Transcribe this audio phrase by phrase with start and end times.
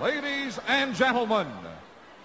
[0.00, 1.48] Ladies and gentlemen,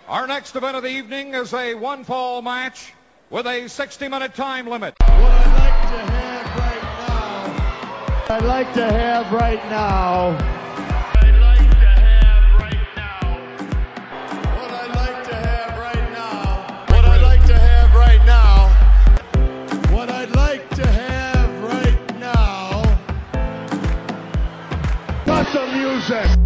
[0.08, 2.94] our next event of the evening is a one fall match
[3.32, 4.94] with a 60 minute time limit.
[5.00, 6.84] What I'd like to have right
[8.30, 10.38] now, I'd like to have right now,
[11.16, 13.40] I'd like to have right now.
[14.56, 18.70] what I'd like to have right now, what I'd like to have right now,
[19.96, 22.84] what I'd like to have right now,
[25.26, 26.43] got the music.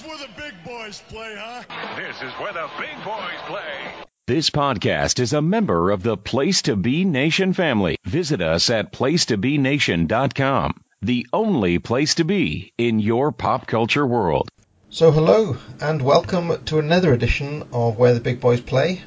[0.00, 1.62] Is where the big boys play, huh?
[1.96, 3.92] This is where the big boys play.
[4.26, 7.96] This podcast is a member of the Place to Be Nation family.
[8.04, 14.48] Visit us at placetobenation.com, the only place to be in your pop culture world.
[14.90, 19.02] So, hello and welcome to another edition of Where the Big Boys Play.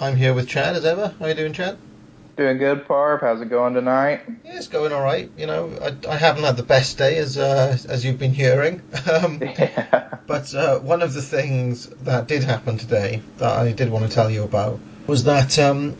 [0.00, 1.14] I'm here with Chad as ever.
[1.18, 1.78] How are you doing, Chad?
[2.36, 3.20] Doing good, Parv.
[3.20, 4.22] How's it going tonight?
[4.44, 5.30] Yeah, it's going all right.
[5.36, 8.82] You know, I, I haven't had the best day as uh, as you've been hearing.
[9.10, 10.18] Um, Yeah.
[10.26, 14.10] but uh, one of the things that did happen today that I did want to
[14.10, 15.96] tell you about was that um,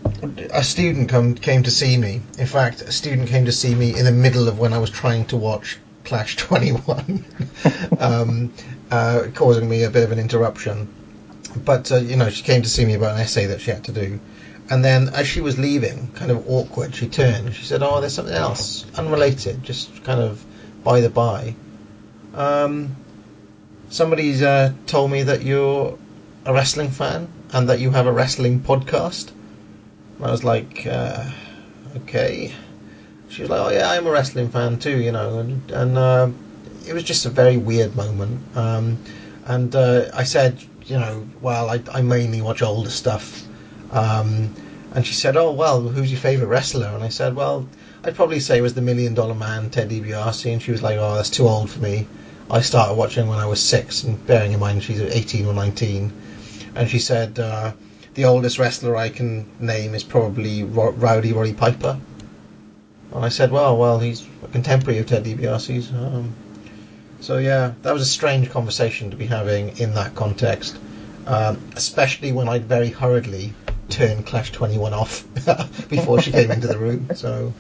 [0.50, 2.22] a student come, came to see me.
[2.38, 4.90] In fact, a student came to see me in the middle of when I was
[4.90, 7.24] trying to watch Clash 21,
[8.00, 8.52] um,
[8.90, 10.88] uh, causing me a bit of an interruption.
[11.64, 13.84] But uh, you know, she came to see me about an essay that she had
[13.84, 14.18] to do.
[14.70, 18.00] And then, as she was leaving, kind of awkward, she turned and she said, "Oh,
[18.00, 20.42] there's something else, unrelated, just kind of
[20.82, 21.54] by the by.
[22.34, 22.96] Um,
[23.90, 25.98] somebody's uh, told me that you're
[26.46, 29.32] a wrestling fan and that you have a wrestling podcast."
[30.16, 31.30] And I was like, uh,
[31.96, 32.54] "Okay."
[33.28, 36.28] She was like, "Oh yeah, I'm a wrestling fan too, you know," and and uh,
[36.86, 38.40] it was just a very weird moment.
[38.56, 38.98] Um,
[39.44, 43.42] and uh, I said, "You know, well, I, I mainly watch older stuff."
[43.94, 44.52] Um,
[44.92, 47.66] and she said, "Oh well, who's your favourite wrestler?" And I said, "Well,
[48.02, 50.98] I'd probably say it was the Million Dollar Man, Ted DiBiase." And she was like,
[50.98, 52.06] "Oh, that's too old for me.
[52.50, 56.12] I started watching when I was six, and bearing in mind she's 18 or 19."
[56.74, 57.72] And she said, uh,
[58.14, 61.96] "The oldest wrestler I can name is probably Ro- Rowdy Roddy Piper."
[63.14, 66.34] And I said, "Well, well, he's a contemporary of Ted DiBiase's." Um,
[67.20, 70.76] so yeah, that was a strange conversation to be having in that context,
[71.26, 73.52] um, especially when I'd very hurriedly
[73.88, 75.24] turned Clash 21 off
[75.88, 77.08] before she came into the room.
[77.14, 77.52] So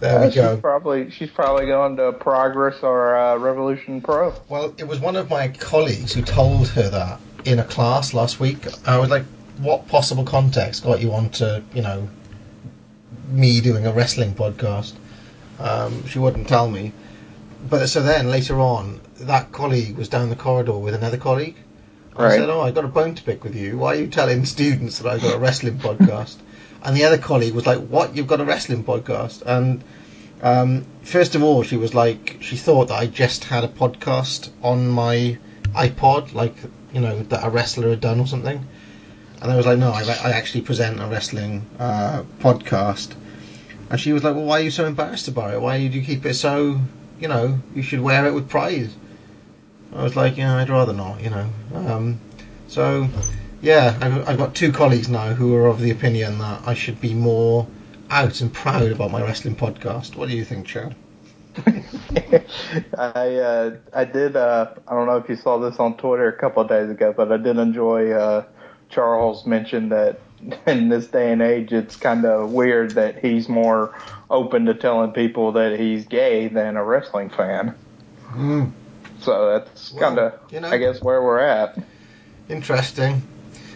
[0.00, 0.54] there Uh, we go.
[0.54, 4.34] She's probably she's probably going to Progress or uh, Revolution Pro.
[4.48, 8.38] Well, it was one of my colleagues who told her that in a class last
[8.40, 8.66] week.
[8.86, 9.24] I was like,
[9.58, 12.08] "What possible context got you onto, you know,
[13.28, 14.92] me doing a wrestling podcast?"
[15.58, 16.92] Um, she wouldn't tell me.
[17.68, 21.56] But so then later on, that colleague was down the corridor with another colleague.
[22.18, 23.78] I said, "Oh, I got a bone to pick with you.
[23.78, 26.36] Why are you telling students that I've got a wrestling podcast?"
[26.82, 28.16] And the other colleague was like, "What?
[28.16, 29.82] You've got a wrestling podcast?" And
[30.42, 34.50] um, first of all, she was like, she thought that I just had a podcast
[34.62, 35.38] on my
[35.74, 36.56] iPod, like
[36.92, 38.66] you know that a wrestler had done or something.
[39.42, 43.14] And I was like, "No, I, I actually present a wrestling uh, podcast."
[43.90, 45.60] And she was like, "Well, why are you so embarrassed about it?
[45.60, 46.80] Why do you keep it so?
[47.20, 48.90] You know, you should wear it with pride."
[49.94, 51.48] I was like, "Yeah, I'd rather not." You know.
[51.74, 52.20] Um,
[52.68, 53.08] so,
[53.62, 57.00] yeah, I've, I've got two colleagues now who are of the opinion that I should
[57.00, 57.66] be more
[58.10, 60.16] out and proud about my wrestling podcast.
[60.16, 60.94] What do you think, Chad?
[62.98, 66.38] I uh, I did uh, I don't know if you saw this on Twitter a
[66.38, 68.44] couple of days ago, but I did enjoy uh,
[68.90, 70.20] Charles mentioned that
[70.66, 73.98] in this day and age it's kind of weird that he's more
[74.28, 77.74] open to telling people that he's gay than a wrestling fan.
[79.26, 80.68] So that's Well, kind of you know.
[80.68, 81.76] I guess where we're at.
[82.48, 83.22] Interesting.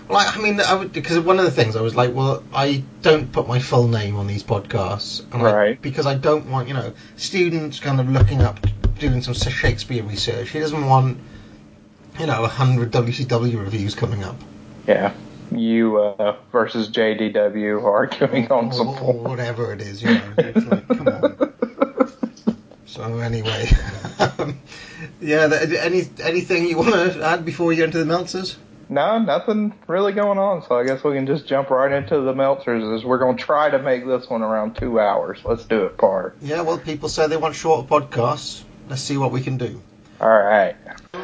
[0.09, 2.43] Well, I, I mean, I would because one of the things I was like, well,
[2.55, 5.83] I don't put my full name on these podcasts, and I- Right.
[5.83, 8.61] because I don't want you know students kind of looking up,
[9.01, 10.51] doing some Shakespeare research.
[10.51, 11.19] He doesn't want
[12.21, 14.37] you know a hundred WCW reviews coming up.
[14.87, 15.13] Yeah.
[15.53, 20.23] You uh, versus JDW arguing on or, some or whatever it is, you know.
[20.39, 21.50] It's like, come on.
[22.91, 23.69] So anyway,
[24.19, 24.59] um,
[25.21, 25.49] yeah.
[25.79, 28.57] Any anything you want to add before we get into the Meltzers?
[28.89, 32.33] No, nothing really going on, so I guess we can just jump right into the
[32.33, 35.39] Meltzers as we're going to try to make this one around two hours.
[35.45, 36.35] Let's do it, Par.
[36.43, 36.63] Yeah.
[36.63, 38.65] Well, people say they want shorter podcasts.
[38.89, 39.81] Let's see what we can do.
[40.21, 40.75] All right.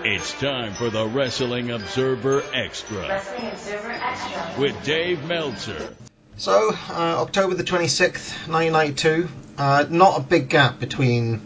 [0.04, 4.54] It's time for the Wrestling Observer Extra Wrestling Observer Extra.
[4.60, 5.96] with Dave Meltzer.
[6.36, 9.28] So, uh, October the 26th, 1992.
[9.58, 11.40] Uh, not a big gap between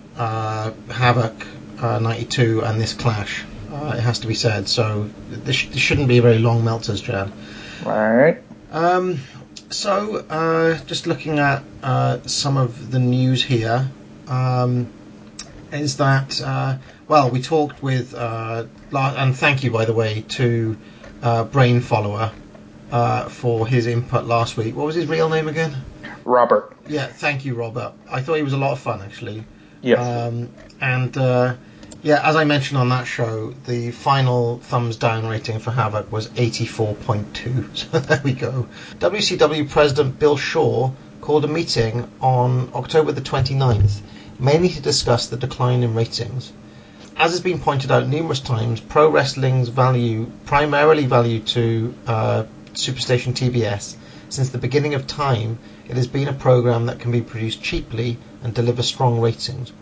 [0.91, 1.47] Havoc
[1.81, 4.69] uh, 92 and this clash, uh, it has to be said.
[4.69, 7.03] So, this, sh- this shouldn't be a very long Meltzers.
[7.87, 8.43] All right.
[8.71, 9.21] Um,
[9.71, 13.91] so, uh, just looking at uh, some of the news here.
[14.29, 14.89] um,
[15.73, 16.79] is that uh,
[17.09, 20.77] well, we talked with uh, and thank you by the way to
[21.23, 22.33] uh, Brain Follower
[22.91, 24.75] uh, for his input last week.
[24.75, 25.77] What was his real name again?
[26.25, 26.77] Robert.
[26.89, 27.93] Yeah, thank you, Robert.
[28.11, 29.45] I thought he was a lot of fun actually.
[29.83, 29.99] Yes.
[29.99, 30.51] Um,
[30.81, 31.55] and uh,
[32.03, 36.29] yeah, as I mentioned on that show, the final thumbs down rating for Havoc was
[36.29, 37.77] 84.2.
[37.77, 38.69] So there we go.
[38.99, 44.01] WCW President Bill Shaw called a meeting on October the 29th,
[44.39, 46.53] mainly to discuss the decline in ratings.
[47.17, 53.35] As has been pointed out numerous times, pro wrestling's value, primarily value to uh, Superstation
[53.35, 53.97] TBS,
[54.31, 58.17] since the beginning of time, it has been a program that can be produced cheaply
[58.43, 59.73] and deliver strong ratings.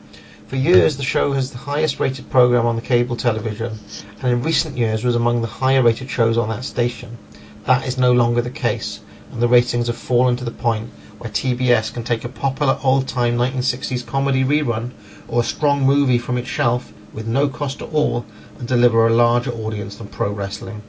[0.49, 3.79] For years, the show has the highest rated program on the cable television,
[4.23, 7.19] and in recent years was among the higher rated shows on that station.
[7.67, 9.01] That is no longer the case,
[9.31, 13.37] and the ratings have fallen to the point where TBS can take a popular old-time
[13.37, 14.93] 1960s comedy rerun
[15.29, 18.25] or a strong movie from its shelf with no cost at all
[18.59, 20.81] and deliver a larger audience than pro wrestling.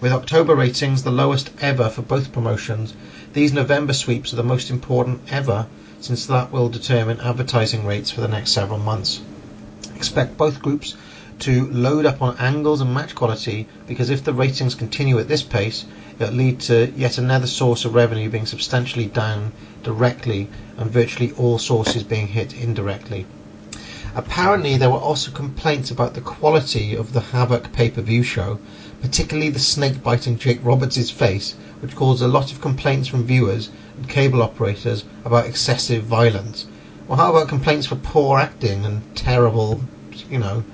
[0.00, 2.92] With October ratings the lowest ever for both promotions,
[3.32, 5.66] these November sweeps are the most important ever
[6.04, 9.22] since that will determine advertising rates for the next several months.
[9.96, 10.94] Expect both groups
[11.38, 15.42] to load up on angles and match quality because if the ratings continue at this
[15.42, 15.86] pace,
[16.18, 19.50] it'll lead to yet another source of revenue being substantially down
[19.82, 23.24] directly and virtually all sources being hit indirectly.
[24.14, 28.60] Apparently, there were also complaints about the quality of the Havoc pay-per-view show,
[29.04, 33.68] particularly the snake biting Jake Roberts' face, which caused a lot of complaints from viewers
[33.98, 36.66] and cable operators about excessive violence.
[37.06, 39.82] Well, how about complaints for poor acting and terrible,
[40.30, 40.64] you know,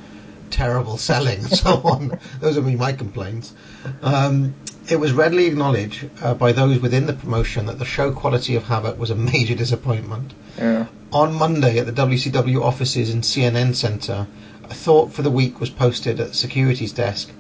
[0.50, 2.20] terrible selling and so on?
[2.38, 3.52] Those would be my complaints.
[4.00, 4.54] Um,
[4.88, 8.62] it was readily acknowledged uh, by those within the promotion that the show quality of
[8.62, 10.34] Havoc was a major disappointment.
[10.56, 10.86] Yeah.
[11.12, 14.28] On Monday at the WCW offices in CNN Center,
[14.62, 17.32] a thought for the week was posted at the security's desk.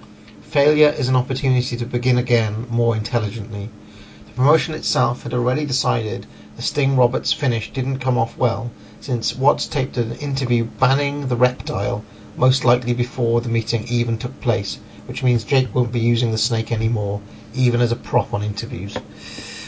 [0.50, 3.68] Failure is an opportunity to begin again more intelligently.
[4.26, 6.26] The promotion itself had already decided
[6.56, 11.36] the Sting Roberts finish didn't come off well, since Watts taped an interview banning the
[11.36, 12.02] reptile,
[12.36, 16.36] most likely before the meeting even took place, which means Jake won't be using the
[16.36, 17.20] snake anymore,
[17.54, 18.96] even as a prop on interviews.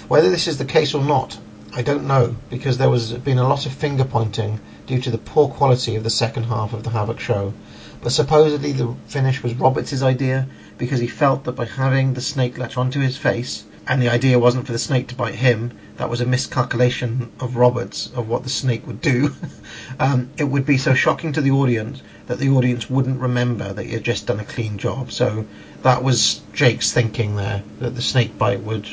[0.09, 1.39] Whether this is the case or not,
[1.75, 5.17] I don't know, because there was been a lot of finger pointing due to the
[5.17, 7.55] poor quality of the second half of the Havoc show.
[8.03, 12.59] But supposedly the finish was Roberts' idea because he felt that by having the snake
[12.59, 16.11] latch onto his face, and the idea wasn't for the snake to bite him, that
[16.11, 19.35] was a miscalculation of Roberts of what the snake would do.
[19.99, 23.87] um, it would be so shocking to the audience that the audience wouldn't remember that
[23.87, 25.11] had just done a clean job.
[25.11, 25.47] So
[25.83, 28.87] that was Jake's thinking there, that the snake bite would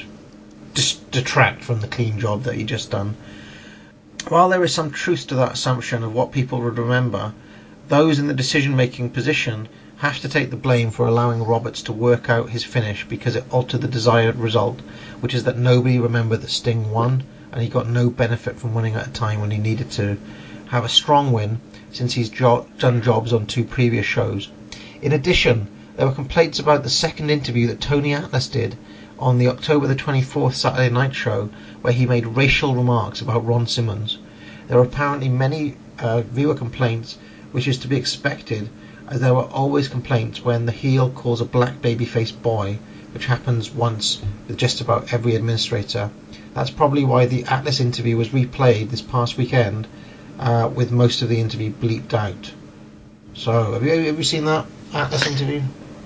[0.73, 3.15] dis- detract from the clean job that he just done.
[4.27, 7.33] While there is some truth to that assumption of what people would remember,
[7.87, 9.67] those in the decision making position
[9.97, 13.43] have to take the blame for allowing Roberts to work out his finish because it
[13.49, 14.79] altered the desired result,
[15.19, 18.95] which is that nobody remembered that Sting won and he got no benefit from winning
[18.95, 20.17] at a time when he needed to
[20.67, 21.59] have a strong win
[21.91, 24.49] since he's jo- done jobs on two previous shows.
[25.01, 25.67] In addition,
[25.97, 28.77] there were complaints about the second interview that Tony Atlas did
[29.19, 31.49] on the October the 24th Saturday Night Show
[31.81, 34.17] where he made racial remarks about Ron Simmons.
[34.67, 37.17] There were apparently many uh, viewer complaints,
[37.51, 38.69] which is to be expected,
[39.07, 42.79] as there were always complaints when the heel calls a black baby-faced boy,
[43.13, 46.09] which happens once with just about every administrator.
[46.53, 49.87] That's probably why the Atlas interview was replayed this past weekend,
[50.39, 52.53] uh, with most of the interview bleeped out.
[53.33, 55.61] So, have you have you seen that Atlas interview?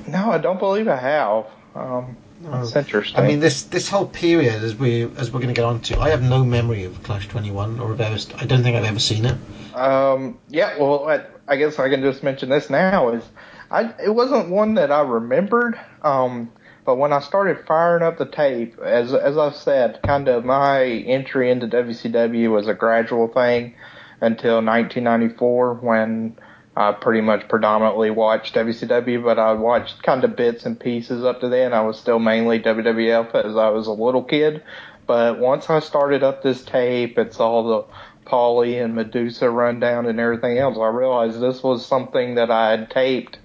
[0.07, 1.45] No, I don't believe I have.
[1.75, 3.19] Um, that's interesting.
[3.19, 5.99] I mean, this this whole period, as we as we're going to get on to,
[5.99, 8.17] I have no memory of Clash 21 or of ever.
[8.37, 9.37] I don't think I've ever seen it.
[9.75, 13.09] Um, yeah, well, I, I guess I can just mention this now.
[13.09, 13.23] Is
[13.71, 15.79] I it wasn't one that I remembered.
[16.01, 16.51] Um,
[16.85, 20.83] but when I started firing up the tape, as as I've said, kind of my
[20.83, 23.75] entry into WCW was a gradual thing
[24.19, 26.37] until 1994 when
[26.75, 31.41] I pretty much predominantly watched WCW, but I watched kind of bits and pieces up
[31.41, 31.71] to then.
[31.73, 34.63] I was still mainly WWF as I was a little kid.
[35.05, 37.83] But once I started up this tape, it's all the
[38.25, 40.77] Paulie and Madusa rundown and everything else.
[40.77, 43.37] I realized this was something that I had taped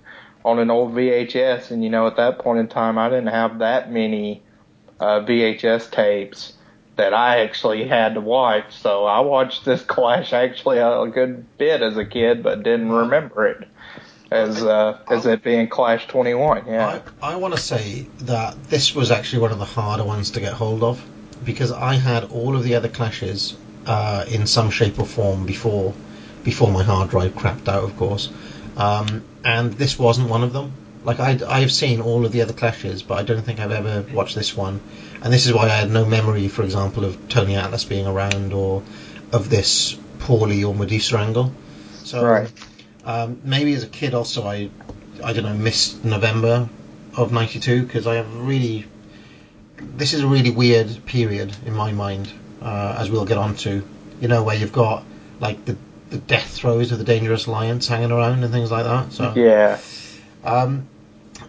[0.45, 3.59] on an old VHS, and you know, at that point in time, I didn't have
[3.59, 4.43] that many
[5.01, 6.55] uh, VHS tapes
[6.99, 8.77] that I actually had to watch.
[8.77, 13.47] So I watched this Clash actually a good bit as a kid, but didn't remember
[13.47, 13.69] it
[14.31, 16.67] as uh, as it being Clash 21.
[16.67, 17.01] Yeah.
[17.23, 20.41] I, I want to say that this was actually one of the harder ones to
[20.41, 21.03] get hold of
[21.45, 25.95] because I had all of the other clashes uh, in some shape or form before
[26.45, 28.31] before my hard drive crapped out, of course.
[28.77, 30.73] Um, and this wasn't one of them.
[31.05, 34.05] Like I, I've seen all of the other clashes, but I don't think I've ever
[34.13, 34.81] watched this one.
[35.23, 38.53] And this is why I had no memory, for example, of Tony Atlas being around
[38.53, 38.83] or
[39.33, 41.53] of this Paulie or Madusa angle.
[42.05, 42.51] So Right.
[43.05, 44.71] um, maybe as a kid also I,
[45.23, 46.69] I don't know, missed November
[47.17, 48.87] of '92 because I have really.
[49.97, 52.29] This is a really weird period in my mind,
[52.63, 53.83] uh, as we'll get on to.
[54.21, 55.05] You know, where you've got
[55.41, 55.77] like the
[56.11, 59.13] the death throes of the Dangerous Alliance hanging around and things like that.
[59.13, 59.79] So Yeah.
[60.45, 60.87] um,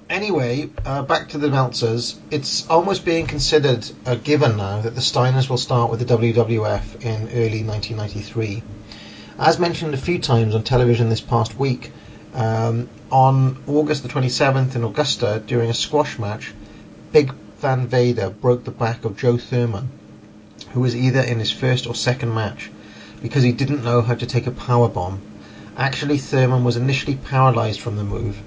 [0.09, 2.17] anyway, uh, back to the Meltzers.
[2.31, 7.01] It's almost being considered a given now that the Steiners will start with the WWF
[7.01, 8.63] in early 1993.
[9.37, 11.91] As mentioned a few times on television this past week,
[12.33, 16.53] um, on August the 27th in Augusta, during a squash match,
[17.11, 19.89] Big Van Vader broke the back of Joe Thurman,
[20.71, 22.69] who was either in his first or second match,
[23.21, 25.21] because he didn't know how to take a power bomb.
[25.77, 28.37] Actually, Thurman was initially paralysed from the move.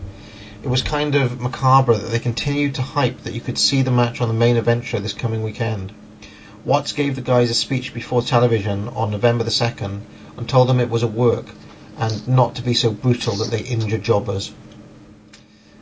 [0.62, 3.90] It was kind of macabre that they continued to hype that you could see the
[3.90, 5.92] match on the main event show this coming weekend.
[6.64, 10.02] Watts gave the guys a speech before television on November the 2nd
[10.36, 11.46] and told them it was a work
[11.98, 14.52] and not to be so brutal that they injure jobbers.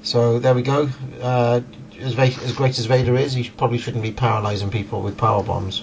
[0.02, 0.88] So there we go.
[1.20, 1.60] Uh,
[2.00, 5.82] as, as great as Vader is, he probably shouldn't be paralysing people with power bombs.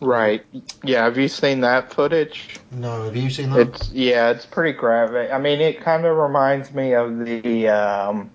[0.00, 0.44] Right.
[0.84, 1.04] Yeah.
[1.04, 2.56] Have you seen that footage?
[2.70, 3.68] No, have you seen that?
[3.68, 5.30] It's yeah, it's pretty graphic.
[5.32, 8.30] I mean, it kind of reminds me of the um,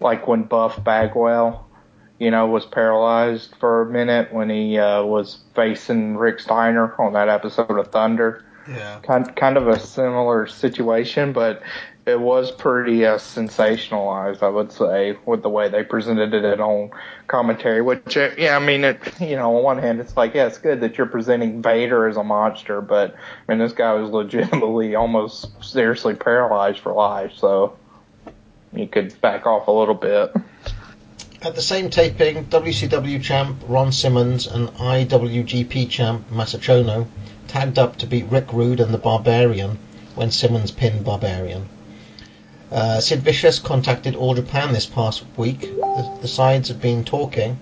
[0.00, 1.66] like when Buff Bagwell,
[2.18, 7.14] you know, was paralyzed for a minute when he uh, was facing Rick Steiner on
[7.14, 8.44] that episode of Thunder.
[8.68, 9.00] yeah.
[9.02, 11.62] Kind kind of a similar situation, but
[12.06, 16.90] it was pretty uh, sensationalized, I would say, with the way they presented it on
[17.26, 17.80] commentary.
[17.80, 20.58] Which, uh, yeah, I mean, it, you know, on one hand, it's like, yeah, it's
[20.58, 24.94] good that you're presenting Vader as a monster, but I mean, this guy was legitimately
[24.94, 27.76] almost seriously paralyzed for life, so
[28.72, 30.34] you could back off a little bit.
[31.40, 37.06] At the same taping, WCW champ Ron Simmons and IWGP champ Masa Chono
[37.48, 39.78] tagged up to beat Rick Rude and the Barbarian
[40.14, 41.68] when Simmons pinned Barbarian.
[42.74, 45.60] Uh, Sid Vicious contacted All Japan this past week.
[45.60, 47.56] The, the sides had been talking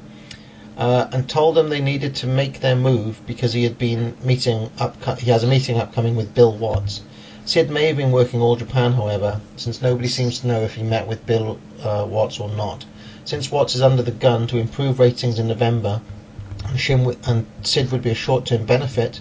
[0.78, 4.70] uh, and told them they needed to make their move because he had been meeting
[4.78, 4.96] up.
[5.18, 7.02] He has a meeting upcoming with Bill Watts.
[7.44, 10.82] Sid may have been working All Japan, however, since nobody seems to know if he
[10.82, 12.86] met with Bill uh, Watts or not.
[13.26, 16.00] Since Watts is under the gun to improve ratings in November,
[16.64, 19.20] and, w- and Sid would be a short-term benefit,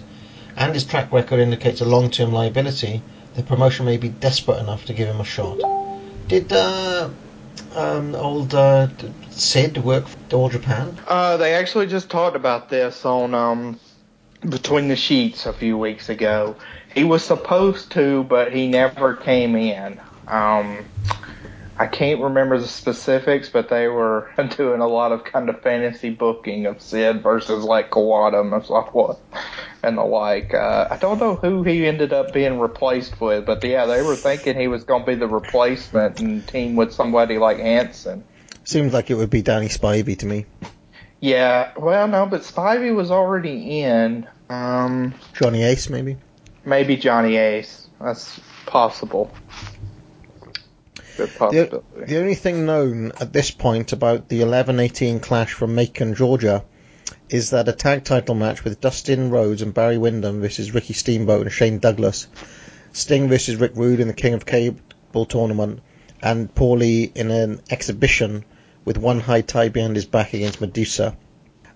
[0.56, 3.02] and his track record indicates a long-term liability,
[3.34, 5.81] the promotion may be desperate enough to give him a shot.
[6.28, 7.10] Did uh,
[7.74, 8.88] um, old uh,
[9.30, 10.98] Sid work for All Japan?
[11.06, 13.80] Uh, they actually just talked about this on um,
[14.40, 16.56] Between the Sheets a few weeks ago.
[16.94, 20.00] He was supposed to, but he never came in.
[20.26, 20.84] Um,
[21.82, 26.10] I can't remember the specifics, but they were doing a lot of kind of fantasy
[26.10, 29.18] booking of Sid versus like Kawada and what
[29.82, 30.54] and the like.
[30.54, 34.14] Uh, I don't know who he ended up being replaced with, but yeah, they were
[34.14, 38.22] thinking he was going to be the replacement and team with somebody like Hanson.
[38.62, 40.46] Seems like it would be Danny Spivey to me.
[41.18, 44.28] Yeah, well, no, but Spivey was already in.
[44.48, 46.18] Um, Johnny Ace, maybe.
[46.64, 47.88] maybe Johnny Ace.
[48.00, 49.32] That's possible.
[51.16, 56.64] The, the only thing known at this point about the 11-18 clash from Macon, Georgia,
[57.28, 61.42] is that a tag title match with Dustin Rhodes and Barry Windham versus Ricky Steamboat
[61.42, 62.26] and Shane Douglas,
[62.92, 65.80] Sting versus Rick Rude in the King of Cable tournament,
[66.22, 68.44] and Paulie in an exhibition
[68.84, 71.16] with one high tie behind his back against Madusa.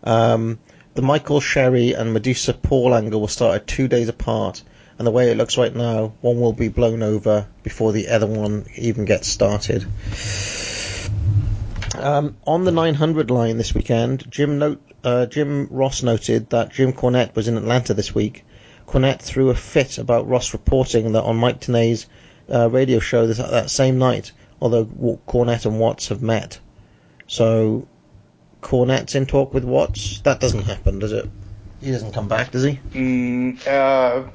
[0.02, 0.59] Um,
[0.95, 4.62] the Michael Sherry and Madusa Paul angle will start two days apart,
[4.99, 8.26] and the way it looks right now, one will be blown over before the other
[8.26, 9.87] one even gets started.
[11.95, 16.93] Um, on the 900 line this weekend, Jim, note, uh, Jim Ross noted that Jim
[16.93, 18.45] Cornette was in Atlanta this week.
[18.87, 22.07] Cornette threw a fit about Ross reporting that on Mike Tenay's
[22.53, 24.85] uh, radio show this, that same night, although
[25.26, 26.59] Cornette and Watts have met.
[27.26, 27.88] So,
[28.62, 30.21] Cornette's in talk with Watts?
[30.21, 31.29] That doesn't happen, does it?
[31.81, 32.81] He doesn't come back, does he?
[32.93, 34.29] Mm, uh,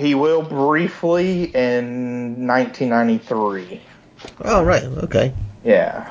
[0.00, 3.80] he will briefly in 1993.
[4.44, 5.32] Oh, right, okay.
[5.62, 6.10] Yeah,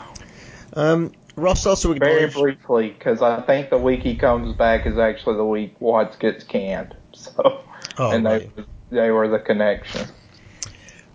[0.73, 2.35] Um, Ross also very acknowledged.
[2.35, 6.43] briefly, because I think the week he comes back is actually the week Watts gets
[6.43, 6.95] canned.
[7.13, 7.63] So,
[7.97, 8.55] Oh, and right.
[8.55, 10.07] they they were the connection.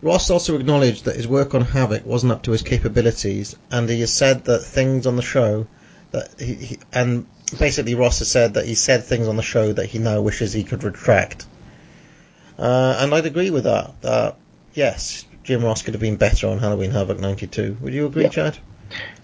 [0.02, 4.00] Ross also acknowledged that his work on Havoc wasn't up to his capabilities, and he
[4.00, 5.66] has said that things on the show
[6.10, 7.26] that he, he and
[7.58, 10.52] basically Ross has said that he said things on the show that he now wishes
[10.52, 11.46] he could retract.
[12.58, 14.00] Uh, and I'd agree with that.
[14.02, 14.36] That
[14.74, 17.78] yes, Jim Ross could have been better on Halloween Havoc 92.
[17.80, 18.28] Would you agree, Yeah.
[18.28, 18.58] Chad?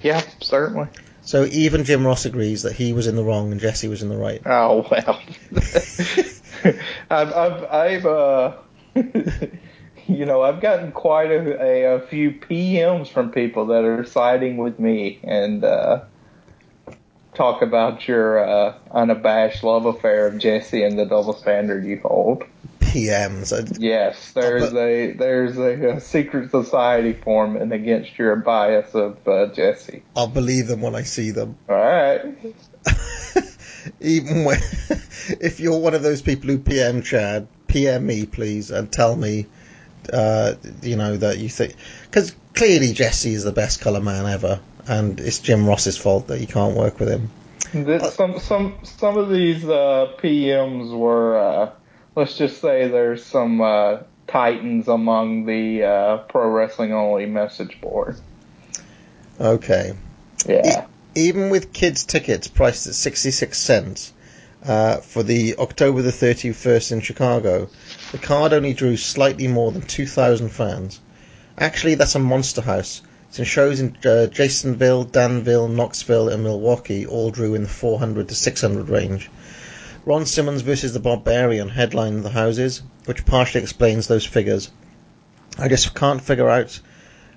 [0.03, 0.89] Yeah, certainly.
[1.23, 4.09] So even Jim Ross agrees that he was in the wrong and Jesse was in
[4.09, 4.43] the right.
[4.45, 5.21] Oh well.
[7.11, 8.57] I've I've I've uh
[10.07, 14.57] you know I've gotten quite a, a, a few PMs from people that are siding
[14.57, 16.03] with me and uh
[17.35, 22.45] talk about your uh unabashed love affair of Jesse and the double standard you hold.
[22.90, 23.52] PMs.
[23.52, 29.26] I- Yes, there's but- a there's a, a secret society forming against your bias of
[29.26, 30.02] uh, Jesse.
[30.16, 31.56] I'll believe them when I see them.
[31.68, 32.23] All right.
[34.00, 34.59] even when,
[35.40, 39.47] if you're one of those people who PM Chad, PM me please and tell me,
[40.12, 44.61] uh, you know that you think because clearly Jesse is the best color man ever,
[44.88, 47.30] and it's Jim Ross's fault that you can't work with him.
[47.73, 51.70] Th- Some some some of these uh, PMs were uh,
[52.17, 58.17] let's just say there's some uh, titans among the uh, pro wrestling only message board.
[59.40, 59.95] Okay,
[60.47, 60.87] Yeah.
[61.14, 64.12] even with kids tickets priced at 66 cents
[64.64, 67.69] uh, for the October the 31st in Chicago,
[68.12, 71.00] the card only drew slightly more than 2,000 fans.
[71.57, 73.00] Actually, that's a monster house,
[73.31, 78.35] since shows in uh, Jacksonville, Danville, Knoxville, and Milwaukee all drew in the 400 to
[78.35, 79.31] 600 range.
[80.07, 84.71] Ron Simmons versus the Barbarian headlined the houses, which partially explains those figures.
[85.59, 86.80] I just can't figure out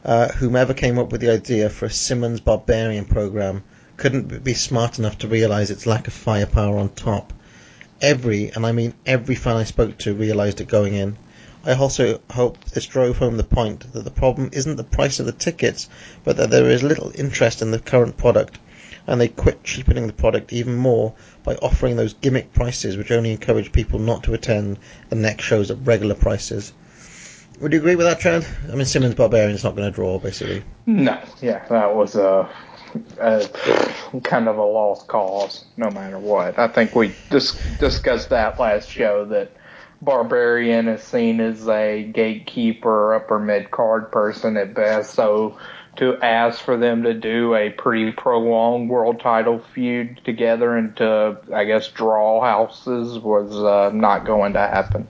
[0.06, 3.64] uh, whomever came up with the idea for a Simmons Barbarian program
[3.98, 7.34] couldn't be smart enough to realize its lack of firepower on top.
[8.02, 11.18] Every, and I mean every fan I spoke to realized it going in.
[11.66, 15.26] I also hope this drove home the point that the problem isn't the price of
[15.26, 15.90] the tickets,
[16.24, 18.58] but that there is little interest in the current product,
[19.08, 23.32] and they quit cheapening the product even more by offering those gimmick prices which only
[23.32, 24.78] encourage people not to attend
[25.10, 26.74] the next shows at regular prices.
[27.62, 28.48] Would you agree with that, trend?
[28.72, 30.64] I mean, Simmons Barbarian's not going to draw, basically.
[30.86, 31.22] No.
[31.42, 32.50] Yeah, that was a,
[33.20, 33.48] a
[34.24, 36.58] kind of a lost cause, no matter what.
[36.58, 39.52] I think we dis- discussed that last show that
[40.02, 45.14] Barbarian is seen as a gatekeeper, upper mid card person at best.
[45.14, 45.58] So
[45.98, 51.38] to ask for them to do a pretty prolonged world title feud together and to,
[51.54, 55.08] I guess, draw houses was uh, not going to happen.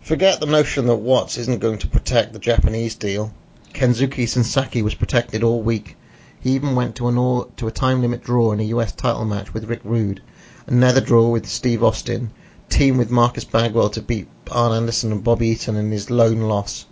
[0.00, 3.32] Forget the notion that Watts isn't going to protect the Japanese deal.
[3.72, 5.96] Kensuke Sasaki was protected all week.
[6.40, 9.24] He even went to an all, to a time limit draw in a US title
[9.24, 10.22] match with Rick Rude,
[10.66, 12.30] another draw with Steve Austin,
[12.68, 16.86] team with Marcus Bagwell to beat Arn Anderson and Bobby Eaton in his lone loss,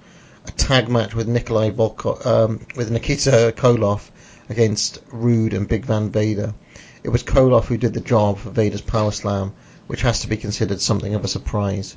[0.47, 4.11] a tag match with Nikolai Volkov, um, with Nikita Koloff
[4.49, 6.55] against Rude and Big Van Vader.
[7.03, 9.55] It was Koloff who did the job for Vader's Power Slam,
[9.87, 11.97] which has to be considered something of a surprise.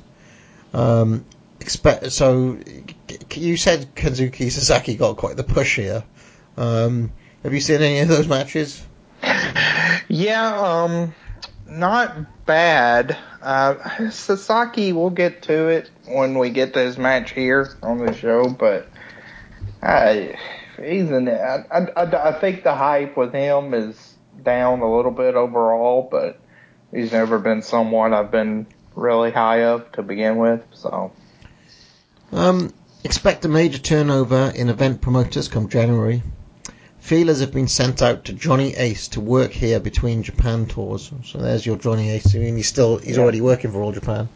[0.74, 1.24] Um,
[1.60, 2.58] expect so.
[3.32, 6.04] You said Kensuke Sasaki got quite the push here.
[6.56, 8.84] Um, have you seen any of those matches?
[10.08, 11.14] Yeah, um,
[11.68, 13.16] not bad.
[13.42, 18.14] Uh, Sasaki, we'll get to it when we get to his match here on the
[18.14, 18.88] show, but
[19.82, 20.36] I,
[20.76, 21.28] he's in.
[21.28, 26.40] I, I, I think the hype with him is down a little bit overall, but
[26.92, 30.62] he's never been someone I've been really high up to begin with.
[30.72, 31.12] So
[32.32, 32.72] Um,
[33.04, 36.22] expect a major turnover in event promoters come January.
[37.06, 41.12] Feelers have been sent out to Johnny Ace to work here between Japan tours.
[41.24, 42.34] So there's your Johnny Ace.
[42.34, 43.22] I mean, he's still he's Yeah.
[43.22, 44.28] already working for All Japan.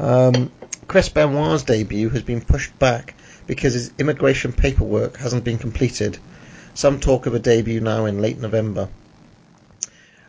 [0.00, 0.50] Um,
[0.88, 3.14] Chris Benoit's debut has been pushed back
[3.46, 6.18] because his immigration paperwork hasn't been completed.
[6.74, 8.88] Some talk of a debut now in late November.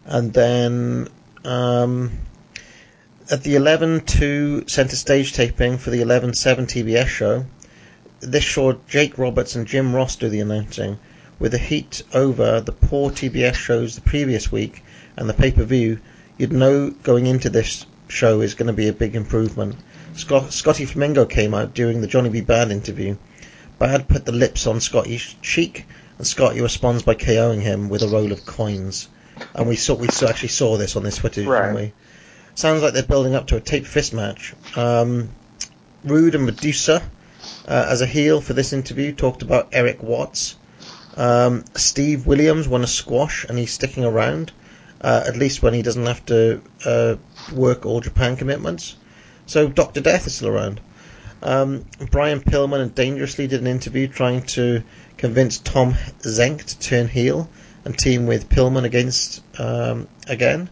[0.05, 1.07] And then
[1.43, 2.11] um,
[3.31, 7.47] at the 11-2 centre stage taping for the 11-7 TBS show,
[8.19, 10.99] this saw Jake Roberts and Jim Ross do the announcing,
[11.39, 14.83] with the heat over the poor TBS shows the previous week
[15.15, 15.99] and the pay-per-view.
[16.37, 19.75] You'd know going into this show is going to be a big improvement.
[20.15, 22.41] Scott, Scotty Flamingo came out during the Johnny B.
[22.41, 23.17] Bad interview.
[23.79, 25.85] Bad put the lips on Scotty's cheek,
[26.17, 29.07] and Scotty responds by KOing him with a roll of coins.
[29.53, 31.67] And we saw we actually saw this on this footage, Right.
[31.67, 31.93] didn't we?
[32.55, 34.55] Sounds like they're building up to a tape fist match.
[34.75, 35.29] Um,
[36.03, 37.03] Rude and Madusa,
[37.67, 40.55] uh, as a heel for this interview, talked about Erik Watts.
[41.17, 44.51] Um, Steve Williams won a squash and he's sticking around,
[45.01, 47.15] uh, at least when he doesn't have to uh,
[47.51, 48.95] work all Japan commitments.
[49.47, 50.01] So Dr.
[50.01, 50.79] Death is still around.
[51.41, 54.83] Um, Brian Pillman and Dangerously did an interview trying to
[55.17, 57.49] convince Tom Zenk to turn heel
[57.83, 60.69] and team with Pillman against um, again.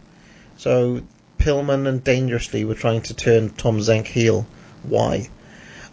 [0.58, 1.02] So
[1.38, 4.46] Pillman and Dangerously were trying to turn Tom Zenk heel
[4.82, 5.28] Why?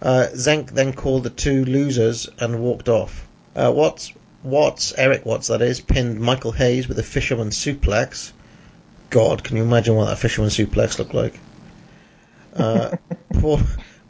[0.01, 3.27] Uh, Zenk then called the two losers and walked off.
[3.55, 4.11] Uh, Watts,
[4.43, 8.33] Watts, Erik Watts, that is, pinned Michael Hayes with a fisherman suplex.
[9.09, 11.39] God, can you imagine what that fisherman suplex looked like?
[12.53, 12.97] Uh,
[13.39, 13.61] Paul,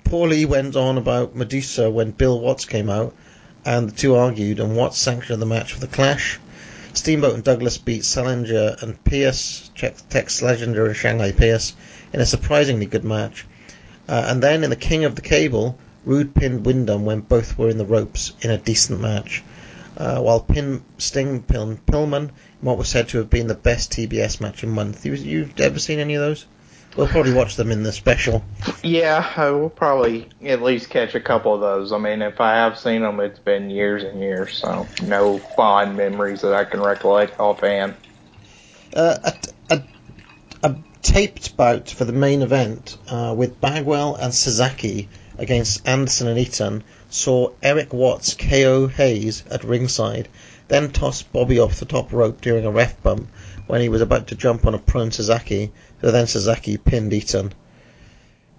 [0.03, 3.13] Paulie went on about Madusa when Bill Watts came out,
[3.63, 6.39] and the two argued, and Watts sanctioned the match for the clash.
[6.93, 11.73] Steamboat and Douglas beat Slazenger and Pierce, Tex Slazenger and Shanghai Pierce,
[12.11, 13.45] in a surprisingly good match.
[14.07, 17.69] Uh, and then in the King of the Cable, Rude pinned Windham when both were
[17.69, 19.43] in the ropes in a decent match.
[19.95, 23.91] Uh, while Pin Sting pinned Pillman in what was said to have been the best
[23.91, 25.05] TBS match in month.
[25.05, 26.45] You, you ever seen any of those?
[26.95, 28.43] We'll probably watch them in the special.
[28.83, 31.91] Yeah, I will probably at least catch a couple of those.
[31.91, 35.97] I mean, if I have seen them, it's been years and years, so no fond
[35.97, 37.95] memories that I can recollect offhand.
[38.95, 39.83] Uh, a, a,
[40.61, 46.39] a taped bout for the main event uh, with Bagwell and Sasaki against Anderson and
[46.39, 50.27] Eaton saw Erik Watts KO Hayes at ringside,
[50.67, 53.29] then toss Bobby off the top rope during a ref bump
[53.67, 57.53] when he was about to jump on a prone Sasaki, so then Sasaki pinned Eaton.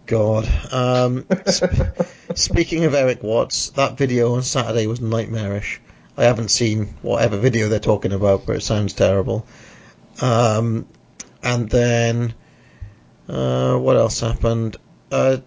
[0.07, 0.49] God.
[0.73, 5.81] Um, sp- speaking of Erik Watts, that video on Saturday was nightmarish.
[6.17, 9.47] I haven't seen whatever video they're talking about, but it sounds terrible.
[10.21, 10.87] Um,
[11.43, 12.35] and then,
[13.29, 14.77] uh, what else happened?
[15.11, 15.39] Uh,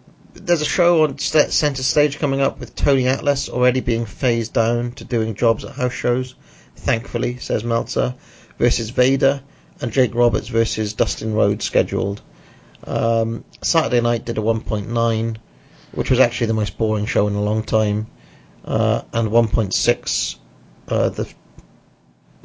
[0.47, 4.93] there's a show on Center Stage coming up with Tony Atlas already being phased down
[4.93, 6.36] to doing jobs at house shows.
[6.77, 8.15] Thankfully, says Meltzer,
[8.57, 9.41] versus Vader,
[9.81, 12.21] and Jake Roberts versus Dustin Rhodes scheduled.
[12.86, 15.36] Um, Saturday night did a 1.9,
[15.91, 18.07] which was actually the most boring show in a long time,
[18.63, 20.36] uh, and 1.6
[20.88, 21.27] uh, the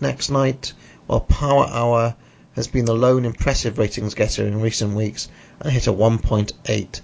[0.01, 0.73] next night,
[1.07, 2.17] while Power Hour
[2.57, 5.29] has been the lone impressive ratings getter in recent weeks
[5.61, 7.01] and hit a 1.8.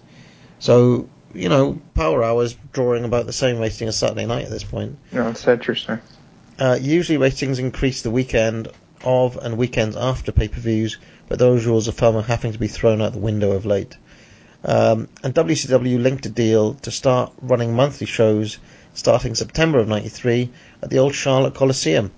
[0.58, 4.50] So, you know, Power Hour is drawing about the same rating as Saturday night at
[4.50, 4.98] this point.
[5.12, 6.00] No, that's interesting.
[6.58, 8.68] Uh, usually ratings increase the weekend
[9.04, 13.00] of and weekends after pay-per-views, but those rules of thumb are having to be thrown
[13.00, 13.96] out the window of late.
[14.64, 18.58] Um, and WCW linked a deal to start running monthly shows
[18.92, 20.50] starting September of '93
[20.82, 22.10] at the old Charlotte Coliseum,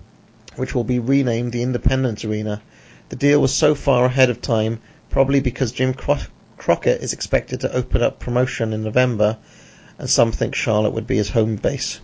[0.56, 2.62] which will be renamed the Independence Arena.
[3.10, 6.16] The deal was so far ahead of time, probably because Jim Cro-
[6.60, 9.38] Crockett is expected to open up promotion in November,
[9.96, 12.02] and some think Charlotte would be his home base.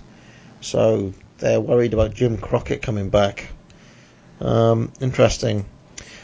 [0.63, 3.49] So they're worried about Jim Crockett coming back.
[4.41, 5.67] Um, interesting.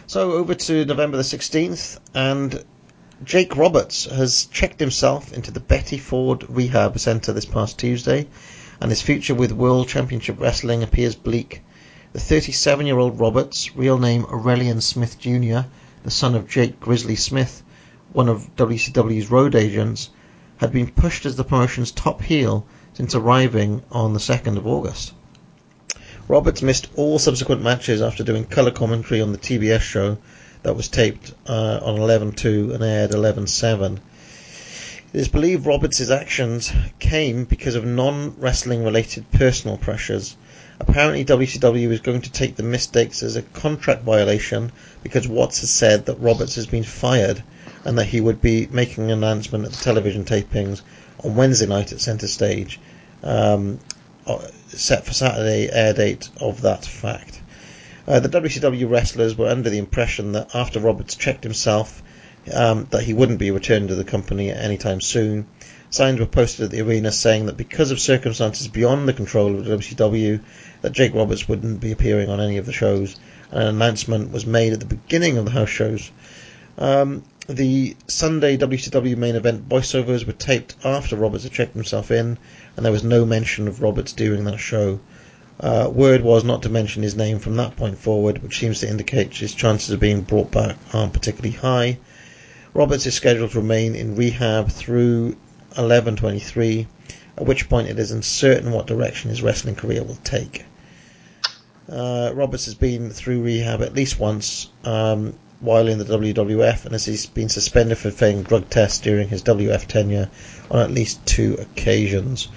[0.06, 2.64] So over to November the 16th, and
[3.22, 8.28] Jake Roberts has checked himself into the Betty Ford Rehab Center this past Tuesday,
[8.80, 11.60] and his future with World Championship Wrestling appears bleak.
[12.14, 15.68] The 37 year old Roberts, real name Aurelian Smith Jr.,
[16.02, 17.62] the son of Jake Grizzly Smith,
[18.12, 20.10] one of WCW's road agents,
[20.58, 25.12] had been pushed as the promotion's top heel since arriving on the 2nd of August.
[26.28, 30.18] Roberts missed all subsequent matches after doing colour commentary on the TBS show
[30.62, 33.98] that was taped uh, on 11.2 and aired 11.7.
[35.12, 40.36] It is believed Roberts' actions came because of non-wrestling related personal pressures.
[40.80, 44.72] Apparently WCW is going to take the mistakes as a contract violation
[45.02, 47.42] because Watts has said that Roberts has been fired
[47.84, 50.82] and that he would be making an announcement at the television tapings
[51.24, 52.80] on Wednesday night at Centre Stage,
[53.22, 53.78] um,
[54.68, 57.40] set for Saturday air date of that fact.
[58.06, 62.02] Uh, the WCW wrestlers were under the impression that after Roberts checked himself,
[62.52, 65.46] um, that he wouldn't be returning to the company anytime soon.
[65.90, 69.66] Signs were posted at the arena saying that because of circumstances beyond the control of
[69.66, 70.40] WCW,
[70.80, 73.14] that Jake Roberts wouldn't be appearing on any of the shows.
[73.50, 76.10] And an announcement was made at the beginning of the house shows.
[76.78, 82.38] Um, the Sunday WCW main event voiceovers were taped after Roberts had checked himself in,
[82.76, 85.00] and there was no mention of Roberts during that show.
[85.58, 88.88] Uh, word was not to mention his name from that point forward, which seems to
[88.88, 91.98] indicate his chances of being brought back aren't particularly high.
[92.74, 95.36] Roberts is scheduled to remain in rehab through
[95.76, 96.86] 11:23,
[97.36, 100.64] at which point it is uncertain what direction his wrestling career will take.
[101.88, 106.94] Uh, Roberts has been through rehab at least once um, while in the WWF, and
[106.94, 110.28] as he's been suspended for failing drug tests during his WF tenure
[110.70, 112.48] on at least two occasions.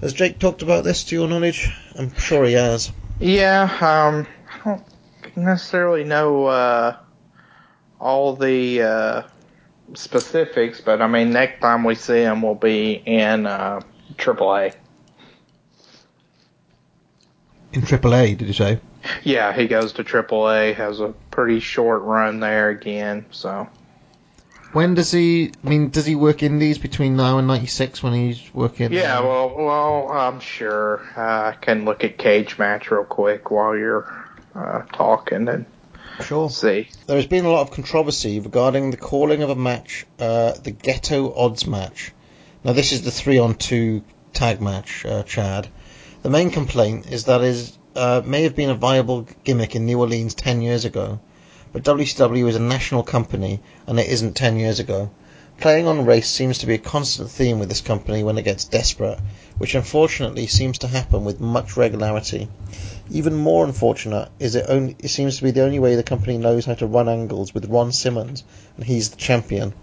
[0.00, 1.70] Has Jake talked about this to your knowledge?
[1.96, 2.90] I'm sure he has.
[3.20, 4.26] Yeah, um,
[4.64, 6.96] I don't necessarily know uh,
[8.00, 9.22] all the uh,
[9.94, 13.80] specifics, but I mean, next time we see him will be in uh,
[14.16, 14.74] AAA.
[17.72, 18.80] In AAA, did you say?
[19.22, 23.66] Yeah, he goes to AAA, has a pretty short run there again, so.
[24.74, 25.52] When does he?
[25.64, 28.92] I mean, does he work indies between now and '96 when he's working?
[28.92, 33.50] Yeah, um, well, well, I'm sure uh, I can look at Cage Match real quick
[33.50, 34.06] while you're
[34.54, 35.64] uh, talking and
[36.22, 36.50] sure.
[36.50, 36.90] see.
[37.06, 40.72] There has been a lot of controversy regarding the calling of a match, uh, the
[40.72, 42.12] Ghetto Odds match.
[42.62, 45.68] Now, this is the three-on-two tag match, uh, Chad.
[46.20, 49.98] The main complaint is that it uh, may have been a viable gimmick in New
[49.98, 51.20] Orleans 10 years ago,
[51.72, 55.10] but WCW is a national company and it isn't 10 years ago.
[55.60, 58.64] Playing on race seems to be a constant theme with this company when it gets
[58.64, 59.18] desperate,
[59.58, 62.48] which unfortunately seems to happen with much regularity.
[63.10, 66.38] Even more unfortunate is it only it seems to be the only way the company
[66.38, 68.42] knows how to run angles with Ron Simmons,
[68.76, 69.74] and he's the champion.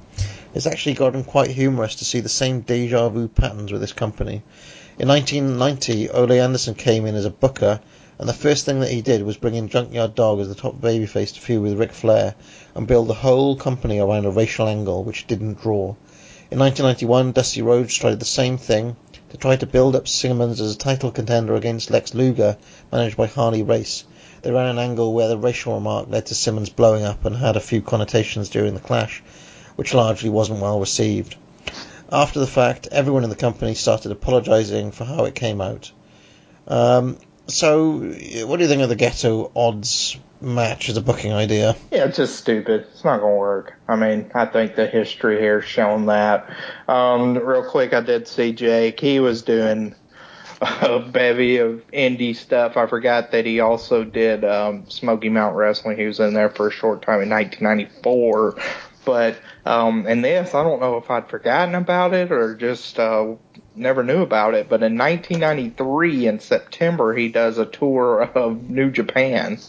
[0.55, 4.41] It's actually gotten quite humorous to see the same deja vu patterns with this company.
[4.97, 7.81] In 1990, Ole Anderson came in as a booker,
[8.19, 10.81] and the first thing that he did was bring in Junkyard Dog as the top
[10.81, 12.33] babyface to feud with Ric Flair
[12.73, 15.95] and build the whole company around a racial angle which didn't draw.
[16.49, 18.95] In 1991, Dusty Rhodes tried the same thing
[19.29, 22.57] to try to build up Simmons as a title contender against Lex Luger,
[22.91, 24.03] managed by Harley Race.
[24.41, 27.55] They ran an angle where the racial remark led to Simmons blowing up and had
[27.55, 29.21] a few connotations during the clash,
[29.75, 31.35] which largely wasn't well received.
[32.11, 35.91] After the fact, everyone in the company started apologising for how it came out.
[36.67, 37.17] Um,
[37.47, 37.91] so,
[38.45, 41.75] what do you think of the Ghetto Odds match as a booking idea?
[41.91, 42.87] Yeah, it's just stupid.
[42.91, 43.73] It's not going to work.
[43.87, 46.49] I mean, I think the history here shown that.
[46.87, 48.99] Um, real quick, I did see Jake.
[48.99, 49.95] He was doing
[50.61, 52.77] a bevy of indie stuff.
[52.77, 55.97] I forgot that he also did um, Smoky Mountain Wrestling.
[55.97, 58.57] He was in there for a short time in 1994.
[59.05, 63.35] But um, in this, I don't know if I'd forgotten about it or just uh,
[63.77, 64.69] never knew about it.
[64.69, 69.59] But in 1993, in September, he does a tour of New Japan.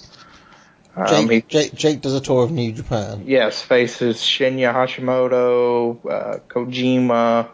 [0.96, 3.22] Um, Jake, he, Jake, Jake does a tour of New Japan.
[3.26, 7.50] yes, faces Shinya Hashimoto, uh, Kojima.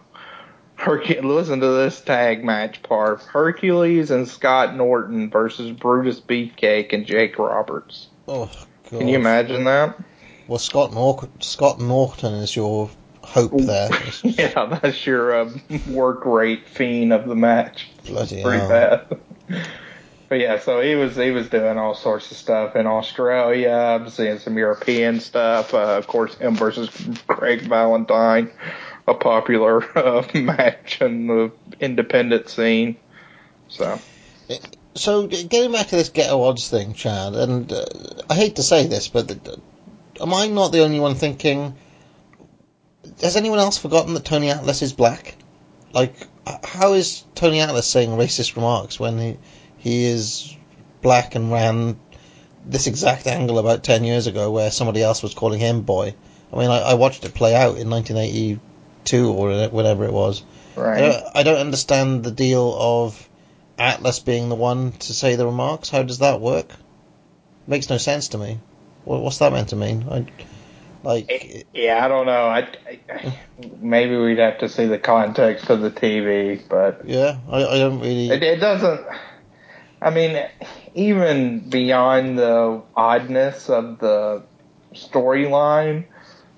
[0.79, 7.07] Hercu- listen to this tag match part: Hercules and Scott Norton versus Brutus Beefcake and
[7.07, 8.09] Jake Roberts.
[8.27, 8.51] Oh,
[8.91, 8.99] God.
[8.99, 9.99] Can you imagine that?
[10.49, 10.93] Well, Scott,
[11.41, 12.91] Scott Norton is your
[13.25, 13.91] hope there.
[14.23, 15.51] yeah, that's your uh,
[15.89, 17.89] work rate fiend of the match.
[18.07, 18.69] Bloody Pretty hell.
[18.69, 19.21] bad.
[20.29, 23.71] But yeah, so he was he was doing all sorts of stuff in Australia.
[23.71, 25.75] I'm seeing some European stuff.
[25.75, 26.89] Uh, of course, him versus
[27.27, 28.51] Greg Valentine,
[29.07, 32.97] a popular uh, match in the independent scene.
[33.69, 33.99] So
[34.95, 37.85] So, getting back to this ghetto odds thing, Chad, and uh,
[38.31, 39.59] I hate to say this, but th-
[40.21, 41.75] am I not the only one thinking?
[43.23, 45.37] Has anyone else forgotten that Tony Atlas is black?
[45.93, 46.15] Like,
[46.65, 49.37] how is Tony Atlas saying racist remarks when he
[49.79, 50.57] he is
[51.03, 51.99] black and ran
[52.67, 56.15] this exact angle about ten years ago, where somebody else was calling him boy?
[56.53, 60.43] I mean, I, I watched it play out in 1982 or whatever it was.
[60.77, 61.01] I right.
[61.01, 63.29] don't, I don't understand the deal of
[63.79, 65.89] Atlas being the one to say the remarks.
[65.89, 66.73] How does that work?
[67.67, 68.59] Makes no sense to me.
[69.05, 70.07] What, what's that meant to mean?
[70.11, 70.27] I,
[71.05, 72.47] like, Yeah, I don't know.
[72.47, 73.39] I, I
[73.81, 78.01] maybe we'd have to see the context of the TV, but yeah, I, I don't
[78.01, 78.31] really.
[78.31, 79.07] It, it doesn't.
[80.03, 80.45] I mean,
[80.95, 84.43] even beyond the oddness of the
[84.95, 86.05] storyline,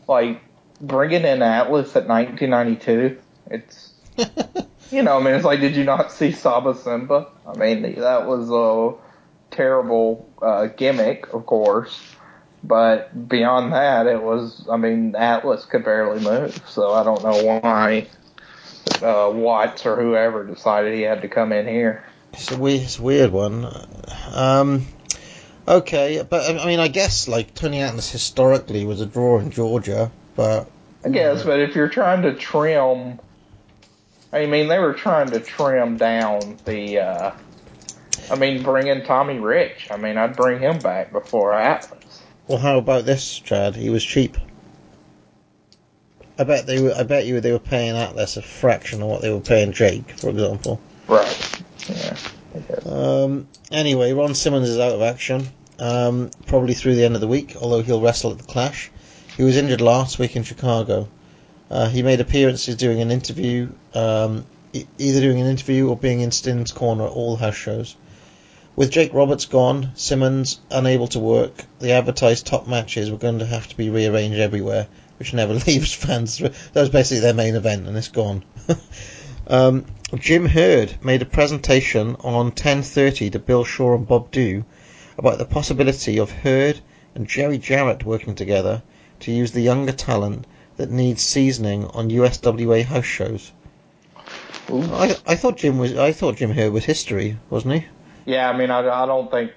[0.09, 0.41] like
[0.81, 3.19] bringing in Atlas at 1992,
[3.51, 3.93] it's
[4.91, 7.29] you know, I mean, it's like, did you not see Saba Simba?
[7.47, 12.16] I mean, that was a terrible uh, gimmick, of course.
[12.64, 17.61] But beyond that, it was, I mean, Atlas could barely move, so I don't know
[17.61, 18.09] why
[19.03, 22.05] uh, Watts or whoever decided he had to come in here.
[22.33, 23.66] It's a weird, it's a weird one.
[24.33, 24.87] Um,
[25.66, 30.11] okay, but I mean, I guess like Tony Atlas historically was a draw in Georgia,
[30.35, 30.69] but
[31.05, 33.21] I guess, but if you're trying to trim,
[34.33, 37.31] I mean, they were trying to trim down the, uh,
[38.31, 39.88] I mean, bring in Tommy Rich.
[39.90, 42.06] I mean, I'd bring him back before Atlas.
[42.49, 43.77] Well, how about this, Chad?
[43.77, 44.37] He was cheap.
[46.39, 46.95] I bet they were.
[46.95, 50.19] I bet you they were paying Atlas a fraction of what they were paying Jake,
[50.19, 50.81] for example.
[51.09, 51.63] Right.
[51.89, 52.17] Yeah.
[52.85, 57.29] Um, anyway, Ron Simmons is out of action, um, probably through the end of the
[57.29, 58.91] week, although he'll wrestle at the Clash.
[59.37, 61.09] He was injured last week in Chicago.
[61.71, 66.21] Uh, he made appearances doing an interview, um, e- either doing an interview or being
[66.21, 67.97] in Stin's corner at all house shows.
[68.77, 73.47] With Jake Roberts gone, Simmons unable to work, the advertised top matches were going to
[73.47, 74.87] have to be rearranged everywhere,
[75.19, 76.37] which never leaves fans.
[76.37, 78.45] That was basically their main event, and it's gone.
[79.47, 84.65] um, Jim Herd made a presentation on 10:30 to Bill Shaw and Bob Dhue
[85.17, 86.79] about the possibility of Herd
[87.15, 88.83] and Jerry Jarrett working together
[89.21, 93.53] to use the younger talent that needs seasoning on USWA house shows.
[94.69, 97.87] I, I thought Jim was I thought Jim Herd was history, wasn't he?
[98.27, 99.53] Yeah, I mean, I, I don't think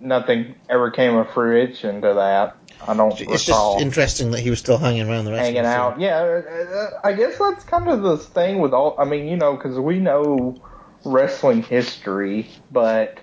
[0.00, 2.56] nothing ever came of fruition to that.
[2.88, 5.70] I don't It's recall just interesting that he was still hanging around the wrestling hanging
[5.70, 5.78] scene.
[5.78, 6.00] out.
[6.00, 8.96] Yeah, uh, uh, I guess that's kind of the thing with all.
[8.98, 10.56] I mean, you know, because we know
[11.04, 13.18] wrestling history, but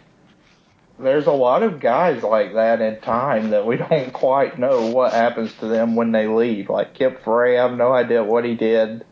[1.00, 5.14] there's a lot of guys like that in time that we don't quite know what
[5.14, 6.70] happens to them when they leave.
[6.70, 9.06] Like Kip Frey, I have no idea what he did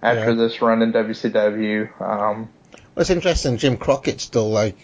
[0.00, 0.34] after Yeah.
[0.34, 2.00] this run in WCW.
[2.00, 3.56] Um, Well, it's interesting.
[3.56, 4.76] Jim Crockett's still like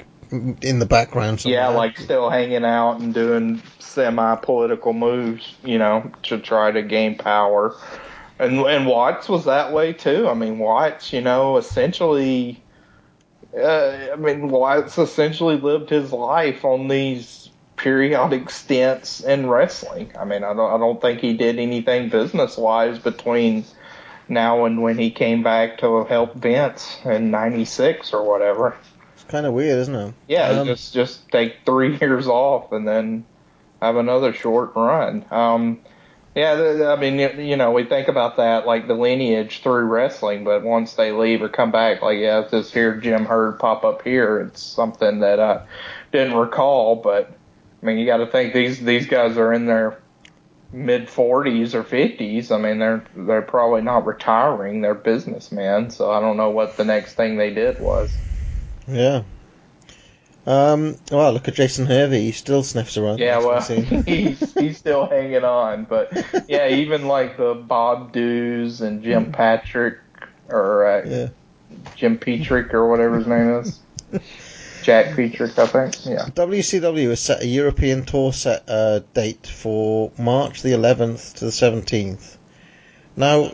[0.63, 1.45] in the background.
[1.45, 7.17] Yeah, like still hanging out and doing semi-political moves, you know, to try to gain
[7.17, 7.77] power.
[8.39, 10.29] And and Watts was that way too.
[10.29, 12.63] I mean, Watts, you know, essentially,
[13.57, 20.13] uh, I mean, Watts essentially lived his life on these periodic stints in wrestling.
[20.19, 23.65] I mean, I don't I don't think he did anything business-wise between
[24.29, 28.77] now and when he came back to help Vince in '96 or whatever.
[29.25, 30.15] It's kind of weird, isn't it?
[30.27, 33.27] Yeah, Um, just just take three years off and then
[33.83, 35.27] have another short run.
[35.31, 35.85] Um,
[36.35, 39.85] yeah, th- I mean, you, you know, we think about that like the lineage through
[39.87, 43.85] wrestling, but once they leave or come back, like yeah, this here Jim Herd pop
[43.85, 45.67] up here, it's something that I
[46.13, 46.97] didn't recall.
[46.97, 47.39] But
[47.83, 50.03] I mean, you got to think these these guys are in their
[50.73, 52.51] mid 40s or 50s.
[52.53, 55.91] I mean, they're they're probably not retiring; they're businessmen.
[55.91, 58.21] So I don't know what the next thing they did was.
[58.87, 59.23] Yeah.
[60.47, 60.97] Um.
[61.11, 62.21] Well, look at Jason Hervey.
[62.21, 63.19] He still sniffs around.
[63.19, 63.63] Yeah, well,
[64.07, 66.13] he's he's still hanging on, but
[66.49, 70.01] yeah, even like the Bob Dhues and Jim Patrick
[70.49, 71.29] or uh, yeah.
[71.97, 73.81] Jim Petrick or whatever his name is,
[74.83, 76.05] Jack Petrick, I think.
[76.05, 81.47] Yeah, WCW has set a European tour set uh, date for March the 11th to
[81.47, 82.37] the 17th.
[83.17, 83.51] Now,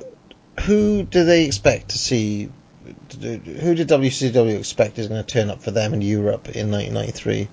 [0.62, 2.50] who do they expect to see?
[3.14, 7.48] Who did WCW expect is going to turn up for them in Europe in 1993?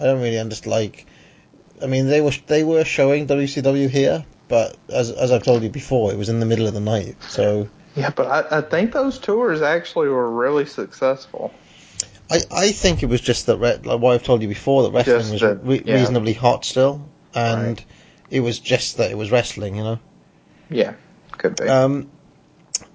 [0.00, 0.70] I don't really understand.
[0.72, 1.06] Like,
[1.82, 5.68] I mean, they were they were showing WCW here, but as as I've told you
[5.70, 7.16] before, it was in the middle of the night.
[7.24, 11.52] So yeah, but I, I think those tours actually were really successful.
[12.30, 14.92] I, I think it was just that, re- like what I've told you before, that
[14.92, 15.94] wrestling Just was that- re- yeah.
[15.96, 17.04] reasonably hot still,
[17.34, 17.84] and Right.
[18.30, 19.98] it was just that it was wrestling, you know.
[20.70, 20.94] Yeah,
[21.32, 21.66] could be.
[21.68, 22.08] Um,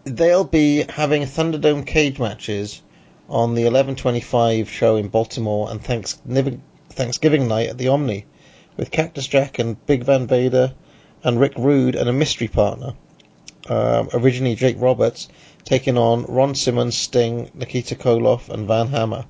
[0.06, 2.82] they'll be having Thunderdome cage matches
[3.28, 8.26] on the 11:25 show in Baltimore and Thanksgiving Thanksgiving night at the Omni,
[8.78, 10.74] with Cactus Jack and Big Van Vader
[11.24, 12.94] and Rick Rude and a mystery partner.
[13.68, 15.28] Um, originally Jake Roberts
[15.64, 19.26] taking on Ron Simmons, Sting, Nikita Koloff, and Van Hammer.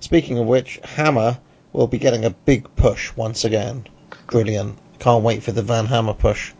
[0.00, 1.38] Speaking of which, Hammer
[1.72, 3.86] will be getting a big push once again.
[4.26, 4.78] Brilliant.
[4.98, 6.52] Can't wait for the Van Hammer push.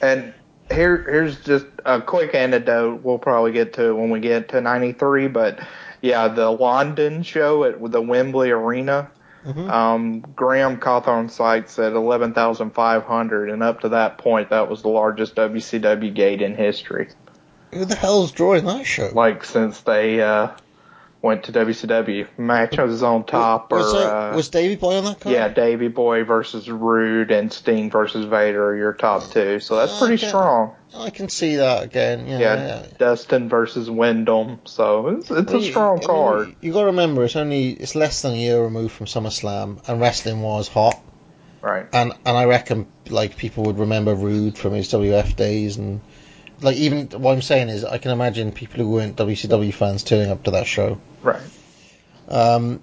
[0.00, 0.32] And
[0.72, 3.02] here, here's just a quick anecdote.
[3.02, 5.60] We'll probably get to it when we get to '93, but
[6.00, 9.10] yeah, the London show at the Wembley Arena.
[9.46, 9.70] Mhm.
[9.70, 15.34] Um, Graham Cawthorn cites at 11,500, and up to that point, that was the largest
[15.34, 17.08] WCW gate in history.
[17.72, 19.10] Who the hell's drawing that show?
[19.12, 20.50] Like since they uh,
[21.22, 25.04] went to WCW, Match was on top, or was, there- uh, was Davey Boy on
[25.04, 25.32] that card?
[25.34, 29.60] yeah, Davey Boy versus Rude and Sting versus Vader are your top two.
[29.60, 30.26] So that's pretty Okay.
[30.28, 30.72] strong.
[30.94, 32.26] I can see that again.
[32.26, 32.86] Yeah, Yeah, yeah.
[32.98, 34.58] Dustin versus Windham.
[34.64, 36.54] So it's, it's Well, a you- strong I mean, card.
[36.60, 40.00] You got to remember, it's only it's less than a year removed from SummerSlam, and
[40.00, 41.00] wrestling was hot.
[41.62, 41.86] Right.
[41.92, 46.00] And and I reckon like people would remember Rude from his WF days, and
[46.62, 50.30] like even what I'm saying is I can imagine people who weren't WCW fans turning
[50.30, 51.00] up to that show.
[51.22, 51.42] Right.
[52.28, 52.80] Um,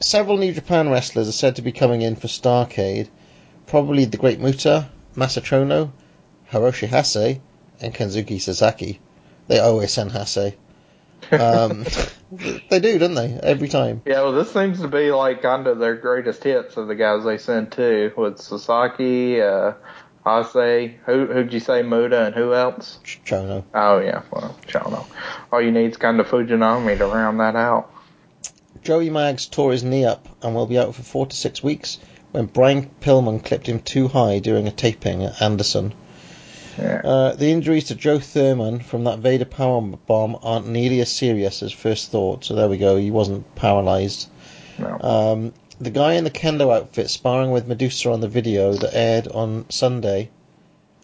[0.00, 3.08] several New Japan wrestlers are said to be coming in for Starcade.
[3.66, 5.92] Probably the Great Muta, Masa Chono,
[6.50, 7.40] Hiroshi Hase,
[7.80, 9.00] and Kensuke Sasaki.
[9.48, 10.54] They always send Hase.
[11.30, 11.84] Um,
[12.68, 13.38] they do, don't they?
[13.42, 14.02] Every time.
[14.04, 17.24] Yeah, well, this seems to be like kind of their greatest hits of the guys
[17.24, 19.72] they send too, with Sasaki, uh,
[20.24, 22.98] Hase, who who'd you say Muta and who else?
[23.04, 23.64] Chono.
[23.74, 25.06] Oh yeah, well, Chono.
[25.52, 27.92] All you need is kind of Fujinami to round that out.
[28.82, 31.98] Joey Maggs tore his knee up and will be out for four to six weeks
[32.32, 35.94] when Brian Pillman clipped him too high during a taping at Anderson.
[36.78, 37.00] Yeah.
[37.04, 41.62] Uh, the injuries to Joe Thurman from that Vader power bomb aren't nearly as serious
[41.62, 42.96] as first thought, so there we go.
[42.96, 44.28] He wasn't paralyzed.
[44.78, 44.98] No.
[45.00, 45.52] Um,
[45.82, 49.66] the guy in the kendo outfit sparring with Madusa on the video that aired on
[49.68, 50.30] Sunday.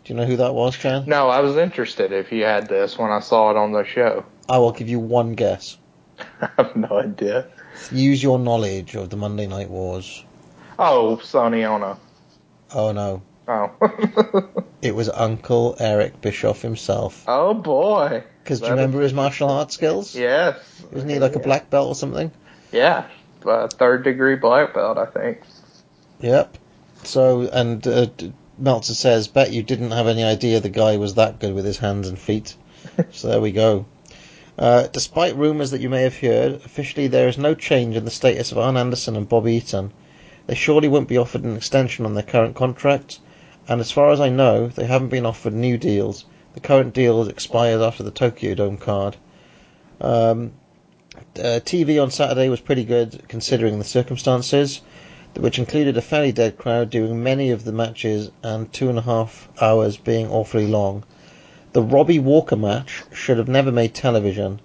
[0.05, 1.07] Do you know who that was, Chad?
[1.09, 4.25] No, I was interested if you had this when I saw it on the show.
[4.49, 5.77] I will give you one guess.
[6.41, 7.49] I have no idea.
[7.93, 10.25] Use your knowledge of the Monday Night Wars.
[10.79, 11.97] Oh, Sonny Onoo.
[12.75, 13.71] Oh no, Oh.
[14.81, 17.25] It was Uncle Eric Bischoff himself.
[17.27, 18.23] oh boy.
[18.45, 20.15] Because do you remember his martial arts skills?
[20.15, 20.57] Yes.
[20.93, 22.31] Wasn't he like a black belt or something?
[22.71, 23.07] Yeah.
[23.49, 25.41] Uh, third degree black belt, I think.
[26.21, 26.59] Yep.
[27.05, 28.07] So, and uh,
[28.59, 31.79] Meltzer says, bet you didn't have any idea the guy was that good with his
[31.79, 32.57] hands and feet.
[33.11, 33.87] so there we go.
[34.59, 38.11] Uh, despite rumours that you may have heard, officially there is no change in the
[38.11, 39.93] status of Arn Anderson and Bobby Eaton.
[40.49, 43.21] They surely won't be offered an extension on their current contracts,
[43.69, 46.25] and as far as I know, they haven't been offered new deals.
[46.55, 49.17] The current deal expires after the Tokyo Dome card.
[50.01, 50.53] Um,
[51.39, 54.81] uh, TV on Saturday was pretty good considering the circumstances,
[55.37, 59.03] which included a fairly dead crowd doing many of the matches and two and a
[59.03, 61.05] half hours being awfully long.
[61.73, 64.61] The Robbie Walker match should have never made television.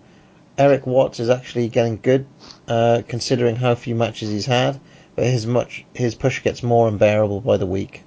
[0.57, 2.25] Erik Watts is actually getting good,
[2.67, 4.79] uh, considering how few matches he's had,
[5.15, 8.03] but his much his push gets more unbearable by the week.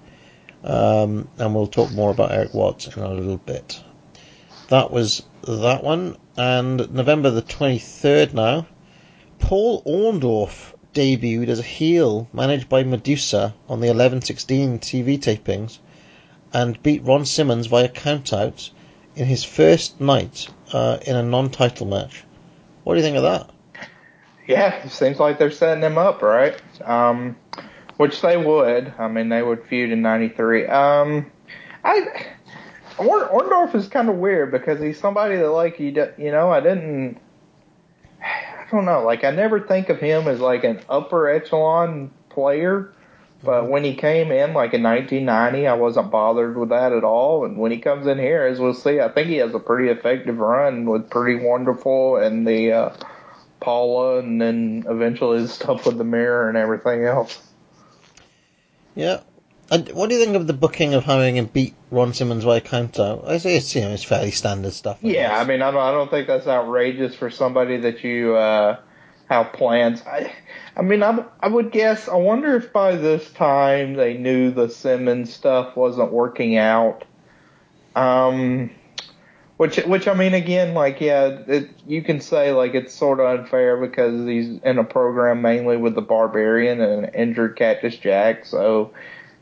[0.64, 3.80] Um, and we'll talk more about Erik Watts in a little bit.
[4.68, 8.66] That was that one, and November the 23rd now,
[9.38, 15.78] Paul Orndorff debuted as a heel managed by Madusa on the 11-16 TV tapings
[16.52, 18.70] and beat Ron Simmons via countout
[19.14, 22.24] in his first night uh, in a non-title match.
[22.84, 23.50] What do you think of that?
[24.46, 26.60] Yeah, it seems like they're setting him up, right?
[26.84, 27.36] Um,
[27.96, 28.94] which they would.
[28.98, 30.66] I mean, they would feud in '93.
[30.66, 31.30] Um,
[31.82, 32.26] I
[32.98, 36.50] Orn, Orndorff is kind of weird because he's somebody that like you, d- you know,
[36.50, 37.18] I didn't.
[38.22, 39.04] I don't know.
[39.04, 42.92] Like I never think of him as like an upper echelon player.
[43.44, 47.44] But when he came in, like in 1990, I wasn't bothered with that at all.
[47.44, 49.88] And when he comes in here, as we'll see, I think he has a pretty
[49.88, 52.96] effective run with Pretty Wonderful and the uh,
[53.60, 57.40] Paula, and then eventually his stuff with the mirror and everything else.
[58.94, 59.20] Yeah.
[59.70, 62.60] And what do you think of the booking of having him beat Ron Simmons via
[62.60, 63.26] countout?
[63.26, 64.98] I say it's you know it's fairly standard stuff.
[65.02, 68.36] I Yeah, I mean, I don't, I don't think that's outrageous for somebody that you
[68.36, 68.78] uh,
[69.28, 70.02] have plans.
[70.02, 70.32] I,
[70.76, 72.08] I mean, I, I would guess.
[72.08, 77.04] I wonder if by this time they knew the Simmons stuff wasn't working out.
[77.96, 78.70] Um,
[79.56, 83.40] which, which I mean, again, like, yeah, it, you can say like it's sort of
[83.40, 88.44] unfair because he's in a program mainly with the Barbarian and an injured Cactus Jack,
[88.44, 88.92] so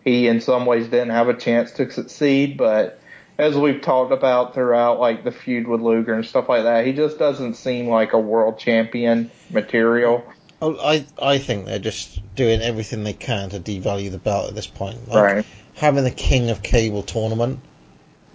[0.05, 3.01] he in some ways didn't have a chance to succeed, but
[3.39, 6.93] as we've talked about throughout like the feud with Luger and stuff like that, he
[6.93, 10.25] just doesn't seem like a world champion material.
[10.61, 14.55] Oh, I I think they're just doing everything they can to devalue the belt at
[14.55, 15.09] this point.
[15.09, 15.47] Like, Right.
[15.77, 17.59] Having the King of Cable tournament.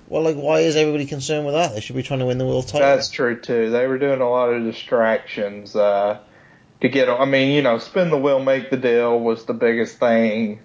[0.10, 1.74] Well, like, why is everybody concerned with that?
[1.74, 2.82] They should be trying to win the world title.
[2.82, 3.70] That's true too.
[3.70, 6.20] They were doing a lot of distractions uh,
[6.82, 7.08] to get.
[7.08, 10.60] I mean, you know, spin the wheel, make the deal was the biggest thing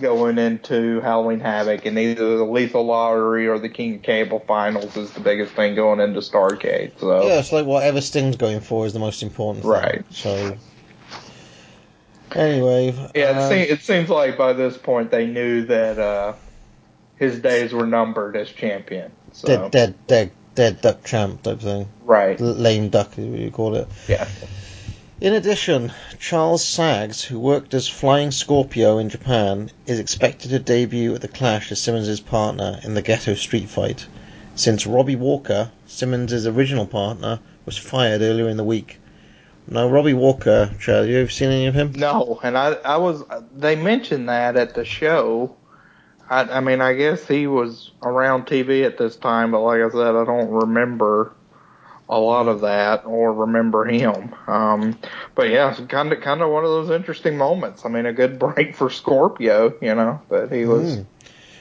[0.00, 4.96] going into Halloween Havoc, and either the Lethal Lottery or the King of Cable finals
[4.96, 6.98] is the biggest thing going into Starcade.
[6.98, 9.72] So Yeah, it's like whatever Sting's going for is the most important thing.
[9.72, 10.04] Right.
[10.10, 10.56] So,
[12.34, 12.92] anyway.
[13.14, 16.34] yeah, it, uh, seems, it seems like by this point they knew that uh,
[17.16, 19.12] his days were numbered as champion.
[19.32, 21.88] So dead, dead, dead, dead duck champ type thing.
[22.02, 23.88] right, Lame duck, is what you call it.
[24.08, 24.28] yeah.
[25.18, 31.14] In addition, Charles Skaggs, who worked as Flying Scorpio in Japan, is expected to debut
[31.14, 34.06] at the Clash as Simmons' partner in the Ghetto Street Fight,
[34.54, 39.00] since Robbie Walker, Simmons' original partner, was fired earlier in the week.
[39.66, 41.92] Now, Robbie Walker, Chad, you ever seen any of him?
[41.96, 43.24] No, and I I was
[43.56, 45.56] they mentioned that at the show.
[46.28, 49.88] I I mean I guess he was around TV at this time, but like I
[49.88, 51.32] said, I don't remember
[52.08, 54.34] a lot of that or remember him.
[54.46, 54.98] Um,
[55.34, 57.84] but yeah, it's kind of kind of one of those interesting moments.
[57.84, 60.96] I mean, a good break for Scorpio, you know, but he was.
[60.98, 61.06] Mm.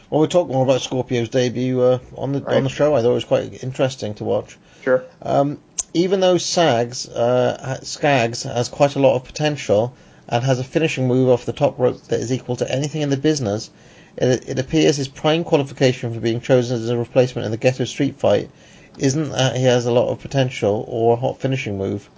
[0.09, 2.57] Well, we'll talk more about Scorpio's debut uh, on the Right.
[2.57, 2.95] on the show.
[2.95, 4.57] I thought it was quite interesting to watch.
[4.83, 5.03] Sure.
[5.21, 5.59] Um,
[5.95, 9.95] even though Sags, uh, Skaggs has quite a lot of potential
[10.29, 13.09] and has a finishing move off the top rope that is equal to anything in
[13.09, 13.71] the business,
[14.17, 17.85] it, it appears his prime qualification for being chosen as a replacement in the Ghetto
[17.85, 18.49] Street Fight
[18.97, 22.09] isn't that he has a lot of potential or a hot finishing move.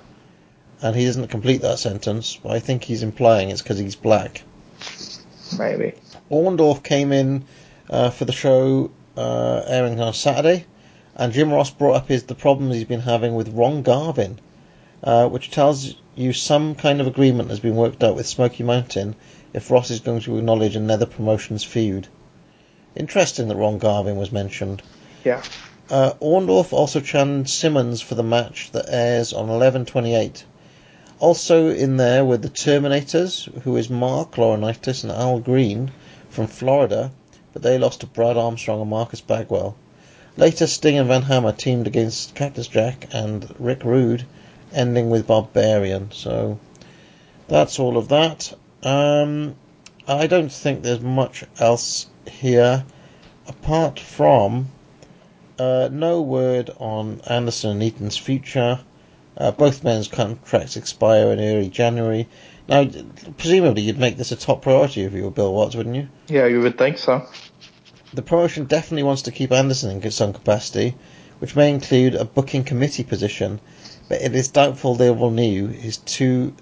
[0.82, 4.44] And he doesn't complete that sentence, but I think he's implying it's because he's black.
[5.58, 5.94] Maybe.
[6.30, 7.46] Orndorff came in
[7.90, 10.66] uh, for the show uh, airing on Saturday,
[11.16, 14.40] and Jim Ross brought up his the problems he's been having with Ron Garvin,
[15.04, 19.16] uh, which tells you some kind of agreement has been worked out with Smoky Mountain
[19.54, 22.08] if Ross is going to acknowledge another promotion's feud.
[22.96, 24.82] Interesting that Ron Garvin was mentioned.
[25.24, 25.42] Yeah.
[25.90, 30.44] Uh, Orndorff also channeled Simmons for the match that airs on 11:28.
[31.20, 35.92] Also in there were the Terminators, who is Mark Laurinaitis and Al Greene
[36.30, 37.12] from Florida,
[37.54, 39.76] but they lost to Brad Armstrong and Marcus Bagwell.
[40.36, 44.26] Later, Sting and Van Hammer teamed against Cactus Jack and Rick Rude,
[44.74, 46.12] ending with Barbarian.
[46.12, 46.60] So
[47.48, 48.54] that's all of that.
[48.84, 49.56] Um,
[50.06, 52.84] I don't think there's much else here
[53.48, 54.68] apart from
[55.60, 58.80] uh, no word on Anderson and Eaton's future.
[59.36, 62.28] Uh, both men's contracts expire in early January.
[62.68, 62.90] Now,
[63.38, 66.10] presumably, you'd make this a top priority if you were Bill Watts, wouldn't you?
[66.28, 67.26] Yeah, you would think so.
[68.14, 70.96] The promotion definitely wants to keep Anderson in some capacity,
[71.40, 73.60] which may include a booking committee position,
[74.10, 76.56] but it is doubtful they will renew his two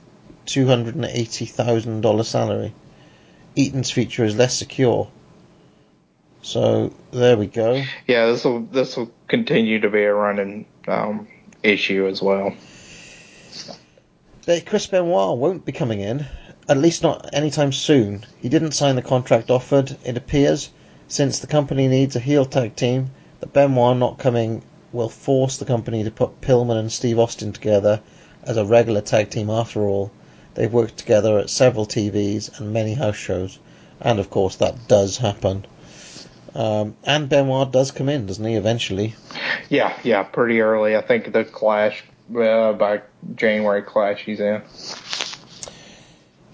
[0.46, 2.74] two hundred and eighty thousand dollar salary.
[3.56, 5.10] Eaton's future is less secure.
[6.46, 7.82] So there we go.
[8.06, 11.28] Yeah, this will this will continue to be a running um,
[11.64, 12.54] issue as well.
[14.68, 16.28] Chris Benoit won't be coming in,
[16.70, 18.28] at least not anytime soon.
[18.40, 20.70] He didn't sign the contract offered, it appears,
[21.08, 23.10] since the company needs a heel tag team.
[23.40, 24.62] The Benoit not coming
[24.94, 28.02] will force the company to put Pillman and Steve Austin together
[28.44, 30.12] as a regular tag team after all.
[30.54, 33.58] They've worked together at several TVs and many house shows,
[34.00, 35.66] and of course that does happen.
[36.56, 39.14] Um, and Benoit does come in, doesn't he, eventually?
[39.70, 40.96] Yeah, yeah, pretty early.
[40.96, 42.04] I think the Clash
[42.34, 43.02] uh, by
[43.36, 44.62] January Clash he's in.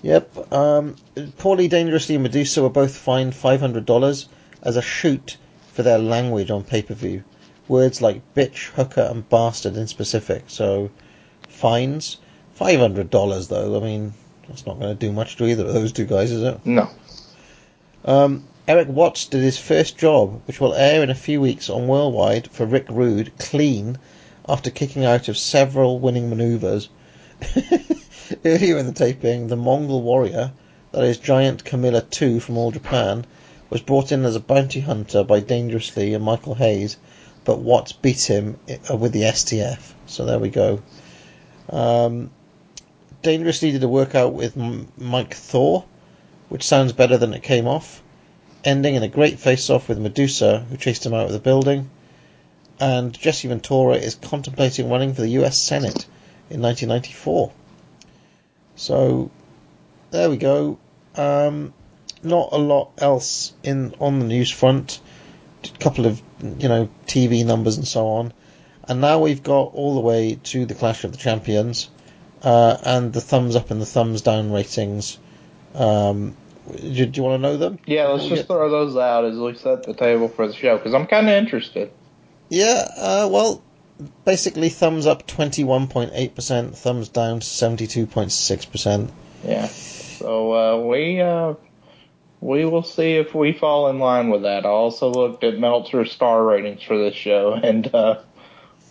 [0.02, 0.52] Yep.
[0.52, 4.28] Um, Paulie Dangerously and Madusa were both fined $500
[4.64, 5.38] as a shoot
[5.74, 7.24] for their language on pay per view.
[7.68, 10.46] Words like bitch, hooker, and bastard in specific.
[10.48, 10.90] So,
[11.48, 12.18] fines.
[12.60, 13.78] $500 though.
[13.78, 14.14] I mean,
[14.48, 16.66] that's not going to do much to either of those two guys, is it?
[16.66, 16.90] No.
[18.04, 21.88] Um, Erik Watts did his first job, which will air in a few weeks on
[21.88, 23.98] Worldwide for Rick Rude, clean,
[24.48, 26.88] after kicking out of several winning maneuvers.
[28.46, 30.52] Earlier in the taping, the Mongol warrior,
[30.92, 33.26] that is Giant Kimala 2 from All Japan,
[33.72, 36.98] was brought in as a bounty hunter by Dangerously and Michael Hayes,
[37.44, 39.94] but Watts beat him uh, with the STF.
[40.06, 40.84] So there we go.
[41.68, 42.30] Um,
[43.24, 45.84] Dangerously did a workout with Mike Thor,
[46.50, 48.04] which sounds better than it came off,
[48.64, 51.90] ending in a great face-off with Madusa, who chased him out of the building.
[52.80, 55.58] And Jesse Ventura is contemplating running for the U.S.
[55.58, 56.06] Senate
[56.50, 57.52] in 1994.
[58.76, 59.32] So
[60.10, 60.80] there we go.
[61.16, 61.74] Um,
[62.24, 65.00] not a lot else in on the news front.
[65.64, 68.34] A couple of you know TV numbers and so on.
[68.88, 71.90] And now we've got all the way to the Clash of the Champions
[72.44, 75.18] uh, and the thumbs up and the thumbs down ratings.
[75.76, 76.36] Um,
[76.72, 77.80] do, do you want to know them?
[77.86, 80.94] Yeah, let's just throw those out as we set the table for the show because
[80.94, 81.92] I'm kind of interested.
[82.50, 83.64] Yeah, uh, well,
[84.26, 89.12] basically thumbs up 21.8%, thumbs down 72.6%.
[89.44, 89.68] Yeah.
[89.68, 91.56] So uh, we uh,
[92.42, 94.66] we will see if we fall in line with that.
[94.66, 98.22] I also looked at Meltzer's star ratings for this show, and uh,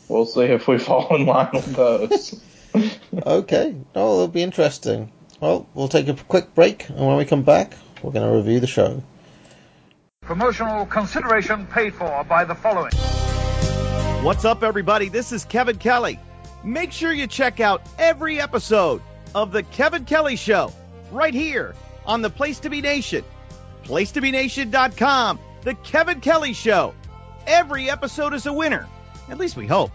[0.08, 2.40] we'll see if we fall in line with those.
[3.26, 3.76] okay.
[3.94, 5.12] Oh, it'll be interesting.
[5.40, 7.72] Well, we'll take a quick break, and when we come back,
[8.02, 9.02] we're going to review the show.
[10.20, 12.92] Promotional consideration paid for by the following.
[14.22, 15.08] What's up, everybody?
[15.08, 16.20] This is Kevin Kelly.
[16.62, 19.00] Make sure you check out every episode
[19.34, 20.72] of The Kevin Kelly Show
[21.10, 21.74] right here
[22.04, 23.24] on the Place to Be Nation.
[23.84, 25.40] PlaceToBeNation.com.
[25.62, 26.94] The Kevin Kelly Show.
[27.46, 28.86] Every episode is a winner.
[29.30, 29.90] At least we hope.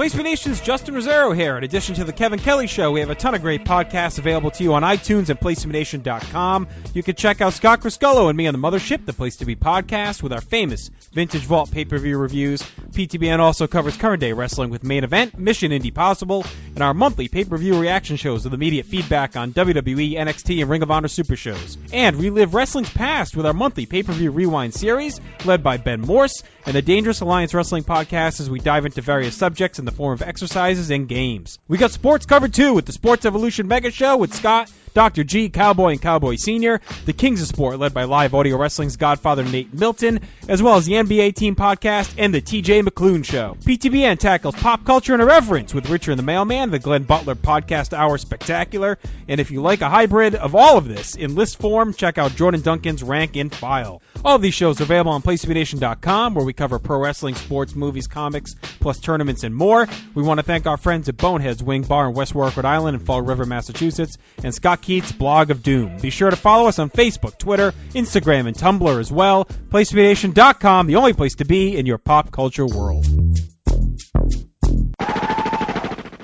[0.00, 1.58] Place B Nation's Justin Rozzero here.
[1.58, 4.50] In addition to the Kevin Kelly Show, we have a ton of great podcasts available
[4.52, 6.68] to you on iTunes and PlaceToBeNation.com.
[6.94, 9.56] You can check out Scott Criscuolo and me on the Mothership, the Place to Be
[9.56, 12.62] podcast, with our famous Vintage Vault pay-per-view reviews.
[12.92, 17.28] PTBN also covers current day wrestling with Main Event, Mission Indie Possible, and our monthly
[17.28, 21.76] pay-per-view reaction shows with immediate feedback on WWE, NXT, and Ring of Honor Super Shows.
[21.92, 26.74] And relive wrestling's past with our monthly pay-per-view rewind series, led by Ben Morse, and
[26.74, 30.22] the Dangerous Alliance Wrestling podcast as we dive into various subjects in the form of
[30.22, 31.58] exercises and games.
[31.68, 35.24] We got sports covered too with the Sports Evolution Mega Show with Scott, Dr.
[35.24, 39.44] G, Cowboy, and Cowboy Sr., the Kings of Sport led by Live Audio Wrestling's Godfather
[39.44, 43.56] Nate Milton, as well as the NBA Team Podcast and the TJ McClune Show.
[43.64, 47.92] PTBN tackles pop culture and irreverence with Richard and the Mailman, the Glenn Butler Podcast
[47.92, 51.94] Hour Spectacular, and if you like a hybrid of all of this in list form,
[51.94, 54.02] check out Jordan Duncan's Rank and File.
[54.24, 58.06] All of these shows are available on PlaceToBeNation.com, where we cover pro wrestling, sports, movies,
[58.06, 59.86] comics, plus tournaments and more.
[60.14, 62.96] We want to thank our friends at Boneheads Wing Bar in West Warwick, Rhode Island,
[62.96, 65.98] and Fall River, Massachusetts, and Scott Keith's Blog of Doom.
[65.98, 69.44] Be sure to follow us on Facebook, Twitter, Instagram, and Tumblr as well.
[69.44, 73.06] PlaceToBeNation.com, the only place to be in your pop culture world.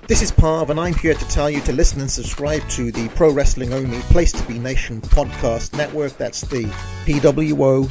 [0.09, 3.09] This is Parv, and I'm here to tell you to listen and subscribe to the
[3.09, 6.17] Pro Wrestling Only Place to Be Nation podcast network.
[6.17, 6.63] That's the
[7.07, 7.89] PWO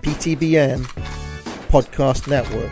[0.00, 0.84] PTBN
[1.68, 2.70] podcast network,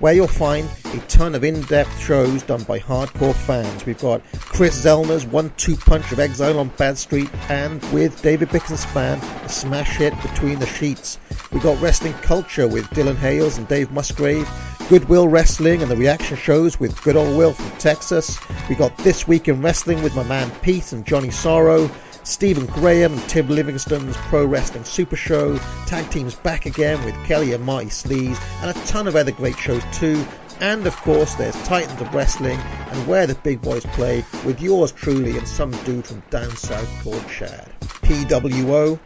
[0.00, 3.86] where you'll find a ton of in-depth shows done by hardcore fans.
[3.86, 9.22] We've got Chris Zellner's one-two punch of Exile on Bad Street, and with David Bixenspan,
[9.44, 11.18] a smash hit between the sheets.
[11.52, 14.48] We've got Wrestling Culture with Dylan Hales and Dave Musgrave.
[14.88, 18.40] Goodwill Wrestling and the reaction shows with Good Old Will from Texas.
[18.68, 21.88] We got This Week in Wrestling with my man Pete and Johnny Sorrow.
[22.22, 25.58] Stephen Graham and Tim Livingston's Pro Wrestling Super Show.
[25.86, 28.38] Tag Teams back again with Kelly and Marty Sleaze.
[28.62, 30.24] And a ton of other great shows too.
[30.60, 34.92] And of course, there's Titans of Wrestling and Where the Big Boys Play with yours
[34.92, 37.70] truly and some dude from down south called Chad.
[37.80, 38.98] PWO,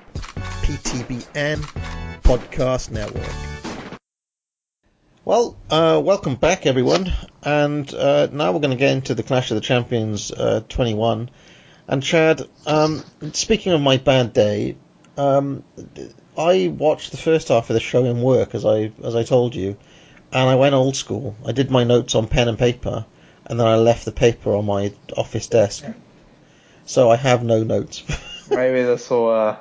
[0.63, 1.59] PTBN,
[2.23, 3.55] Podcast Network.
[5.25, 7.13] Well, uh, welcome back, everyone.
[7.43, 11.31] And uh, now we're going to get into the Clash of the Champions uh, 21.
[11.87, 14.77] And Chad, um, speaking of my bad day,
[15.19, 15.63] um,
[16.37, 19.55] I watched the first half of the show in work, as I as I told
[19.55, 19.77] you,
[20.33, 21.37] and I went old school.
[21.47, 23.05] I did my notes on pen and paper,
[23.47, 25.85] and then I left the paper on my office desk.
[26.87, 28.03] So I have no notes.
[28.51, 29.57] Maybe this will uh,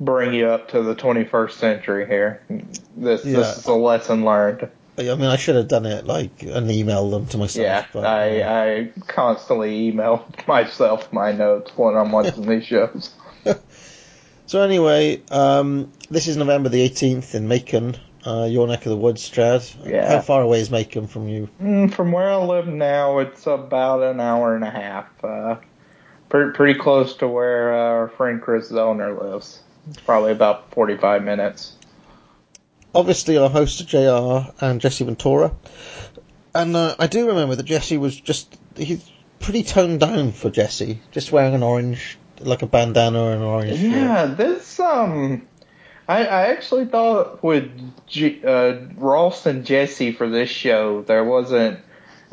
[0.00, 2.42] bring you up to the 21st century here.
[2.96, 3.38] This Yeah.
[3.38, 4.68] this is a lesson learned.
[4.98, 7.62] I mean, I should have done it like and emailed them to myself.
[7.64, 13.14] Yeah, but, I uh, I constantly email myself my notes when I'm watching these shows.
[14.52, 18.98] So anyway, um, this is November the 18th in Macon, uh, your neck of the
[18.98, 19.64] woods, Strad.
[19.82, 20.06] Yeah.
[20.06, 21.48] How far away is Macon from you?
[21.58, 25.06] Mm, From where I live now, it's about an hour and a half.
[25.24, 25.56] Uh,
[26.28, 29.62] pretty pretty close to where uh, our friend Chris Zellner lives.
[29.88, 31.72] It's probably about 45 minutes.
[32.94, 35.52] Obviously, our hosts are JR and Jesse Ventura.
[36.54, 41.00] And uh, I do remember that Jesse was just, he's pretty toned down for Jesse.
[41.10, 43.90] Just wearing an orange, like a bandana and an orange shirt.
[43.90, 45.46] Yeah, this um,
[46.08, 47.70] I I actually thought with
[48.06, 51.80] G, uh, Ross and Jesse for this show there wasn't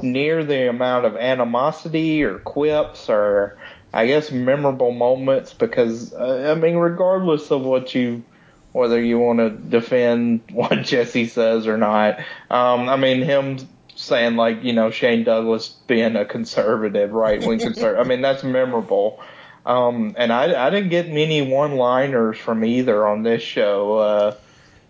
[0.02, 3.58] near the amount of animosity or quips or
[3.94, 8.24] I guess memorable moments because uh, I mean regardless of what you
[8.72, 13.58] whether you want to defend what Jesse says or not, um, I mean him
[13.96, 18.44] saying like you know Shane Douglas being a conservative right wing conservative I mean that's
[18.44, 19.22] memorable.
[19.66, 23.98] Um, and I, I didn't get many one-liners from either on this show.
[23.98, 24.36] Uh,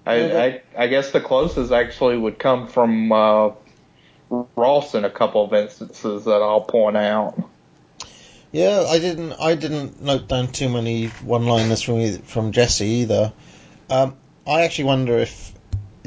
[0.05, 3.51] I, I, I guess the closest actually would come from uh,
[4.29, 7.41] Ross in a couple of instances that I'll point out.
[8.51, 9.33] Yeah, I didn't.
[9.33, 13.31] I didn't note down too many one-liners from e- from Jesse either.
[13.89, 14.15] Um,
[14.47, 15.53] I actually wonder if,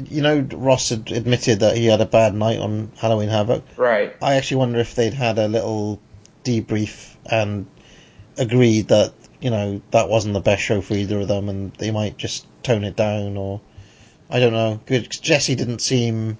[0.09, 3.63] you know, Ross had admitted that he had a bad night on Halloween Havoc.
[3.77, 4.15] Right.
[4.21, 5.99] I actually wonder if they'd had a little
[6.43, 7.67] debrief and
[8.37, 11.91] agreed that you know that wasn't the best show for either of them, and they
[11.91, 13.61] might just tone it down, or
[14.29, 14.79] I don't know.
[14.85, 16.37] 'Cause Jesse didn't seem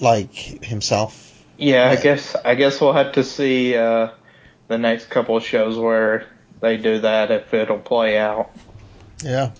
[0.00, 1.32] like himself.
[1.56, 4.08] Yeah, I guess I guess we'll have to see uh,
[4.68, 6.26] the next couple of shows where
[6.60, 8.50] they do that if it'll play out.
[9.24, 9.50] Yeah.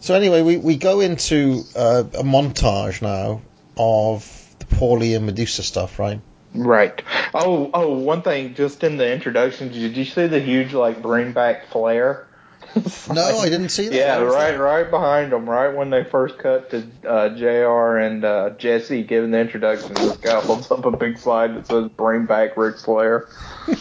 [0.00, 3.42] So anyway, we, we go into uh, a montage now
[3.76, 6.20] of the Paulie and Madusa stuff, right?
[6.54, 7.00] Right.
[7.32, 11.32] Oh, oh, one thing, just in the introduction, did you see the huge like bring
[11.32, 12.26] back Flair?
[13.12, 13.94] No, I didn't see that.
[13.94, 14.60] Yeah, right, that?
[14.60, 17.96] right behind them, right when they first cut to uh, Jr.
[17.96, 19.94] and uh, Jesse giving the introduction.
[19.94, 23.26] This guy holds up a big slide that says "Bring back Ric Flair."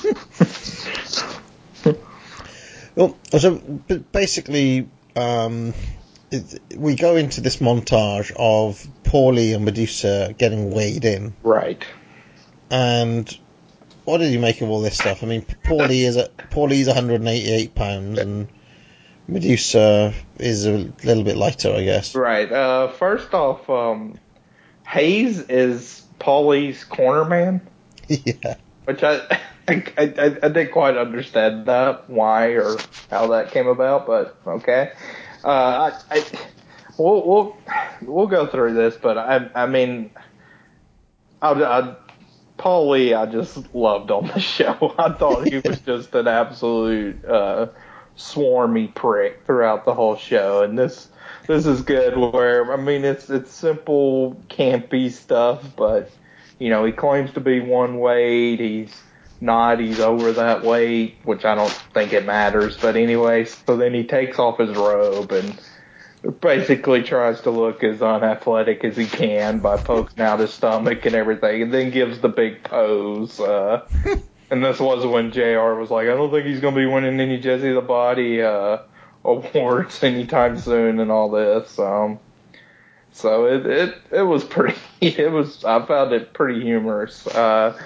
[2.96, 3.56] Well, so
[4.12, 5.74] basically, um,
[6.76, 11.84] we go into this montage of Paulie and Madusa getting weighed in, Right.
[12.70, 13.38] and
[14.06, 15.24] what did you make of all this stuff?
[15.24, 18.48] I mean, Paulie is a, Paulie's 188 pounds, and
[19.30, 22.16] Madusa is a little bit lighter, I guess.
[22.16, 22.52] Right.
[22.52, 24.18] Uh, first off, um,
[24.88, 27.62] Hayes is Paulie's corner man,
[28.08, 28.56] yeah.
[28.86, 29.18] which I,
[29.68, 30.04] I, I,
[30.44, 32.78] I didn't quite understand that, why or
[33.12, 34.92] how that came about, but okay.
[35.44, 36.26] Uh, I, I,
[36.98, 37.58] we'll, we'll,
[38.02, 40.12] we'll go through this, but I, I mean,
[41.42, 41.96] I, I,
[42.58, 44.96] Paulie, I just loved on the show.
[44.98, 47.68] I thought he was just an absolute, uh,
[48.20, 51.08] swarmy prick throughout the whole show, and this,
[51.48, 52.18] this is good.
[52.18, 56.12] Where I mean, it's it's simple, campy stuff, but
[56.60, 58.60] you know, he claims to be one weight.
[58.60, 59.02] He's
[59.42, 59.80] not.
[59.80, 62.78] He's over that weight, which I don't think it matters.
[62.78, 65.60] But anyway, so then he takes off his robe and
[66.42, 71.16] basically tries to look as unathletic as he can by poking out his stomach and
[71.16, 73.40] everything, and then gives the big pose.
[73.40, 73.88] Uh,
[74.50, 75.76] and this was when Jr.
[75.76, 78.80] was like, "I don't think he's going to be winning any Jesse the Body uh,
[79.24, 81.80] awards anytime soon," and all this.
[81.80, 82.20] Um,
[83.12, 84.78] so it it it was pretty.
[85.02, 87.26] It was I found it pretty humorous.
[87.26, 87.80] Uh,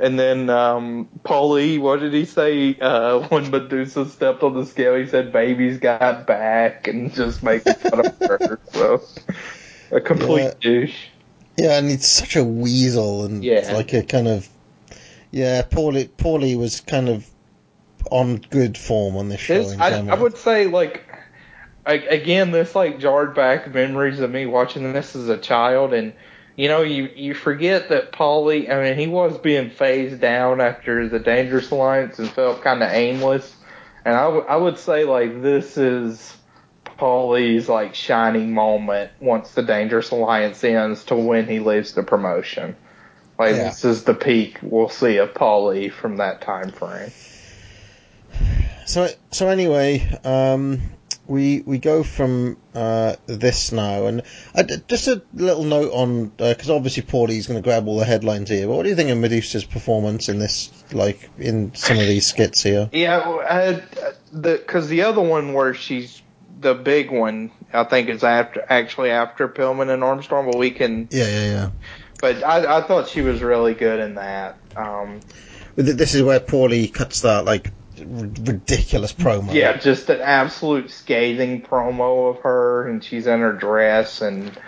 [0.00, 4.94] and then um, Paulie, what did he say uh, when Madusa stepped on the scale?
[4.96, 8.60] He said, "Baby's got back," and just making fun of her.
[8.72, 9.02] So
[9.90, 10.52] a complete Yeah.
[10.60, 11.06] douche.
[11.56, 13.72] Yeah, and it's such a weasel and Yeah.
[13.72, 14.48] like a kind of
[15.30, 15.62] yeah.
[15.62, 17.26] Paulie Paulie was kind of
[18.10, 19.90] on good form on this show I.
[19.90, 21.02] I would say like
[21.84, 26.12] I, again, this like jarred back memories of me watching this as a child, and
[26.58, 28.68] you know, you you forget that Paulie.
[28.68, 32.90] I mean, he was being phased down after the Dangerous Alliance and felt kind of
[32.90, 33.54] aimless.
[34.04, 36.36] And I would- I would say like this is
[36.98, 42.74] Paulie's like shining moment once the Dangerous Alliance ends to when he leaves the promotion.
[43.38, 43.68] Like Yeah.
[43.68, 47.12] this is the peak we'll see of Paulie from that time frame.
[48.84, 50.80] So so anyway, um,
[51.28, 54.22] we we go from uh, this now, and
[54.54, 58.48] uh, just a little note on because obviously Paulie's going to grab all the headlines
[58.48, 58.66] here.
[58.66, 62.26] But what do you think of Madusa's performance in this, like in some of these
[62.26, 62.88] skits here?
[62.92, 63.80] Yeah, uh,
[64.32, 66.22] the because the other one where she's
[66.60, 71.08] the big one, I think is after actually after Pillman and Armstrong, but we can.
[71.10, 71.70] Yeah, yeah, yeah.
[72.20, 74.56] But I, I thought she was really good in that.
[74.74, 75.20] Um,
[75.76, 77.70] This is where Paulie cuts that like
[78.06, 79.52] ridiculous promo.
[79.52, 84.58] yeah, just an absolute scathing promo of her, and she's in her dress, and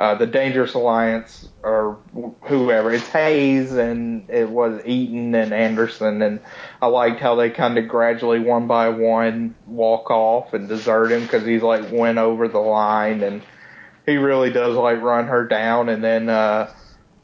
[0.00, 1.98] uh, the Dangerous Alliance or
[2.44, 2.90] whoever.
[2.90, 6.40] It's Hayes, and it was Eaton and Anderson, and
[6.80, 11.22] I liked how they kind of gradually, one by one, walk off and desert him
[11.22, 13.42] because he's like went over the line, and
[14.06, 16.72] he really does like run her down, and then uh,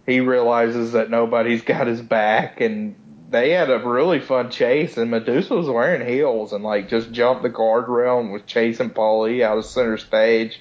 [0.05, 2.95] he realizes that nobody's got his back, and
[3.37, 7.43] they had a really fun chase, and Madusa was wearing heels and like just jumped
[7.43, 10.61] the guardrail and was chasing Paulie out of center stage.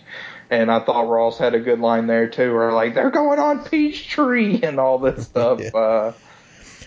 [0.49, 3.63] And I thought Ross had a good line there too, where like they're going on
[3.63, 5.59] Peachtree and all this stuff.
[5.61, 5.69] Yeah.
[5.69, 6.13] uh,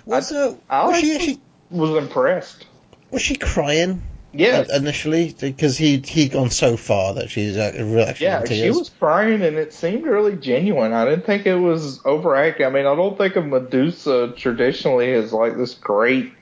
[0.07, 2.66] Was, uh, I was she actually was impressed.
[3.11, 4.03] was she crying?
[4.33, 4.70] Yes.
[4.70, 7.72] uh, initially because he he'd gone so far that she's uh,
[8.07, 10.93] actually Yeah, she was crying and it seemed really genuine.
[10.93, 12.66] I didn't think it was overacting.
[12.66, 16.33] I mean, I don't think of Madusa traditionally as like this great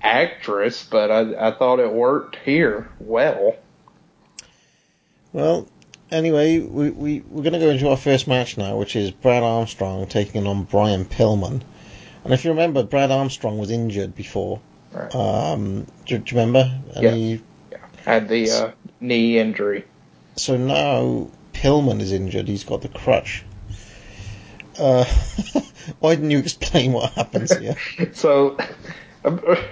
[0.00, 3.56] actress, but I, I thought it worked here well.
[5.32, 5.68] Well,
[6.10, 9.42] anyway, we, we, we're going to go into our first match now, which is Brad
[9.42, 11.62] Armstrong taking on Brian Pillman.
[12.24, 14.60] And if you remember, Brad Armstrong was injured before.
[14.96, 15.14] Right.
[15.14, 16.70] Um, do, do you remember?
[16.94, 17.10] And Yeah.
[17.12, 17.40] he-
[18.04, 18.70] Had the uh,
[19.00, 19.84] knee injury.
[20.36, 22.48] so now Pillman is injured.
[22.48, 23.44] He's got the crutch.
[24.78, 25.04] Uh,
[26.00, 27.76] why didn't you explain what happens here?
[28.12, 28.56] So,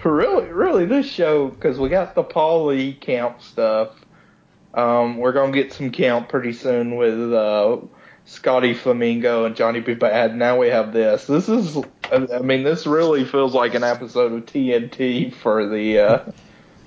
[0.05, 3.91] really, really, this show because we got the Paulie camp stuff.
[4.75, 7.79] Um, we're gonna get some camp pretty soon with uh,
[8.27, 9.95] Scotty Flamingo and Johnny B.
[9.95, 10.37] Bad.
[10.37, 11.27] Now we have this.
[11.27, 11.77] This is,
[12.11, 16.25] I mean, this really feels like an episode of TNT for the uh,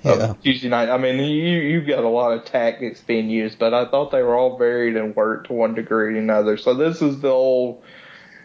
[0.02, 0.34] Yeah.
[0.42, 0.90] Tuesday night.
[0.90, 4.22] I mean, you you've got a lot of tactics being used, but I thought they
[4.22, 6.56] were all varied and worked to one degree or another.
[6.56, 7.82] So this is the old,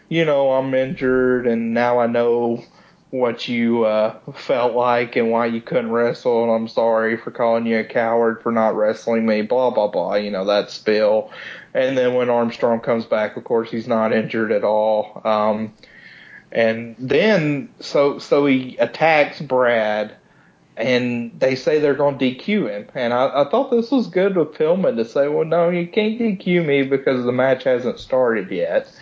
[0.08, 2.64] you know, I'm injured and now I know
[3.14, 7.64] what you uh, felt like and why you couldn't wrestle, and I'm sorry for calling
[7.64, 9.42] you a coward for not wrestling me.
[9.42, 10.16] Blah blah blah.
[10.16, 11.30] You know that spill.
[11.72, 15.22] And then when Armstrong comes back, of course he's not injured at all.
[15.24, 15.72] Um,
[16.50, 20.16] and then so so he attacks Brad
[20.76, 22.88] and they say they're going to DQ him.
[22.96, 26.18] And I, I thought this was good with Pillman to say, well, no, you can't
[26.18, 28.92] DQ me because the match hasn't started yet.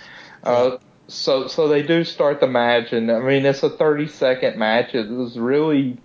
[0.45, 0.77] Uh,
[1.13, 4.95] so so they do start the match, and I mean it's a 30 second match.
[4.95, 5.99] It was really,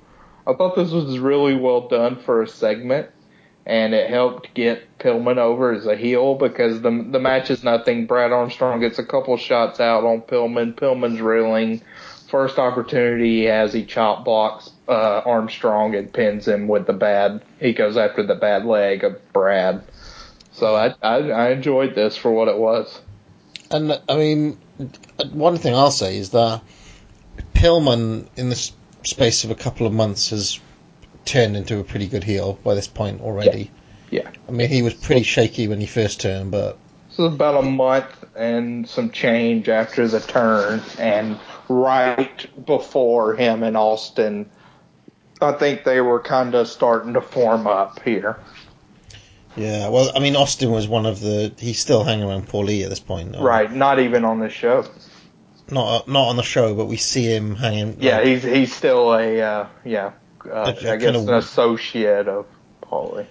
[0.45, 3.09] I thought this was really well done for a segment,
[3.65, 8.05] and it helped get Pillman over as a heel because the the match is nothing.
[8.05, 10.75] Brad Armstrong gets a couple shots out on Pillman.
[10.75, 11.81] Pillman's reeling.
[12.29, 17.41] First opportunity he has, he chop blocks uh, Armstrong and pins him with the bad.
[17.61, 19.81] He goes after the bad leg of Brad.
[20.51, 22.99] So I I, I enjoyed this for what it was.
[23.71, 24.57] And I mean,
[25.31, 26.61] one thing I'll say is that
[27.53, 28.71] Pillman, in the
[29.03, 30.59] space of a couple of months, has
[31.25, 33.71] turned into a pretty good heel by this point already.
[34.09, 34.29] Yeah.
[34.47, 36.77] I mean, he was pretty shaky when he first turned, but
[37.09, 43.75] So about a month and some change after the turn, and right before him and
[43.75, 44.49] Austin,
[45.41, 48.37] I think they were kind of starting to form up here.
[49.57, 51.51] Yeah, well, I mean, Austin was one of the.
[51.57, 53.33] He's still hanging around Paulie at this point.
[53.33, 53.41] though.
[53.43, 54.85] Right, not even on the show.
[55.69, 57.97] Not not on the show, but we see him hanging.
[57.99, 60.11] Yeah, like, he's he's still a uh, yeah,
[60.45, 62.45] uh, A- I guess an associate of
[62.83, 63.25] Paulie.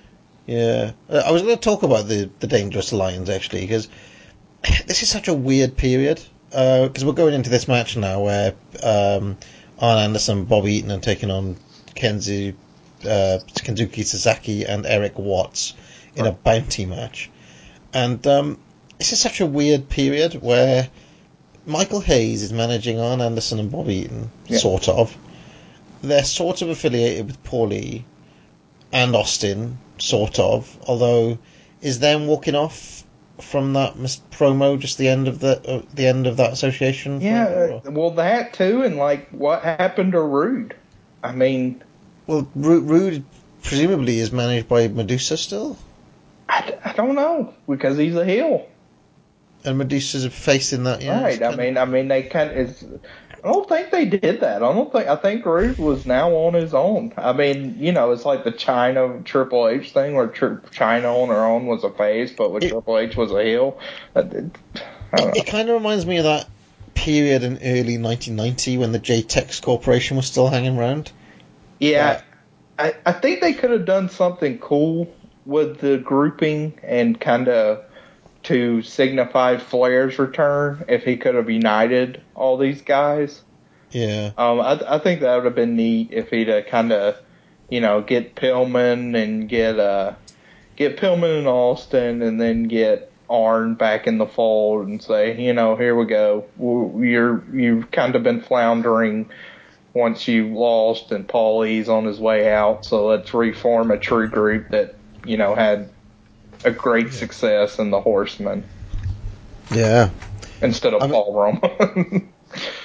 [0.46, 3.88] Yeah, Uh, I was going to talk about the the Dangerous Alliance actually because
[4.86, 6.20] this is such a weird period.
[6.50, 9.36] Because we're going into this match now where um,
[9.78, 11.56] Arn Anderson, Bobby Eaton are taking on
[11.94, 12.54] Kenzie,
[13.02, 15.74] uh, Kensuke Sasaki and Erik Watts
[16.16, 17.30] in a bounty match,
[17.92, 18.58] and um,
[18.98, 20.88] this is such a weird period where
[21.66, 24.58] Michael Hayes is managing Arn Anderson and Bob Eaton, Yeah.
[24.58, 25.16] sort of.
[26.02, 28.04] They're sort of affiliated with Paulie
[28.92, 30.76] and Austin, sort of.
[30.86, 31.38] Although,
[31.82, 33.02] is them walking off
[33.40, 37.20] from that mis- promo just the end of the uh, the end of that association?
[37.20, 40.74] Yeah, uh, well that too, and like what happened to Rude?
[41.22, 41.82] I mean,
[42.26, 43.24] well, Ru- Rude
[43.62, 45.76] presumably is managed by Madusa still,
[46.48, 48.66] I, I don't know because he's a heel,
[49.64, 51.02] and Madusa's a facing that.
[51.02, 51.42] Yeah, right?
[51.42, 52.56] I mean, I mean they kind of.
[52.56, 52.84] It's,
[53.44, 54.62] I don't think they did that.
[54.62, 55.06] I don't think.
[55.08, 57.12] I think Rude was now on his own.
[57.16, 61.28] I mean, you know, it's like the Chyna Triple H thing where Tri- Chyna on
[61.28, 63.78] her own was a face, but with It- Triple H was a heel.
[64.14, 64.50] Uh, I,
[65.12, 65.36] I don't.
[65.36, 66.48] It kind of reminds me of that
[66.94, 71.12] period in early 1990 when the J-Tex Corporation was still hanging around.
[71.78, 72.22] Yeah,
[72.78, 75.14] I, I think they could have done something cool
[75.46, 77.84] with the grouping and kind of
[78.42, 83.42] to signify Flair's return if he could have united all these guys.
[83.90, 84.32] Yeah.
[84.36, 87.16] Um, I, I think that would have been neat if he'd have kind of,
[87.70, 90.14] you know, get Pillman and get uh,
[90.76, 95.52] get Pillman and Austin, and then get Arn back in the fold and say, you
[95.52, 96.44] know, here we go.
[96.58, 99.30] You're you've kind of been floundering
[99.94, 102.84] once you lost, and Paulie's on his way out.
[102.84, 104.95] So let's reform a true group that
[105.26, 105.90] you know had
[106.64, 108.64] a great success in the Horsemen
[109.70, 110.10] Yeah.
[110.62, 112.22] instead of I mean- Paul Roma.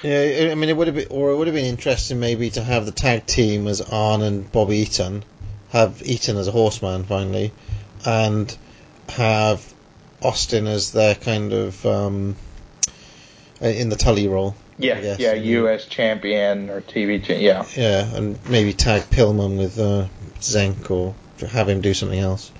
[0.03, 2.63] Yeah, I mean, it would have been, or it would have been interesting maybe to
[2.63, 5.23] have the tag team as Arn and Bob Eaton,
[5.69, 7.53] have Eaton as a horseman finally,
[8.05, 8.57] and
[9.07, 9.63] have
[10.21, 12.35] Austin as their kind of um,
[13.61, 14.55] in the Tully role.
[14.77, 15.19] yeah, I guess.
[15.19, 15.85] yeah, U.S.
[15.85, 17.41] champion or TV champion.
[17.41, 17.65] Yeah.
[17.77, 20.07] Yeah, and maybe tag Pillman with uh,
[20.39, 21.13] Zenk or
[21.47, 22.51] have him do something else.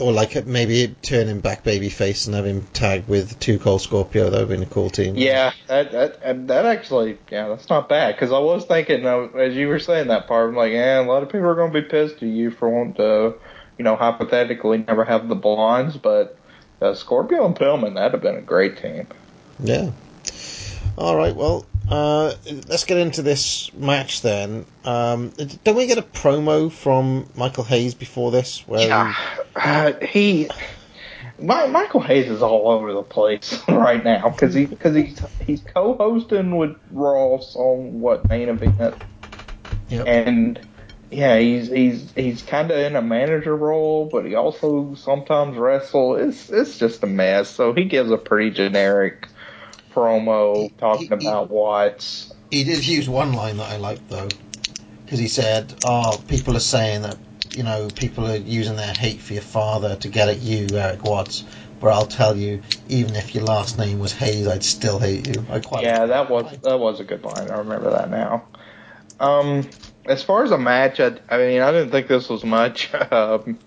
[0.00, 4.24] Or like maybe turn him back babyface and have him tag with Two Cold Scorpio.
[4.24, 5.16] That would have been a cool team.
[5.16, 8.14] Yeah, that that and that actually, yeah, that's not bad.
[8.14, 11.04] Because I was thinking, uh, as you were saying that part, I'm like, yeah, a
[11.04, 13.34] lot of people are going to be pissed at you for wanting to,
[13.76, 16.38] you know, hypothetically never have the blondes, but
[16.80, 19.06] uh, Scorpio and Pillman, that'd have been a great team.
[19.60, 19.90] Yeah.
[20.96, 21.36] All right.
[21.36, 22.34] Well, uh,
[22.68, 24.64] let's get into this match then.
[24.84, 25.32] Um,
[25.64, 28.66] don't we get a promo from Michael Hayes before this?
[28.66, 29.14] Where Yeah,
[29.56, 30.48] uh, he,
[31.38, 35.60] My, Michael Hayes is all over the place right now because he because he's he's
[35.60, 38.94] co-hosting with Ross on what main event,
[39.88, 40.06] Yep.
[40.06, 40.60] and
[41.10, 46.16] yeah, he's he's he's kind of in a manager role, but he also sometimes wrestle.
[46.16, 47.50] It's it's just a mess.
[47.50, 49.28] So he gives a pretty generic
[49.94, 52.32] promo talking he- he- about Watts.
[52.50, 54.28] He did use one line that I liked though,
[55.04, 57.16] because he said, "Oh, people are saying that
[57.54, 61.04] you know people are using their hate for your father to get at you, Erik
[61.04, 61.44] Watts."
[61.80, 65.44] But I'll tell you, even if your last name was Hayes, I'd still hate you.
[65.50, 67.50] I quite Yeah, that was that was a good line.
[67.50, 68.44] I remember that now.
[69.18, 69.68] Um,
[70.06, 72.90] as far as a match, I, I mean, I didn't think this was much.
[73.12, 73.58] Um,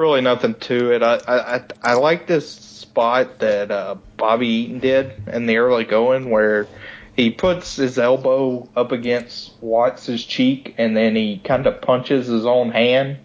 [0.00, 1.02] really, nothing to it.
[1.02, 5.84] I I I, I like this spot that uh, Bobby Eaton did in the early
[5.84, 6.66] going where
[7.14, 12.46] he puts his elbow up against Watts's cheek and then he kind of punches his
[12.46, 13.18] own hand,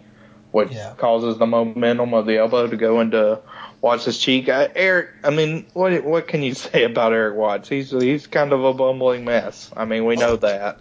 [0.52, 0.92] which Yeah.
[0.98, 3.40] causes the momentum of the elbow to go into
[3.80, 4.48] Watts's cheek.
[4.48, 7.68] I, Erik, I mean, what what can you say about Erik Watts?
[7.68, 9.70] He's he's kind of a bumbling mess.
[9.76, 10.78] I mean, we know that.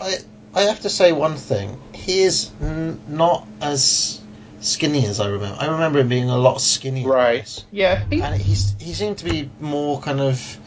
[0.00, 0.16] I
[0.54, 1.78] I have to say one thing.
[1.94, 4.20] He is n- not as
[4.60, 5.56] skinny as I remember.
[5.60, 7.08] I remember him being a lot skinnier.
[7.08, 7.64] Right.
[7.70, 8.04] Yeah.
[8.10, 10.58] He, And he's he seemed to be more kind of,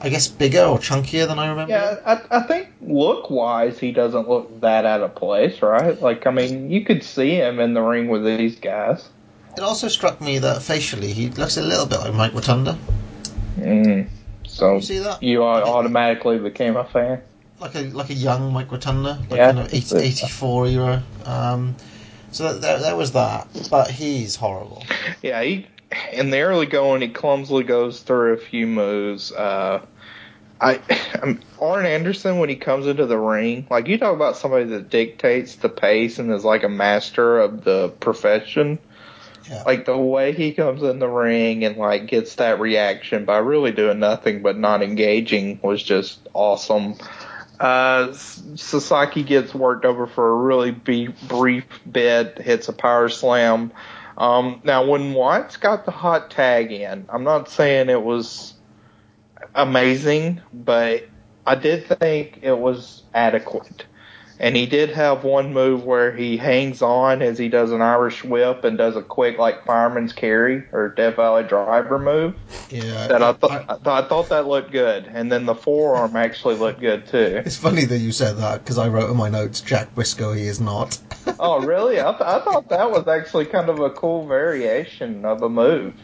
[0.00, 1.72] I guess, bigger or chunkier than I remember.
[1.72, 1.96] yeah.
[2.06, 6.00] I I think look wise, he doesn't look that out of place, right?
[6.00, 9.08] Like, I mean, you could see him in the ring with these guys.
[9.56, 12.78] It also struck me that facially he looks a little bit like Mike Rotunda.
[13.58, 14.08] Mm.
[14.46, 15.22] So You see that?
[15.22, 17.20] you au- automatically became a fan.
[17.60, 19.46] Like a like a young Mike Rotunda, like Yeah.
[19.52, 21.02] kind of 80, 84 era.
[21.26, 21.74] Um,
[22.32, 24.84] so that, there was that, but he's horrible.
[25.22, 25.66] Yeah, he
[26.12, 29.32] in the early going, he clumsily goes through a few moves.
[29.32, 29.84] Uh,
[30.60, 30.80] I,
[31.22, 34.90] I'm, Arn Anderson when he comes into the ring, like you talk about somebody that
[34.90, 38.78] dictates the pace and is like a master of the profession.
[39.48, 39.62] Yeah.
[39.64, 43.72] Like the way he comes in the ring and like gets that reaction by really
[43.72, 46.94] doing nothing but not engaging was just awesome.
[47.60, 53.70] Uh, Sasaki gets worked over for a really be- brief bit, hits a power slam.
[54.16, 58.54] Um, now, when Watts got the hot tag in, I'm not saying it was
[59.54, 61.04] amazing, but
[61.46, 63.84] I did think it was adequate.
[64.40, 68.24] And he did have one move where he hangs on as he does an Irish
[68.24, 72.34] whip and does a quick like fireman's carry or Death Valley driver move.
[72.70, 73.08] Yeah.
[73.08, 76.80] That I thought I, I thought that looked good, and then the forearm actually looked
[76.80, 77.42] good too.
[77.44, 80.46] It's funny that you said that because I wrote in my notes, Jack Brisco, he
[80.46, 80.98] is not.
[81.38, 82.00] oh, really?
[82.00, 85.94] I, th- I thought that was actually kind of a cool variation of a move.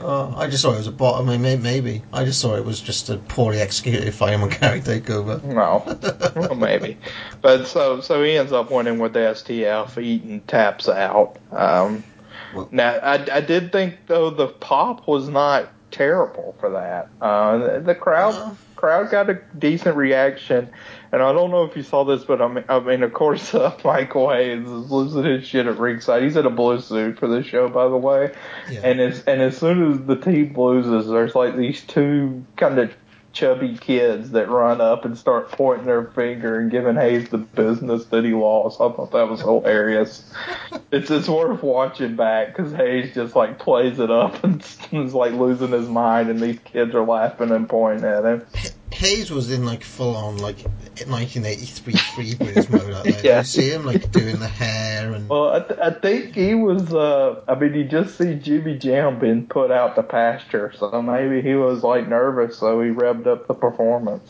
[0.00, 1.20] Uh, I just thought it was a bot.
[1.20, 2.02] I mean, may- maybe.
[2.12, 5.42] I just thought it was just a poorly executed fireman carry takeover.
[5.42, 5.82] No,
[6.36, 6.98] well, maybe.
[7.42, 10.00] But so so he ends up winning with the STF.
[10.02, 11.36] Eaton taps out.
[11.50, 12.04] Um,
[12.54, 17.08] Well- now I, I did think though the pop was not terrible for that.
[17.20, 18.56] Uh, the, the crowd No.
[18.78, 20.70] Crowd got a decent reaction,
[21.10, 23.52] and I don't know if you saw this, but I mean, I mean of course
[23.54, 26.22] uh, Michael Hayes is losing his shit at ringside.
[26.22, 28.32] He's in a blue suit for the show, by the way.
[28.70, 28.80] Yeah.
[28.84, 32.94] And as and as soon as the team loses, there's like these two kind of
[33.32, 38.06] chubby kids that run up and start pointing their finger and giving Hayes the business
[38.06, 38.80] that he lost.
[38.80, 40.32] I thought that was hilarious.
[40.92, 45.32] it's it's worth watching back because Hayes just like plays it up and is like
[45.32, 48.46] losing his mind, and these kids are laughing and pointing at him.
[48.98, 50.58] Hayes was in like full on like
[51.06, 53.12] 1983 freebirds mode out there.
[53.14, 53.38] Did Yeah.
[53.38, 56.92] you see him like doing the hair and Well, I, th- I think he was.
[56.92, 61.42] Uh, I mean, you just see Jimmy Jam being put out to pasture, so maybe
[61.42, 64.28] he was like nervous, so he revved up the performance.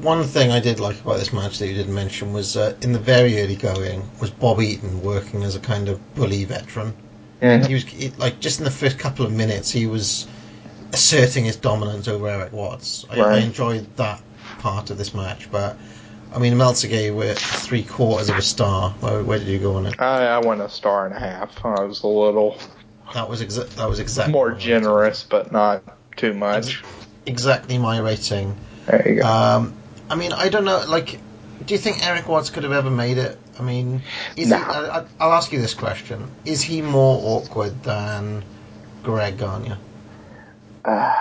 [0.00, 2.92] One thing I did like about this match that you didn't mention was uh, in
[2.92, 6.94] the very early going was Bob Eaton working as a kind of bully veteran.
[7.40, 10.28] He was he, like just in the first couple of minutes he was
[10.92, 13.04] asserting his dominance over Erik Watts.
[13.10, 14.20] I, I enjoyed that
[14.58, 15.76] part of this match, but
[16.34, 18.90] I mean Meltzer gave it three quarters of a star.
[19.00, 20.00] Where, where did you go on it?
[20.00, 21.64] I, I went a star and a half.
[21.64, 22.58] I was a little
[23.14, 25.82] That was exa- that was exactly more generous, but not
[26.16, 26.82] too much.
[27.26, 28.56] Exactly my rating.
[28.86, 29.26] There you go.
[29.26, 29.74] Um,
[30.10, 30.84] I mean, I don't know.
[30.88, 31.18] Like,
[31.64, 33.38] do you think Erik Watts could have ever made it?
[33.58, 34.02] I mean,
[34.36, 34.56] is No.
[34.58, 38.44] he, I, I- I'll ask you this question: Is he more awkward than
[39.02, 39.74] Greg Gagne?
[40.84, 41.14] Uh,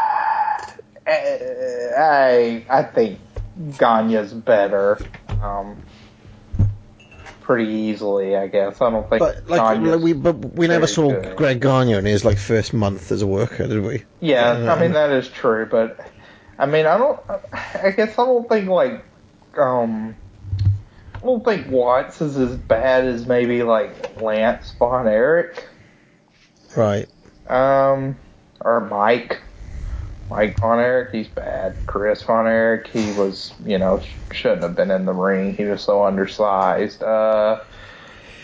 [1.07, 3.19] I I think
[3.77, 4.99] Gagne's better.
[5.41, 5.83] Um,
[7.41, 8.81] pretty easily, I guess.
[8.81, 9.19] I don't think.
[9.19, 11.35] But like, we but we never saw good.
[11.35, 14.03] Greg Gagne in his like first month as a worker, did we?
[14.19, 14.73] Yeah, Yeah.
[14.73, 15.99] I mean that is true, but
[16.57, 17.19] I mean I don't.
[17.53, 19.03] I guess I don't think like
[19.57, 20.15] um.
[21.15, 25.67] I don't think Watts is as bad as maybe like Lance Von Erich.
[26.75, 27.07] Right.
[27.47, 28.15] um,
[28.61, 29.39] or Mike.
[30.31, 31.75] Mike Von Erich, he's bad.
[31.85, 35.53] Chris Von Erich, he was, you know, sh- shouldn't have been in the ring.
[35.55, 37.03] He was so undersized.
[37.03, 37.61] Uh,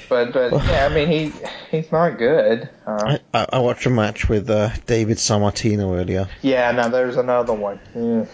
[0.10, 1.34] but but yeah, I mean he
[1.72, 2.70] he's not good.
[2.86, 6.28] Uh, I, I watched a match with uh, David Sammartino earlier.
[6.42, 7.80] yeah, now there's another one.
[7.96, 8.26] Yeah.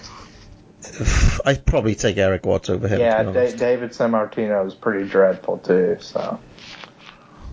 [1.45, 2.99] I'd probably take Erik Watts over him.
[2.99, 5.97] Yeah, da- David Sammartino is pretty dreadful too.
[5.99, 6.39] So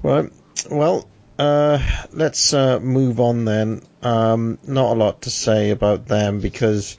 [0.02, 0.30] Right.
[0.70, 1.08] Well,
[1.40, 1.78] uh,
[2.12, 3.80] let's uh, move on then.
[4.02, 6.98] Um, not a lot to say about them because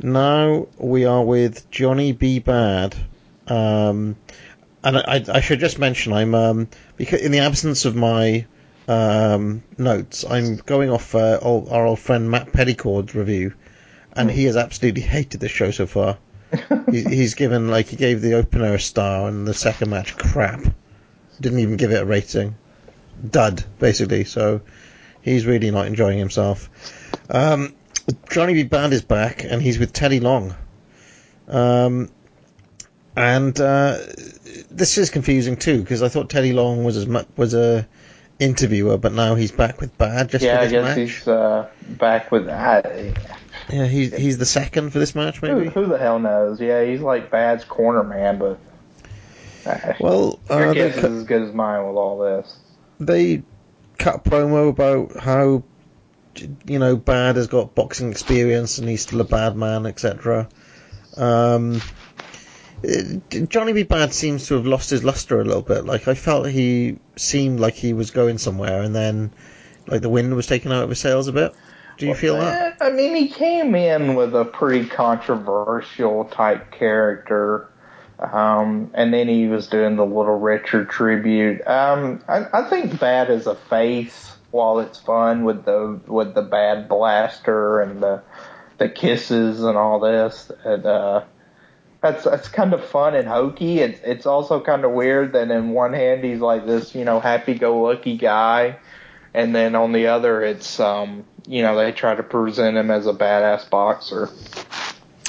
[0.00, 2.40] now we are with Johnny B.
[2.40, 2.96] Bad.
[3.46, 4.16] Um,
[4.82, 8.46] and I, I should just mention I'm um, because in the absence of my
[8.88, 13.54] um, notes, I'm going off uh, our old friend Matt Pedicord's review,
[14.12, 16.18] and he has absolutely hated this show so far.
[16.90, 20.60] he, he's given like he gave the opener a star and the second match crap.
[21.40, 22.56] Didn't even give it a rating.
[23.28, 24.24] Dud, basically.
[24.24, 24.60] So
[25.22, 26.68] he's really not enjoying himself.
[27.28, 27.74] Um,
[28.30, 28.64] Johnny B.
[28.64, 30.54] Bad is back, and he's with Teddy Long.
[31.48, 32.08] Um,
[33.16, 33.98] and uh,
[34.70, 37.86] this is confusing too because I thought Teddy Long was as much was a
[38.38, 40.96] interviewer, but now he's back with Bad just yeah, I guess match.
[40.96, 43.12] he's uh, back with I,
[43.68, 45.68] Yeah, he's he's the second for this match, maybe.
[45.68, 46.60] who the hell knows?
[46.60, 48.58] Yeah, he's like Bad's corner man, but
[49.66, 52.56] uh, Well, your uh, guess is as good as mine with all this.
[53.00, 53.42] They
[53.98, 55.64] cut promo about how
[56.66, 60.48] you know Bad has got boxing experience and he's still a bad man, etc.
[61.16, 61.80] Um,
[63.48, 63.82] Johnny B.
[63.82, 65.84] Bad seems to have lost his luster a little bit.
[65.84, 69.32] Like I felt he seemed like he was going somewhere, and then
[69.86, 71.54] like the wind was taken out of his sails a bit.
[71.98, 72.76] Do you feel that?
[72.80, 77.69] Eh, I mean, he came in with a pretty controversial type character.
[78.20, 81.66] Um, and then he was doing the Little Richard tribute.
[81.66, 86.42] Um, I, I think Bad as a face, while it's fun with the with the
[86.42, 88.22] bad blaster and the
[88.78, 91.24] the kisses and all this, and, uh,
[92.02, 93.80] that's that's kind of fun and hokey.
[93.80, 97.20] It's it's also kind of weird that in one hand he's like this, you know,
[97.20, 98.78] happy-go-lucky guy,
[99.32, 103.06] and then on the other it's um, you know, they try to present him as
[103.06, 104.28] a badass boxer.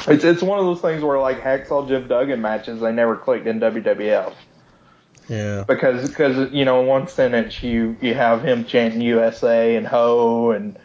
[0.08, 3.48] It's it's one of those things where like Hacksaw Jim Duggan matches they never clicked
[3.48, 4.34] in WWF
[5.28, 5.64] Yeah.
[5.68, 10.52] because because you know in one sentence you you have him chanting USA and ho
[10.52, 10.78] and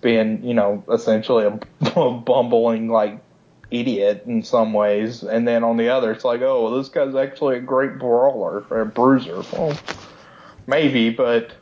[0.00, 3.20] being you know essentially a bumbling like
[3.70, 7.14] idiot in some ways, and then on the other it's like oh well, this guy's
[7.14, 9.42] actually a great brawler or a bruiser.
[9.52, 9.76] Well,
[10.66, 11.52] maybe, but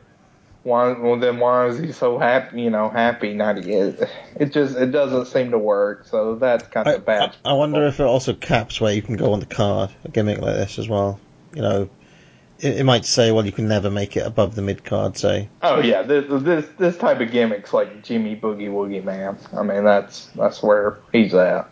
[0.63, 0.93] why?
[0.93, 2.61] Well, then why is he so happy?
[2.61, 3.33] You know, happy?
[3.33, 4.09] Not it.
[4.35, 6.07] It just it doesn't seem to work.
[6.07, 7.35] So that's kind I, of bad.
[7.43, 10.09] I, I wonder if it also caps where you can go on the card, a
[10.09, 11.19] gimmick like this as well.
[11.53, 11.89] You know,
[12.59, 15.49] it, it might say, well, you can never make it above the mid card, say.
[15.61, 19.37] Oh yeah, this this this type of gimmicks like Jimmy Boogie Woogie Man.
[19.55, 21.67] I mean that's that's where he's at.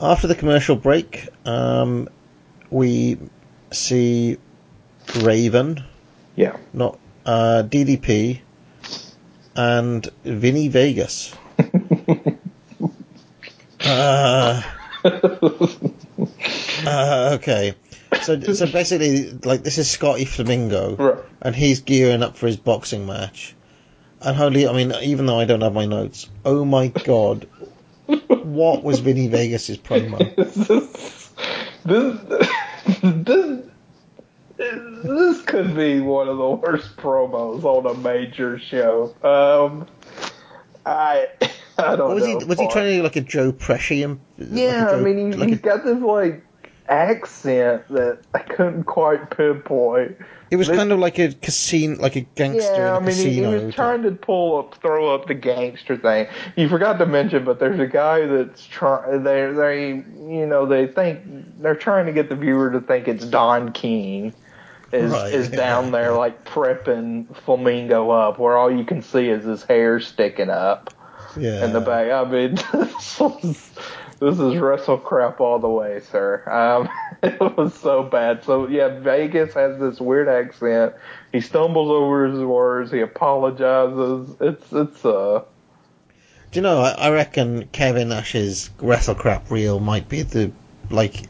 [0.00, 2.08] After the commercial break, um,
[2.70, 3.18] we
[3.72, 4.36] see
[5.20, 5.82] Raven,
[6.34, 6.56] Yeah.
[6.74, 8.40] not uh, DDP,
[9.54, 11.34] and Vinny Vegas.
[13.84, 14.62] uh,
[16.86, 17.74] uh, okay.
[18.22, 21.24] So, so basically, like this is Scotty Flamingo, Right.
[21.42, 23.54] and he's gearing up for his boxing match.
[24.20, 27.46] And holy, I mean, even though I don't have my notes, oh my god,
[28.06, 30.18] what was Vinny Vegas's promo?
[31.84, 32.18] this,
[33.02, 33.66] this, this,
[34.56, 39.14] this could be one of the worst promos on a major show.
[39.22, 39.86] Um,
[40.84, 41.28] I
[41.78, 42.38] I don't was know.
[42.38, 44.00] he was he trying to do like a Joe Pesci?
[44.00, 46.42] imp- like Yeah, I mean, he, like he's a- got this like
[46.88, 50.16] accent that I couldn't quite pinpoint.
[50.50, 53.30] it was this- kind of like a casino, like a gangster Yeah, I mean, he,
[53.34, 56.28] he was trying to pull up, throw up the gangster thing.
[56.54, 59.24] You forgot to mention, but there's a guy that's trying.
[59.24, 59.88] They, they,
[60.32, 61.20] you know, they think
[61.60, 64.32] they're trying to get the viewer to think it's Don King
[64.92, 69.44] is Right, is down there like prepping Flamingo up, where all you can see is
[69.44, 70.94] his hair sticking up
[71.36, 71.64] yeah.
[71.64, 72.10] in the back.
[72.10, 73.70] I mean, this was,
[74.20, 76.42] this is wrestle crap all the way, sir.
[76.48, 76.88] Um,
[77.22, 78.44] it was so bad.
[78.44, 80.94] So yeah, Vegas has this weird accent.
[81.32, 82.90] He stumbles over his words.
[82.90, 84.36] He apologizes.
[84.40, 85.42] It's it's uh
[86.52, 86.80] Do you know?
[86.80, 90.52] I, I reckon Kevin Nash's Wrestle Crap reel might be the
[90.90, 91.24] like.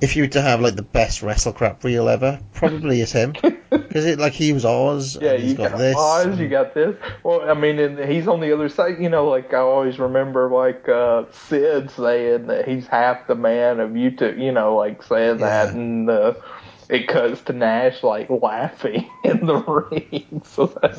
[0.00, 3.34] If you were to have like the best wrestle crap reel ever, probably is him
[3.70, 5.18] because it like he was Oz.
[5.20, 5.34] yeah.
[5.34, 5.96] You got, got, this.
[5.96, 6.26] Oz.
[6.26, 6.96] and- You got this.
[7.22, 8.96] Well, I mean, he's on the other side.
[9.00, 13.80] You know, like I always remember, like uh Sid saying that he's half the man
[13.80, 14.38] of YouTube.
[14.38, 16.34] You know, like saying that, and uh,
[16.88, 20.42] it cuts to Nash like laughing in the ring.
[20.44, 20.98] So that's.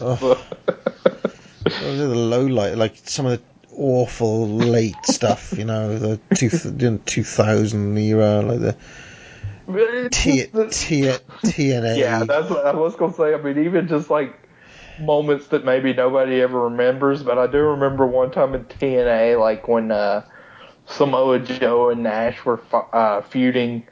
[1.79, 3.41] Those are the low light, like some of the
[3.77, 8.75] awful late stuff, you know, the two, the 2000 era, like the
[9.67, 11.01] It's T, just T,
[11.43, 11.97] TNA.
[11.97, 13.33] Yeah, that's what I was gonna say.
[13.33, 14.37] I mean, even just like
[14.99, 19.67] moments that maybe nobody ever remembers, but I do remember one time in TNA, like
[19.67, 20.23] when uh,
[20.85, 23.83] Samoa Joe and Nash were fu- uh, feuding.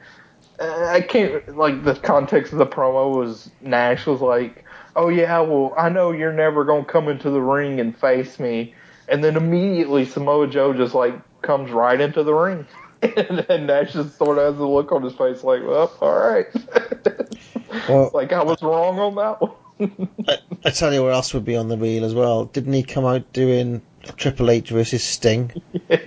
[0.58, 4.64] Uh, I can't like the context of the promo was Nash was like,
[4.94, 8.74] "Oh yeah, well I know you're never gonna come into the ring and face me,"
[9.10, 12.66] and then immediately Samoa Joe just like comes right into the ring.
[13.02, 16.18] And then Nash just sort of has a look on his face like, well, all
[16.18, 16.46] right.
[17.88, 20.08] Well, like I was wrong on that one.
[20.28, 22.44] I, I tell you what else would be on the reel as well.
[22.46, 23.80] Didn't he come out doing
[24.16, 25.50] Triple H versus Sting?
[25.88, 25.98] yeah.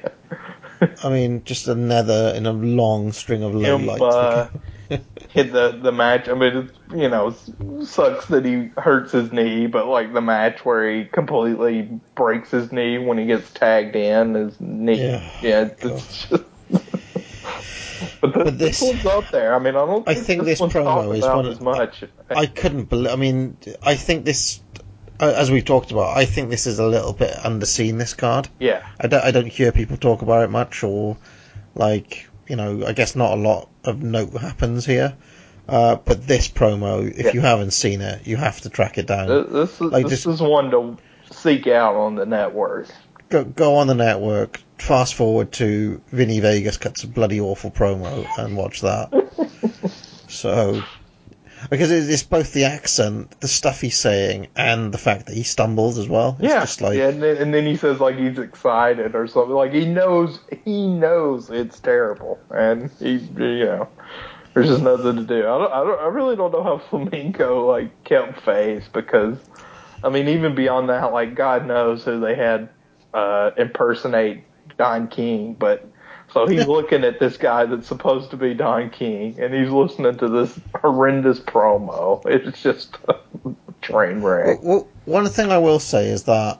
[1.03, 4.03] I mean, just another in a long string of low Him lights.
[4.03, 4.49] uh,
[5.33, 6.29] hit the the match.
[6.29, 7.35] I mean, it's, you know,
[7.83, 12.71] sucks that he hurts his knee, but like the match where he completely breaks his
[12.71, 15.01] knee when he gets tagged in, his knee.
[15.01, 15.31] Yeah.
[15.41, 16.43] Yeah, it's just.
[18.19, 19.53] But, this, But this one's up there.
[19.53, 22.03] I mean, I don't I think, think this, this promo is one as much.
[22.29, 23.11] I couldn't believe.
[23.11, 24.61] I mean, I think this,
[25.19, 27.97] as we've talked about, I think this is a little bit underseen.
[27.97, 28.47] This card.
[28.59, 31.17] yeah, I don't, I don't hear people talk about it much, or
[31.75, 35.15] like you know, I guess not a lot of note happens here.
[35.67, 37.31] Uh, but this promo, if Yeah.
[37.33, 39.27] you haven't seen it, you have to track it down.
[39.51, 40.97] this, is Like this- is one to
[41.31, 42.87] seek out on the network.
[43.29, 48.27] Go, go on the network, fast forward to Vinny Vegas cuts a bloody awful promo,
[48.37, 49.09] and watch that.
[50.27, 50.83] so,
[51.69, 55.97] because it's both the accent, the stuff he's saying, and the fact that he stumbles
[55.97, 56.37] as well.
[56.39, 59.27] It's yeah, just like yeah, and then, and then he says like he's excited or
[59.27, 59.53] something.
[59.53, 63.87] Like he knows, he knows it's terrible, and he, you know,
[64.53, 65.39] there's just nothing to do.
[65.41, 69.37] I don't, I, don't, I really don't know how Flamingo like kept face because,
[70.03, 72.69] I mean, even beyond that, like God knows who they had
[73.13, 74.43] uh, impersonate
[74.77, 75.89] Don King, but.
[76.33, 80.17] So he's looking at this guy that's supposed to be Don King, and he's listening
[80.17, 82.23] to this horrendous promo.
[82.33, 83.19] It's just a
[83.81, 84.63] train wreck.
[84.63, 86.59] Well, one thing I will say is that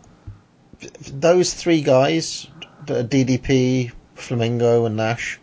[1.11, 2.47] those three guys,
[2.85, 5.39] DDP, Flamingo, and Nash,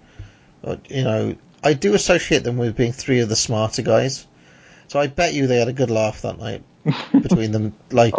[0.63, 4.27] uh, you know, I do associate them with being three of the smarter guys.
[4.87, 6.63] So I bet you they had a good laugh that night
[7.13, 7.75] between them.
[7.91, 8.15] Like,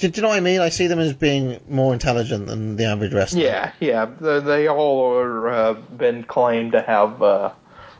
[0.00, 0.60] do, do you know what I mean?
[0.60, 3.42] I see them as being more intelligent than the average wrestler.
[3.42, 4.06] Yeah, yeah.
[4.06, 7.52] They, they all are uh, been claimed to have uh,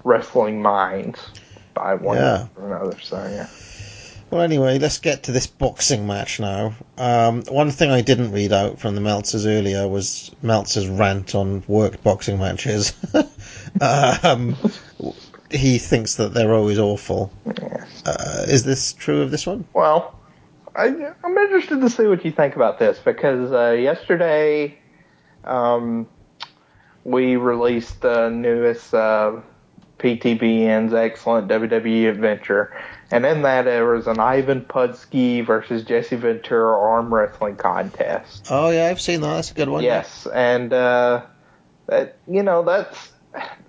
[0.05, 1.20] wrestling minds
[1.74, 2.47] by one Yeah.
[2.56, 2.98] or another.
[3.01, 3.48] So yeah.
[4.31, 6.74] Well, anyway, let's get to this boxing match now.
[6.97, 11.64] Um, one thing I didn't read out from the Meltzers earlier was Meltzer's rant on
[11.66, 12.93] worked boxing matches.
[13.81, 14.56] um,
[15.51, 17.32] he thinks that they're always awful.
[18.06, 19.64] Uh, is this true of this one?
[19.72, 20.14] Well,
[20.74, 20.86] I,
[21.24, 24.78] I'm interested to see what you think about this because uh, yesterday
[25.44, 26.09] um,
[27.05, 29.40] we released the newest uh,
[29.98, 32.74] PTBN's excellent WWE adventure,
[33.10, 38.47] and in that there was an Ivan Putski versus Jesse Ventura arm wrestling contest.
[38.51, 39.34] Oh yeah, I've seen that.
[39.34, 39.82] That's a good one.
[39.82, 41.26] Yes, and uh,
[41.86, 43.12] that you know that's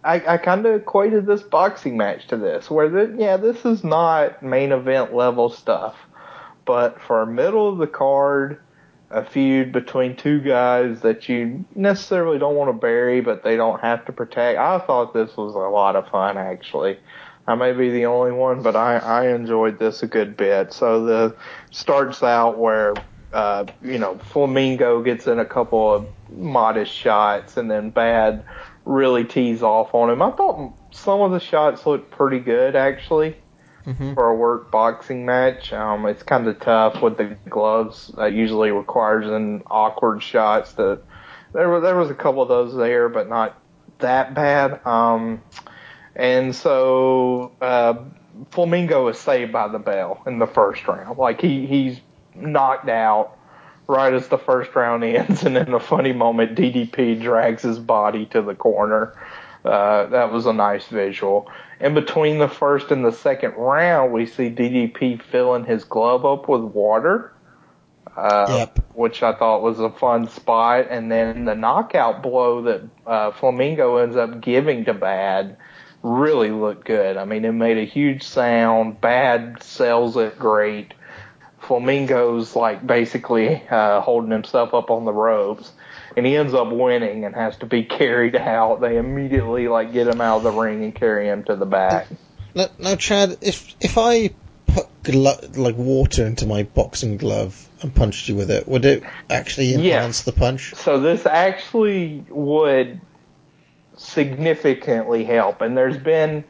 [0.04, 3.84] I, I kind of equated this boxing match to this, where the, yeah, this is
[3.84, 5.96] not main event level stuff,
[6.66, 8.60] but for a middle of the card,
[9.10, 13.82] a feud between two guys that you necessarily don't want to bury, but they don't
[13.82, 14.58] have to protect.
[14.58, 16.98] I thought this was a lot of fun actually.
[17.48, 20.72] I may be the only one, but I, I enjoyed this a good bit.
[20.72, 21.36] So the
[21.72, 22.94] starts out where
[23.34, 28.46] uh, you know Flamingo gets in a couple of modest shots, and then Bad
[28.86, 30.22] really tees off on him.
[30.22, 33.36] I thought some of the shots looked pretty good actually
[34.14, 35.74] for a work boxing match.
[35.74, 38.12] Um, it's kind of tough with the gloves.
[38.18, 40.74] That usually requires an awkward shots.
[40.74, 41.02] That
[41.54, 43.60] there was there was a couple of those there, but not
[44.00, 44.86] that bad.
[44.86, 45.42] Um,
[46.16, 47.96] and so uh,
[48.52, 51.18] Flamingo is saved by the bell in the first round.
[51.18, 52.00] Like he he's
[52.36, 53.38] knocked out
[53.88, 58.26] right as the first round ends, and in a funny moment, DDP drags his body
[58.28, 59.16] to the corner.
[59.64, 61.50] Uh, that was a nice visual.
[61.82, 66.48] In between the first and the second round, we see DDP filling his glove up
[66.48, 67.34] with water,
[68.16, 70.88] uh, which I thought was a fun spot.
[70.92, 75.58] And then the knockout blow that uh, Flamingo ends up giving to Bad
[76.04, 77.18] really looked good.
[77.18, 79.02] I mean, it made a huge sound.
[79.02, 80.94] Bad sells it great.
[81.60, 85.72] Flamingo's like basically uh, holding himself up on the ropes,
[86.18, 88.82] and he ends up winning and has to be carried out.
[88.82, 92.08] They immediately like get him out of the ring and carry him to the back.
[92.54, 94.32] Now, now Chad, if if I
[94.68, 99.04] put glo- like water into my boxing glove and punched you with it, would it
[99.30, 100.76] actually enhance the punch?
[100.76, 103.00] So this actually would
[103.98, 106.44] significantly help, and there's been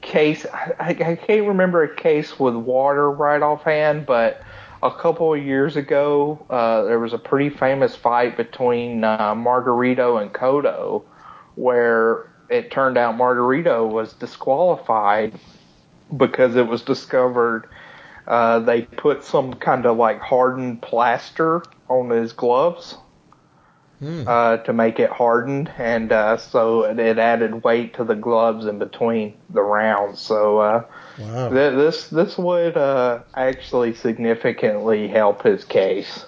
[0.00, 4.42] case I, I can't remember a case with water right offhand, but
[4.82, 10.20] a couple of years ago uh, there was a pretty famous fight between uh, Margarito
[10.20, 11.04] and Cotto,
[11.54, 15.38] where it turned out Margarito was disqualified
[16.16, 17.68] because it was discovered
[18.26, 22.96] uh, they put some kind of like hardened plaster on his gloves
[24.26, 28.66] uh, to make it hardened, and uh, so it, it added weight to the gloves
[28.66, 30.20] in between the rounds.
[30.20, 30.84] So uh,
[31.18, 31.50] Wow.
[31.50, 36.24] th- this this would uh, actually significantly help his case.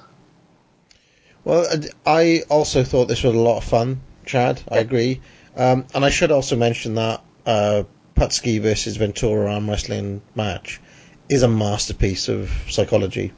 [1.44, 1.66] Well,
[2.06, 4.62] I- I also thought this was a lot of fun, Chad.
[4.70, 5.20] I agree.
[5.56, 7.84] Um, and I should also mention that uh,
[8.16, 10.80] Putski versus Ventura arm wrestling match
[11.28, 13.32] is a masterpiece of psychology.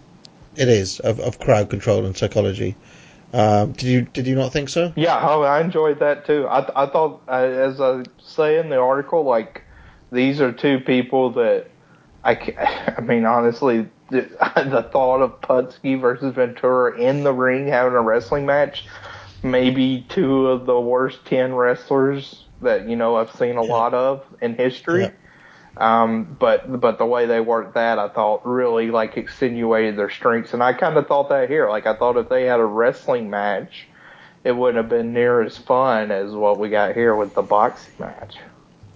[0.57, 2.77] It is of, of crowd control and psychology.
[3.33, 4.93] Um, did you did you not think so?
[4.97, 6.47] Yeah, oh, I enjoyed that too.
[6.47, 9.63] I I thought, uh, as I say in the article, like
[10.13, 11.67] these are two people that
[12.25, 14.23] I I mean honestly, the,
[14.71, 18.87] the thought of Putski versus Ventura in the ring having a wrestling match,
[19.43, 24.25] maybe two of the worst ten wrestlers that you know I've seen a lot of
[24.41, 25.11] in history.
[25.77, 30.55] Um, but but the way they worked that, I thought really like extenuated their strengths,
[30.55, 31.69] and I kind of thought that here.
[31.69, 33.87] Like I thought if they had a wrestling match,
[34.43, 37.93] it wouldn't have been near as fun as what we got here with the boxing
[37.99, 38.37] match.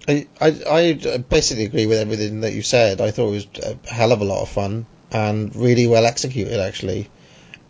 [0.07, 3.01] I, I, I basically agree with everything that you said.
[3.01, 6.59] I thought it was a hell of a lot of fun and really well executed,
[6.59, 7.09] actually.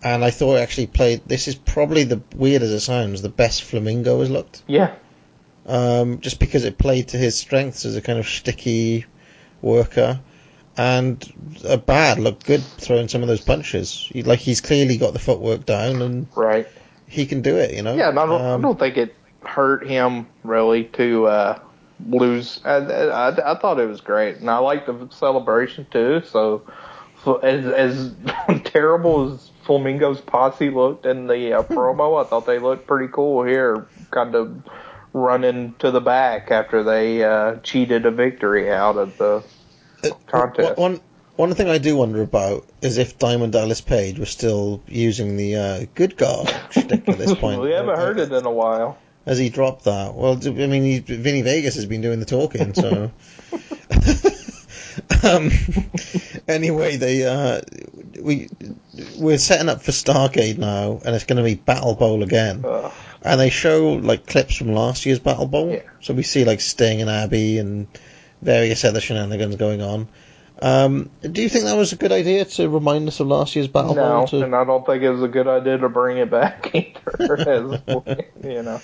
[0.04, 1.22] And I thought it actually played.
[1.28, 4.64] This is probably the weird as it sounds, the best Flamingo has looked.
[4.68, 4.96] Yeah.
[5.66, 9.06] Um, just because it played to his strengths as a kind of sticky
[9.62, 10.20] worker,
[10.76, 11.24] and
[11.68, 14.08] a bad looked good throwing some of those punches.
[14.12, 16.68] He, like he's clearly got the footwork down, and Right.
[17.08, 17.76] he can do it.
[17.76, 17.94] You know.
[17.94, 21.60] Yeah, and I don't, Um, I don't think it hurt him really to uh,
[22.08, 22.60] lose.
[22.64, 26.22] I, I, I thought it was great, and I liked the celebration too.
[26.26, 26.64] So,
[27.24, 28.16] so as as
[28.64, 33.44] terrible as Flamingo's posse looked in the uh, promo, I thought they looked pretty cool
[33.44, 34.64] here, kind of
[35.14, 39.44] running to the back after they uh, cheated a victory out of the
[40.28, 40.78] contest.
[40.78, 41.02] One, one
[41.42, 45.56] one thing I do wonder about is if Diamond Dallas Page was still using the
[45.56, 47.62] uh, good guard shtick at this point.
[47.62, 48.98] we haven't heard it in a while.
[49.26, 50.16] Has he dropped that?
[50.16, 53.12] Well, I mean, he, Vinny Vegas has been doing the talking, so.
[55.24, 55.52] um,
[56.48, 57.62] anyway, they uh,
[58.22, 58.50] we
[59.18, 62.64] we're setting up for Starcade now, and it's going to be Battle Bowl again.
[62.66, 62.92] Ugh.
[63.24, 65.82] And they show like clips from last year's Battle Bowl, Yeah.
[66.02, 67.88] so we see like Sting and Abby and
[68.42, 70.08] various other shenanigans going on.
[70.62, 73.68] Um, do you think that was a good idea to remind us of last year's
[73.68, 74.28] Battle No, Bowl?
[74.28, 77.38] To, and I don't think it was a good idea to bring it back either.
[77.40, 78.82] as, you know.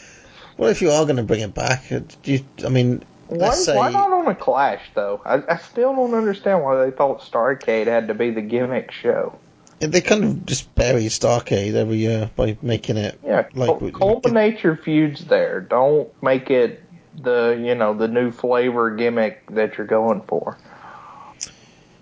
[0.57, 3.75] Well, if you are going to bring it back, do you, I mean, Why, say
[3.75, 5.21] why not on a Clash though?
[5.25, 9.37] I, I still don't understand why they thought Starcade had to be the gimmick show.
[9.79, 14.63] they kind of just bury Starcade every year by making it Yeah, like cul- culminate
[14.63, 15.61] your feuds there.
[15.61, 16.83] Don't make it
[17.21, 20.57] the you know the new flavor gimmick that you're going for.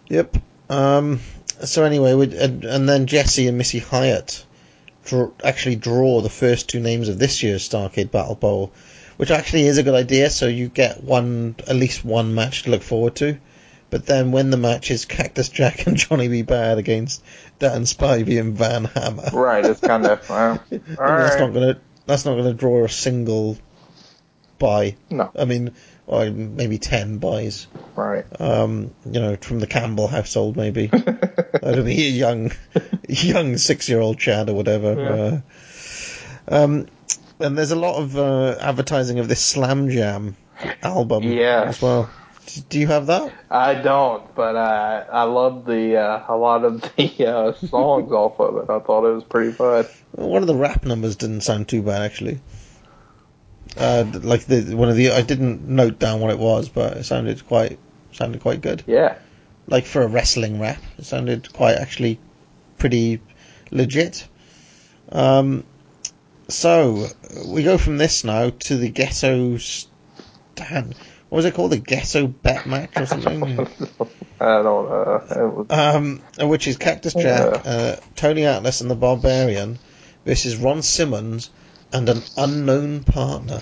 [0.07, 0.37] Yep.
[0.69, 1.19] Um,
[1.63, 4.45] so anyway, we, and, and then Jesse and Missy Hyatt
[5.05, 8.71] draw, actually draw the first two names of this year's Starcade Battle Bowl,
[9.17, 10.29] which actually is a good idea.
[10.29, 13.37] So you get one, at least one match to look forward to.
[13.91, 16.41] But then when the match is Cactus Jack and Johnny B.
[16.41, 17.23] Bad against
[17.59, 21.39] Dan Spivey and Van Hammer, Right, it's kind of all that's right.
[21.39, 23.57] not gonna that's not gonna draw a single
[24.59, 24.95] buy.
[25.09, 25.31] No.
[25.37, 25.73] I mean,
[26.07, 27.67] or maybe ten buys.
[27.95, 28.25] Right.
[28.39, 30.87] um, you know, from the Campbell household, maybe.
[30.87, 32.51] That'd be a young,
[33.07, 35.43] young six-year-old Chad or whatever.
[36.47, 36.87] Uh, um,
[37.39, 40.35] and there's a lot of uh, advertising of this Slam Jam
[40.83, 42.09] album as well.
[42.69, 43.33] Do you have that?
[43.49, 48.39] I don't, but I I love the uh, a lot of the uh, songs off
[48.39, 48.69] of it.
[48.69, 49.85] I thought it was pretty fun.
[50.11, 52.39] One of the rap numbers didn't sound too bad actually.
[53.77, 57.03] Uh, like the one of the I didn't note down what it was, but it
[57.03, 57.77] sounded quite
[58.13, 58.83] sounded quite good.
[58.87, 59.17] Yeah.
[59.67, 62.19] Like for a wrestling rap, it sounded quite actually
[62.77, 63.19] pretty
[63.71, 64.27] legit.
[65.11, 65.63] Um,
[66.47, 67.07] so
[67.47, 70.95] we go from this now to the ghetto stand.
[71.29, 71.71] What was it called?
[71.71, 73.59] The ghetto bet match or something?
[74.39, 75.65] I don't know.
[75.69, 79.79] Um, which is Cactus Jack, uh, Tony Atlas, and the Barbarian
[80.25, 81.49] versus Ron Simmons
[81.95, 83.61] and an unknown partner.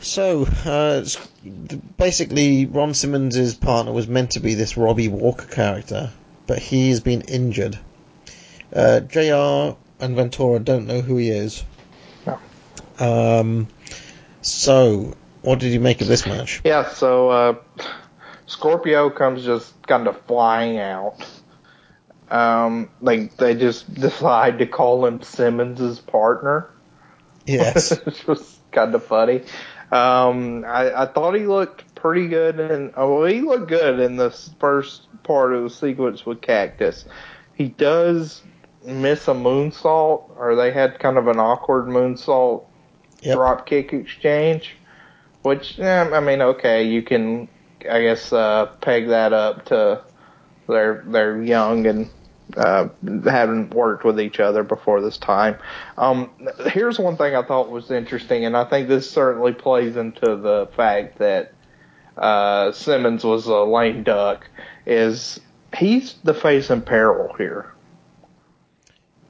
[0.00, 1.04] So, uh,
[1.96, 6.10] basically, Ron Simmons' partner was meant to be this Robbie Walker character,
[6.48, 7.78] but he has been injured.
[8.74, 11.62] Uh, JR and Ventura don't know who he is.
[12.26, 12.38] No.
[12.98, 13.68] Um,
[14.40, 16.60] so, what did you make of this match?
[16.64, 16.88] yeah.
[16.88, 17.54] So uh,
[18.46, 21.24] Scorpio comes just kind of flying out.
[22.32, 26.70] Um, like they just decide to call him Simmons' partner.
[27.46, 27.90] Yes.
[28.04, 29.42] which was kind of funny.
[29.90, 34.16] Um, I, I thought he looked pretty good, and oh, well, he looked good in
[34.16, 37.04] the first part of the sequence with Cactus.
[37.54, 38.42] He does
[38.82, 42.64] miss a moonsault, or they had kind of an awkward moonsault
[43.20, 43.36] Yep.
[43.36, 44.74] drop kick exchange,
[45.42, 47.48] which eh, I mean, okay, you can
[47.88, 50.02] I guess uh, peg that up to
[50.66, 52.10] they're they're young and
[52.56, 52.88] uh,
[53.24, 55.56] haven't worked with each other before this time.
[55.96, 56.30] Um,
[56.66, 60.68] here's one thing I thought was interesting, and I think this certainly plays into the
[60.76, 61.52] fact that
[62.16, 64.48] uh, Simmons was a lame duck.
[64.86, 65.40] Is
[65.76, 67.72] he's the face in peril here?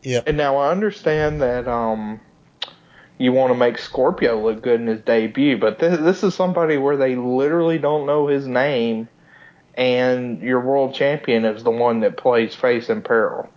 [0.03, 0.25] Yep.
[0.27, 2.21] And now I understand that um,
[3.19, 6.77] you want to make Scorpio look good in his debut, but this, this is somebody
[6.77, 9.09] where they literally don't know his name,
[9.75, 13.49] and your world champion is the one that plays face in peril.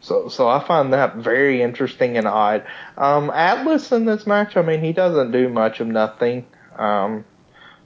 [0.00, 2.64] So, so I find that very interesting and odd.
[2.98, 6.46] Um, Atlas in this match, I mean, he doesn't do much of nothing.
[6.76, 7.24] Um,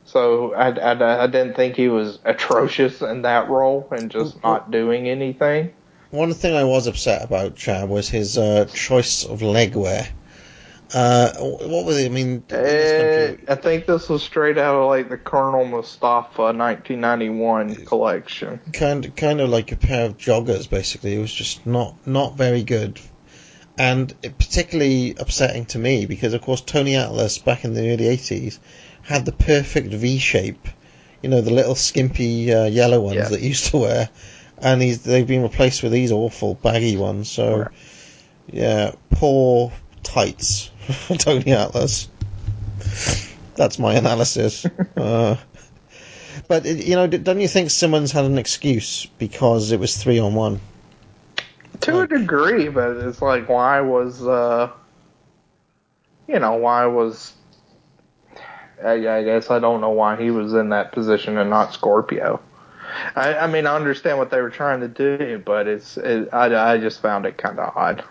[0.05, 4.71] so I, I, I didn't think he was atrocious in that role and just not
[4.71, 5.75] doing anything.
[6.11, 10.09] One thing I was upset about, Chad, was his uh, choice of leg wear.
[10.95, 12.07] Uh, what was it?
[12.07, 17.87] I mean, Eh, I think this was straight out of like the Colonel Mustafa 1991
[17.87, 18.61] collection.
[18.73, 20.71] kind kind of like a pair of joggers.
[20.71, 23.01] Basically, it was just not not very good,
[23.77, 28.05] and it particularly upsetting to me because, of course, Tony Atlas back in the early
[28.05, 28.59] '80s
[29.03, 30.69] had the perfect V shape.
[31.23, 33.29] You know, the little skimpy uh, yellow ones Yeah.
[33.31, 34.09] that he used to wear,
[34.59, 37.29] and he's they've been replaced with these awful baggy ones.
[37.29, 37.69] So, Right.
[38.53, 39.73] yeah, poor
[40.05, 40.71] tights,
[41.19, 42.09] Tony Atlas.
[43.57, 44.67] That's my analysis.
[44.97, 45.37] uh,
[46.49, 50.35] but you know, don't you think Simmons had an excuse because it was three on
[50.35, 50.61] one?
[51.81, 54.71] To a degree, but it's like, why was, uh,
[56.27, 57.35] you know, why was,
[58.83, 62.41] I, I guess I don't know why he was in that position and not Scorpio.
[63.15, 66.73] I, I mean, I understand what they were trying to do, but it's, it, I,
[66.73, 68.05] I just found it kind of odd.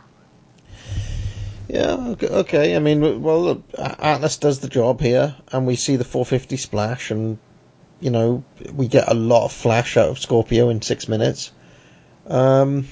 [1.68, 2.76] Yeah, okay.
[2.76, 7.38] I mean, well, Atlas does the job here, and we see the 450 splash, and
[8.00, 8.44] you know,
[8.74, 11.52] we get a lot of flash out of Scorpio in six minutes.
[12.28, 12.88] Um,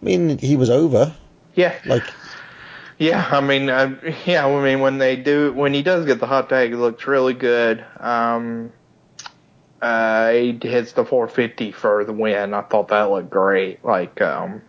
[0.00, 1.14] I mean, he was over.
[1.54, 1.74] Yeah.
[1.86, 2.04] Like,
[2.98, 6.26] Yeah, I mean, uh, yeah, I mean, when they do, when he does get the
[6.26, 7.84] hot tag, it looks really good.
[7.98, 8.72] Um,
[9.82, 12.54] uh, he hits the 450 for the win.
[12.54, 13.84] I thought that looked great.
[13.84, 14.62] Like, um,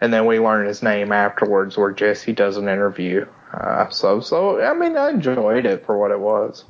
[0.00, 3.26] and then we learn his name afterwards, where Jesse does an interview.
[3.52, 6.64] Uh, so, so I mean, I enjoyed it for what it was.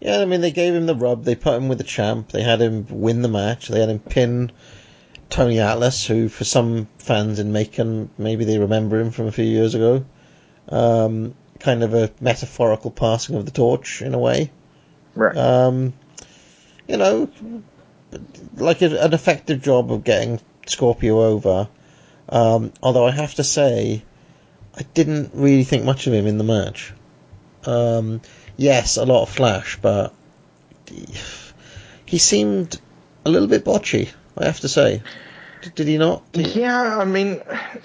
[0.00, 1.24] yeah, I mean, they gave him the rub.
[1.24, 2.30] They put him with the champ.
[2.30, 3.68] They had him win the match.
[3.68, 4.52] They had him pin
[5.30, 9.46] Tony Atlas, who, for some fans in Macon, maybe they remember him from a few
[9.46, 10.04] years ago.
[10.68, 14.50] Um, kind of a metaphorical passing of the torch in a way.
[15.14, 15.36] Right.
[15.36, 15.94] Um,
[16.86, 17.30] you know,
[18.56, 21.68] like a, an effective job of getting Scorpio over.
[22.32, 24.02] Um, although I have to say,
[24.74, 26.94] I didn't really think much of him in the match.
[27.64, 28.22] Um,
[28.56, 30.14] yes, a lot of flash, but
[32.06, 32.80] he seemed
[33.26, 34.10] a little bit botchy.
[34.36, 35.02] I have to say.
[35.60, 36.24] D- Did he not?
[36.32, 37.42] Yeah, I mean,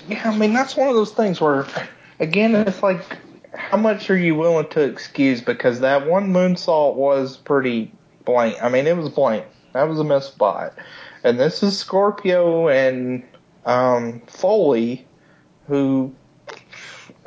[0.08, 1.68] yeah, I mean that's one of those things where,
[2.22, 3.04] again, it's like,
[3.54, 5.42] how much are you willing to excuse?
[5.42, 7.92] Because that one moonsault was pretty
[8.24, 8.64] blank.
[8.64, 9.46] I mean, it was blank.
[9.74, 10.74] That was a missed spot.
[11.26, 13.24] And this is Scorpio and
[13.68, 15.06] um, Foley,
[15.68, 16.16] who,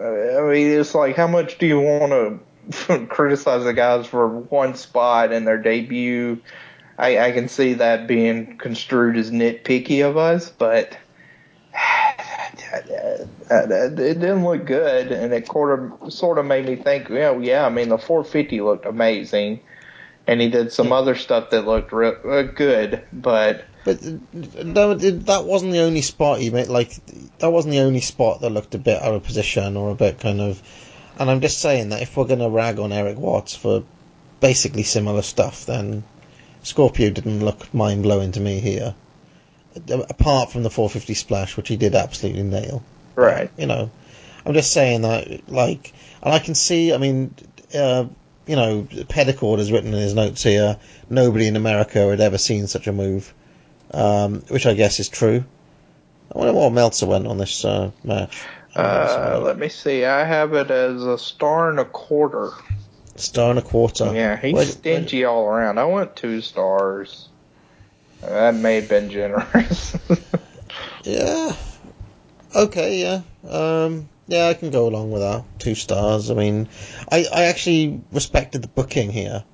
[0.01, 2.41] uh, I mean, it's like, how much do you want
[2.73, 6.41] to criticize the guys for one spot in their debut?
[6.99, 10.97] I, I can see that being construed as nitpicky of us, but
[12.73, 17.67] it didn't look good, and it sort of sort of made me think, yeah, yeah.
[17.67, 19.61] I mean, the 450 looked amazing,
[20.27, 25.45] and he did some other stuff that looked re- uh, good, but But no, that
[25.45, 26.69] wasn't the only spot he made.
[26.69, 26.99] Like
[27.39, 30.21] that wasn't the only spot that looked a bit out of position or a bit
[30.21, 30.63] kind of.
[31.19, 33.85] And I'm just saying that if we're going to rag on Erik Watts for
[34.41, 36.03] basically similar stuff, then
[36.63, 38.95] Scorpio didn't look mind blowing to me here.
[39.89, 42.83] Apart from the 450 splash, which he did absolutely nail.
[43.15, 43.51] right.
[43.57, 43.91] You know,
[44.45, 45.93] I'm just saying that, like,
[46.23, 47.35] and I can see, I mean,
[47.75, 48.07] uh,
[48.47, 50.79] you know, Pedicord has written in his notes here,
[51.09, 53.33] nobody in America had ever seen such a move,
[53.93, 55.45] um, which I guess is true.
[56.35, 58.43] I wonder what Meltzer went on this uh, match.
[58.75, 60.05] Uh, let me see.
[60.05, 62.53] I have it as a star and a quarter.
[63.17, 64.15] Star and a quarter.
[64.15, 65.79] Yeah, he's Where- stingy all around.
[65.79, 67.29] I went two stars.
[68.21, 69.97] That may have been generous.
[71.05, 71.55] Yeah.
[72.55, 73.23] Okay, yeah.
[73.49, 75.45] Um, yeah, I can go along with that.
[75.59, 76.31] Two stars.
[76.31, 76.69] I mean,
[77.11, 79.45] I, I actually respected the booking here,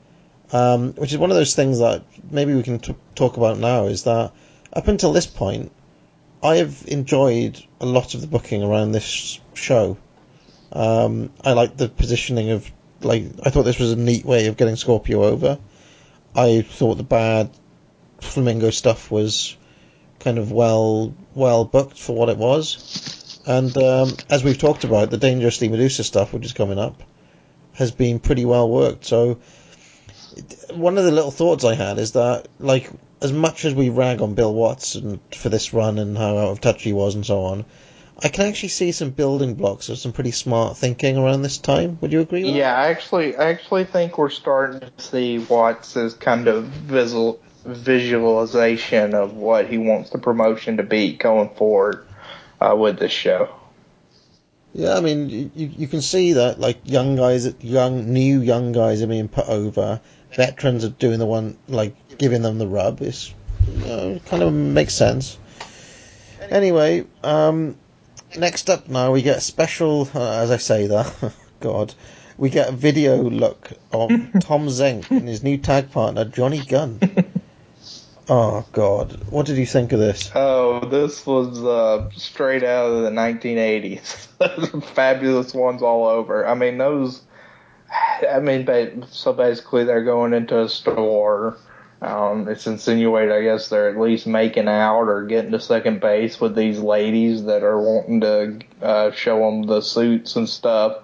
[0.53, 3.87] um, which is one of those things that maybe we can t- talk about now.
[3.87, 4.33] Is that
[4.73, 5.73] up until this point,
[6.43, 9.97] I have enjoyed a lot of the booking around this show.
[10.73, 12.71] Um, I like the positioning of
[13.01, 15.59] like I thought this was a neat way of getting Scorpio over.
[16.35, 17.51] I thought the bad
[18.21, 19.57] flamingo stuff was
[20.21, 23.43] kind of well well booked for what it was.
[23.47, 27.01] And um, as we've talked about, the Dangerously Madusa stuff, which is coming up,
[27.75, 29.05] has been pretty well worked.
[29.05, 29.39] So
[30.75, 32.91] one of the little thoughts I had is that, like,
[33.27, 36.51] as much as we rag on Bill Watts and for this run and how out
[36.51, 37.65] of touch he was and so on,
[38.23, 41.99] I can actually see some building blocks of some pretty smart thinking around this time.
[42.01, 46.15] Would you agree with Yeah, I actually, I actually think we're starting to see Watts'
[46.15, 52.07] kind of visual visualization of what he wants the promotion to be going forward
[52.61, 53.49] uh, with this show.
[54.73, 59.03] Yeah, I mean, you, you can see that like young guys, young new young guys
[59.03, 60.01] are being put over.
[60.33, 63.01] Veterans are doing the one like giving them the rub.
[63.03, 63.35] It's
[63.69, 65.39] you know, it kind of makes sense.
[66.51, 67.77] Anyway, um,
[68.39, 71.95] next up now we get a special, uh, as I say that, God.
[72.39, 74.11] We get a video look of
[74.41, 77.01] Tom Zenk and his new tag partner, Johnny Gunn.
[78.29, 79.23] Oh, God.
[79.31, 80.33] What did you think of this?
[80.35, 84.83] Oh, this was uh, straight out of the 1980s.
[84.95, 86.47] Fabulous ones all over.
[86.47, 87.23] I mean, those.
[88.29, 91.57] I mean, so basically they're going into a store.
[92.03, 96.39] Um, it's insinuated, I guess, they're at least making out or getting to second base
[96.39, 100.99] with these ladies that are wanting to uh, show them the suits and stuff.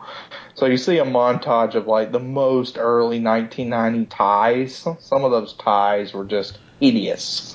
[0.54, 4.86] So you see a montage of like the most early 1990 ties.
[5.00, 7.54] Some of those ties were just hideous.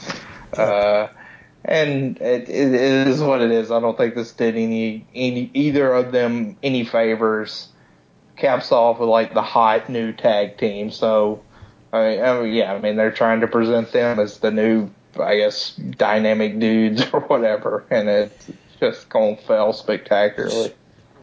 [0.51, 1.07] Uh,
[1.64, 3.69] and it, it is what it is.
[3.69, 7.68] I don't think this did any, any either of them any favors.
[8.35, 10.89] Caps off with like the hot new tag team.
[10.89, 11.43] So,
[11.98, 14.90] I mean, I mean, yeah, I mean they're trying to present them as the new,
[15.19, 18.32] I guess, dynamic dudes or whatever, and it
[18.80, 20.74] just going fell spectacularly.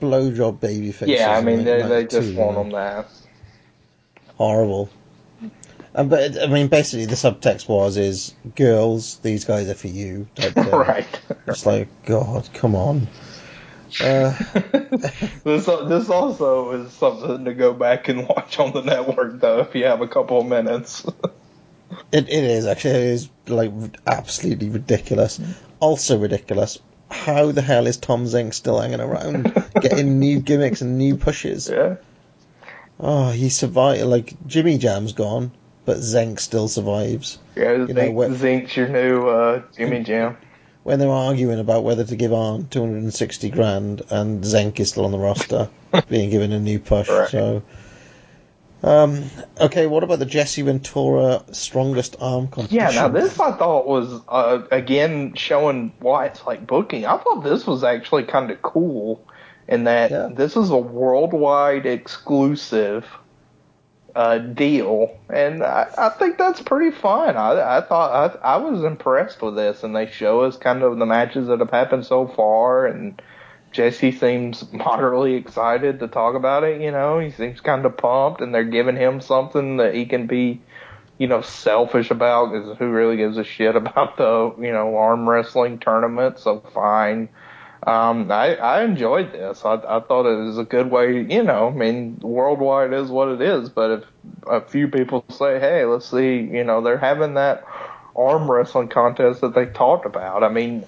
[0.01, 1.19] Blowjob baby faces.
[1.19, 2.63] Yeah, I mean they they 92, just want yeah.
[2.63, 3.09] them that.
[4.37, 4.91] Horrible.
[5.97, 9.19] Um, but I mean, basically, the subtext was is girls.
[9.19, 10.27] These guys are for you.
[10.57, 11.07] Right.
[11.47, 13.07] It's like God, come on.
[14.01, 14.33] Uh,
[15.45, 19.75] This this also is something to go back and watch on the network though if
[19.75, 21.05] you have a couple of minutes.
[22.13, 23.73] it, it is actually it is like
[24.07, 25.41] absolutely ridiculous.
[25.81, 26.79] Also ridiculous.
[27.11, 31.69] How the hell is Tom Zenk still hanging around, getting new gimmicks and new pushes?
[31.69, 31.97] yeah.
[32.99, 34.05] Oh, he survived.
[34.05, 35.51] Like Jimmy Jam's gone,
[35.85, 37.39] but Zenk still survives.
[37.57, 40.37] Yeah, You know, Zenk, what- Zenk's your new uh, Jimmy Jam.
[40.85, 45.13] When they're arguing about whether to give Arn 260 grand and Zenk is still on
[45.13, 45.69] the roster,
[46.09, 47.09] being given a new push.
[47.09, 47.29] Right.
[47.31, 47.63] So,
[48.83, 49.25] um,
[49.59, 52.77] okay, what about the Jesse Ventura strongest arm competition?
[52.77, 57.07] Yeah, now this I thought was uh, again showing why it's like booking.
[57.07, 59.27] I thought this was actually kind of cool
[59.67, 60.29] in that Yeah.
[60.37, 63.07] this is a worldwide exclusive
[64.15, 67.37] uh, deal, and I, I think that's pretty fun.
[67.37, 70.99] I, I thought I, I was impressed with this, and they show us kind of
[70.99, 73.21] the matches that have happened so far, and
[73.73, 76.81] Jesse seems moderately excited to talk about it.
[76.81, 80.27] You know, he seems kind of pumped, and they're giving him something that he can
[80.27, 80.61] be
[81.19, 85.29] you know, selfish about because who really gives a shit about the, you know, arm
[85.29, 86.39] wrestling tournament?
[86.39, 87.29] So fine.
[87.87, 89.65] Um, I, I enjoyed this.
[89.65, 93.29] I, I thought it was a good way, you know, I mean, worldwide is what
[93.29, 94.05] it is, but if
[94.47, 97.65] a few people say, hey, let's see, you know, they're having that
[98.17, 100.43] arm wrestling contest that they talked about.
[100.43, 100.87] I mean,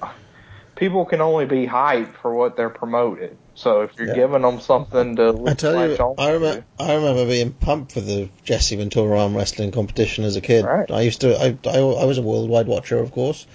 [0.77, 3.37] people can only be hyped for what they're promoted.
[3.55, 4.15] So if you're Yeah.
[4.15, 8.31] giving them something to I tell you, I remember, I remember being pumped for the
[8.45, 10.65] Jesse Ventura arm wrestling competition as a kid.
[10.65, 10.91] Right.
[10.91, 13.47] I used to, I, I, I was a worldwide watcher, of course.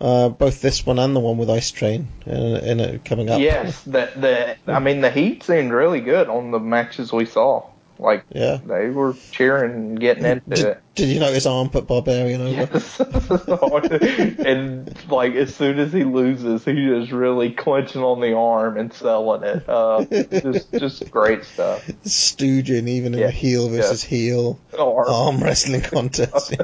[0.00, 3.40] Uh, both this one and the one with Ice Train in, in it coming up.
[3.40, 7.66] Yes, the the I mean the Heat seemed really good on the matches we saw.
[8.00, 8.58] Like Yeah.
[8.64, 10.82] they were cheering and getting into Did, it.
[10.94, 12.50] did you notice Arn put Barbarian over?
[12.52, 13.00] Yes.
[14.38, 18.92] and like as soon as he loses, he just really clenching on the arm and
[18.92, 19.68] selling it.
[19.68, 21.84] Uh, just just great stuff.
[22.04, 23.26] Stooging even in Yeah.
[23.26, 25.06] a heel versus heel Arm.
[25.08, 26.54] arm wrestling contest.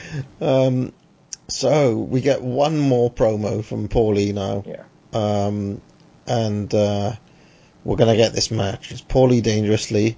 [0.40, 0.92] um,
[1.48, 4.64] so we get one more promo from Paulie now.
[4.66, 4.84] Yeah.
[5.12, 5.80] Um,
[6.26, 7.12] and uh,
[7.84, 8.92] we're going to get this match.
[8.92, 10.16] It's Paulie Dangerously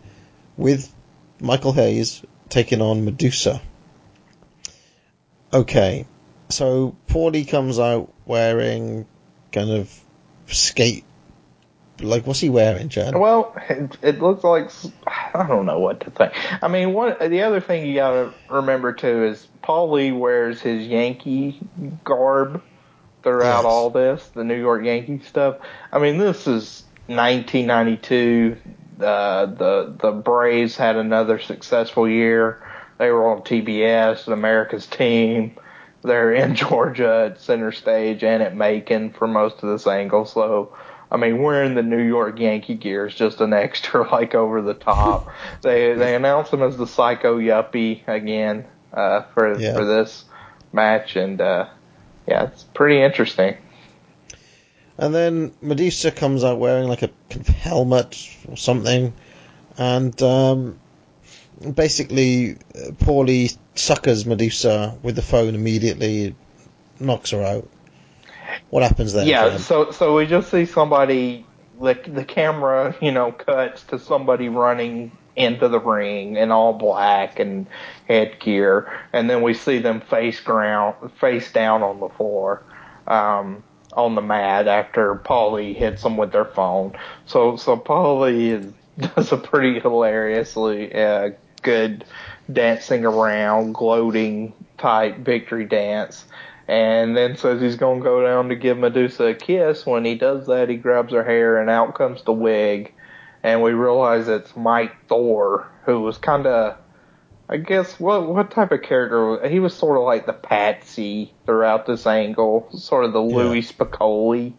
[0.56, 0.92] with
[1.40, 3.60] Michael Hayes taking on Madusa.
[5.52, 6.06] Okay,
[6.48, 9.06] so Paulie comes out wearing
[9.52, 10.04] kind of
[10.46, 11.04] skate.
[12.00, 13.14] Like, what's he wearing, Chad?
[13.16, 14.70] Well, it, it looks like
[15.06, 16.32] I don't know what to think.
[16.62, 21.60] I mean, one the other thing you gotta remember too is Paulie wears his Yankee
[22.04, 22.62] garb
[23.22, 23.64] throughout Yes.
[23.64, 25.56] all this, the New York Yankee stuff.
[25.92, 28.56] I mean, this is 1992.
[29.00, 32.62] Uh, the the Braves had another successful year.
[32.98, 35.56] They were on TBS, America's team.
[36.02, 40.26] They're in Georgia at center stage and at Macon for most of this angle.
[40.26, 40.76] So,
[41.14, 44.74] I mean, wearing the New York Yankee gear is just an extra, like, over the
[44.74, 45.28] top.
[45.62, 49.74] they they announced him as the Psycho Yuppie again uh, for Yeah.
[49.74, 50.24] for this
[50.72, 51.68] match, and uh,
[52.26, 53.56] yeah, it's pretty interesting.
[54.98, 57.10] And then Madusa comes out wearing like a
[57.58, 59.12] helmet or something,
[59.78, 60.80] and um,
[61.74, 66.34] basically uh, Paulie suckers Madusa with the phone immediately,
[66.98, 67.68] knocks her out.
[68.74, 69.28] What happens then?
[69.28, 71.46] Yeah, so so we just see somebody
[71.78, 77.38] like the camera, you know, cuts to somebody running into the ring in all black
[77.38, 77.68] and
[78.08, 82.64] headgear, and then we see them face ground, face down on the floor.
[83.06, 86.98] Um, on the mat after Paulie hits them with their phone.
[87.26, 88.72] So so Paulie is,
[89.14, 91.30] does a pretty hilariously uh,
[91.62, 92.04] good
[92.52, 96.24] dancing around, gloating type victory dance.
[96.66, 99.84] And then says he's gonna go down to give Madusa a kiss.
[99.84, 102.92] When he does that, he grabs her hair, and out comes the wig.
[103.42, 106.78] And we realize it's Mike Thor, who was kind of
[107.48, 111.84] I guess what what type of character he was sort of like the patsy throughout
[111.86, 113.36] this angle, sort of the Yeah.
[113.36, 114.54] Louis Spicolli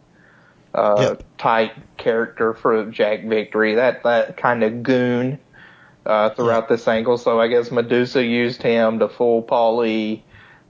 [0.76, 1.24] uh, Yep.
[1.40, 5.40] type character for Jack Victory, that that kind of goon
[6.06, 7.18] uh, throughout this angle.
[7.18, 10.22] So I guess Madusa used him to fool Paulie.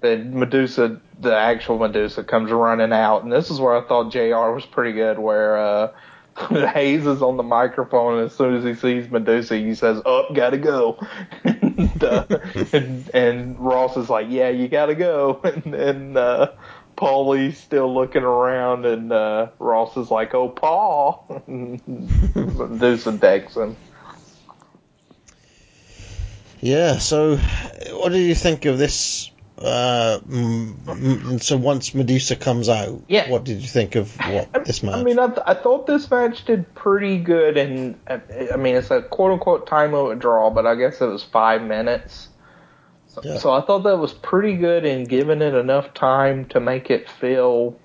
[0.05, 4.51] Then Madusa, the actual Madusa, comes running out, and this is where I thought Jr.
[4.51, 5.57] was pretty good, where.
[5.57, 5.91] uh
[6.49, 10.33] Hayes is on the microphone, and as soon as he sees Madusa, he says, "Up,
[10.35, 10.99] gotta go."
[11.45, 12.25] and, uh,
[12.73, 16.51] and, and Ross is like, "Yeah, you gotta go." And then uh,
[16.97, 23.77] Paulie's still looking around, and uh, Ross is like, "Oh, Paul." Madusa decks him.
[26.59, 26.97] Yeah.
[26.97, 27.37] So,
[27.93, 29.31] what do you think of this?
[29.57, 30.19] Uh,
[31.39, 33.29] so once Madusa comes out, Yeah.
[33.29, 34.95] what did you think of what this match?
[34.95, 38.17] I mean, I, th- I thought this match did pretty good, and uh,
[38.53, 41.61] I mean, it's a quote unquote time limit draw, but I guess it was five
[41.61, 42.27] minutes.
[43.07, 43.37] So, Yeah.
[43.37, 47.09] so I thought that was pretty good in giving it enough time to make it
[47.09, 47.79] feel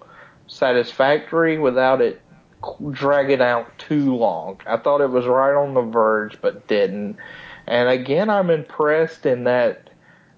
[0.48, 2.20] satisfactory without it
[2.90, 4.60] dragging out too long.
[4.66, 7.16] I thought it was right on the verge, but didn't.
[7.66, 9.89] And again, I'm impressed in that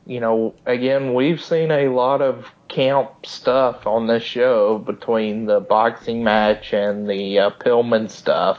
[0.06, 5.60] you know, again, we've seen a lot of camp stuff on this show between the
[5.60, 8.58] boxing match and the uh, Pillman stuff,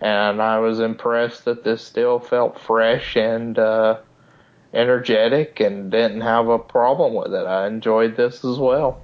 [0.00, 3.98] and I was impressed that this still felt fresh and uh,
[4.72, 7.46] energetic and didn't have a problem with it.
[7.46, 9.02] I enjoyed this as well.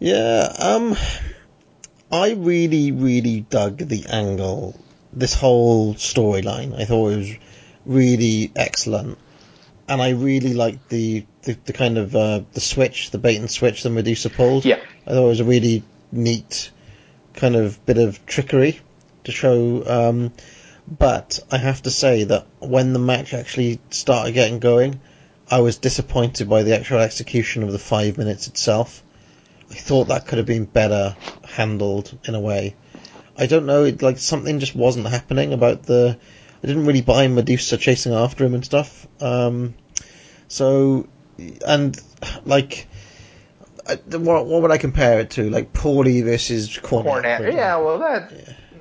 [0.00, 0.96] Yeah, um,
[2.12, 4.78] I really, really dug the angle,
[5.12, 6.78] this whole storyline.
[6.78, 7.36] I thought it was
[7.84, 9.18] really excellent,
[9.88, 13.50] and I really liked the the, the kind of uh, the switch, the bait and
[13.50, 14.64] switch that Madusa pulled.
[14.64, 14.80] Yeah.
[15.06, 15.82] I thought it was a really
[16.12, 16.70] neat
[17.34, 18.80] kind of bit of trickery
[19.24, 19.84] to show.
[19.86, 20.32] Um,
[20.86, 25.00] but I have to say that when the match actually started getting going,
[25.50, 29.02] I was disappointed by the actual execution of the five minutes itself.
[29.70, 32.74] I thought that could have been better handled in a way.
[33.36, 36.18] I don't know, it, like something just wasn't happening about the.
[36.62, 39.06] I didn't really buy Madusa chasing after him and stuff.
[39.20, 39.74] Um,
[40.48, 41.08] so,
[41.66, 42.00] and
[42.44, 42.88] like,
[43.86, 45.48] I, what, what would I compare it to?
[45.48, 47.22] Like Paulie versus Cornette.
[47.22, 48.32] Cornette, yeah, well, that.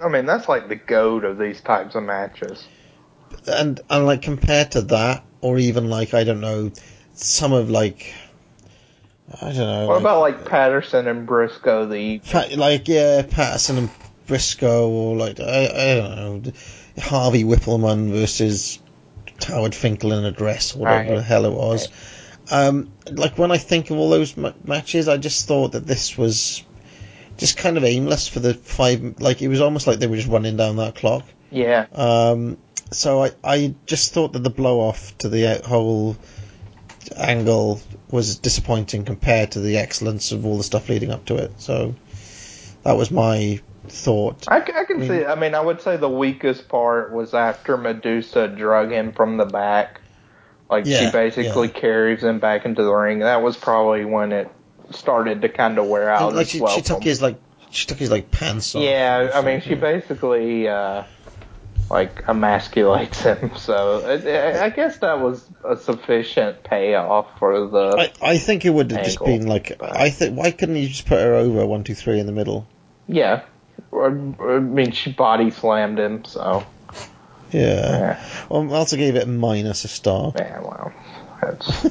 [0.04, 2.68] I mean, that's like the goat of these types of matches.
[3.48, 6.72] and and like compared to that, or even like I don't know,
[7.14, 8.14] some of like
[9.42, 9.88] I don't know.
[9.88, 11.86] What like, about like Patterson and Briscoe?
[11.86, 12.22] The
[12.56, 13.90] like yeah, Patterson and
[14.26, 16.52] Briscoe, or like I, I don't know,
[17.00, 18.80] Harvey Whippleman versus
[19.48, 21.16] Howard Finkel in a dress, or whatever Right.
[21.18, 21.88] the hell it was.
[22.50, 26.18] Um, like when I think of all those ma- matches, I just thought that this
[26.18, 26.64] was
[27.38, 29.16] just kind of aimless for the five.
[29.20, 31.24] Like it was almost like they were just running down that clock.
[31.52, 32.58] yeah, Um,
[32.92, 36.16] so I, I just thought that the blow off to the uh, whole
[37.16, 37.80] angle
[38.12, 41.52] was disappointing compared to the excellence of all the stuff leading up to it.
[41.60, 41.96] So
[42.84, 43.60] that was my
[43.92, 44.46] thought.
[44.48, 45.26] I, I can see.
[45.26, 49.46] I mean, I would say the weakest part was after Madusa drug him from the
[49.46, 50.02] back.
[50.70, 51.74] Like Yeah, she basically yeah.
[51.74, 53.20] carries him back into the ring.
[53.20, 54.52] That was probably when it
[54.92, 56.34] started to kind of wear out.
[56.34, 57.40] like as she, well she took his like
[57.70, 58.84] she took his like pants off.
[58.84, 61.04] Yeah, I mean, she basically uh,
[61.90, 63.52] like emasculates him.
[63.58, 68.12] So I, I guess that was a sufficient payoff for the.
[68.22, 70.88] I, I think it would have just been like but- I think why couldn't you
[70.88, 72.68] just put her over one two three in the middle?
[73.08, 73.44] yeah,
[74.06, 76.26] I mean, she body slammed him.
[76.26, 76.66] So
[77.52, 77.62] Yeah.
[77.62, 80.34] yeah, Well, I also gave it a minus a star.
[80.36, 80.92] yeah well,
[81.42, 81.86] that's.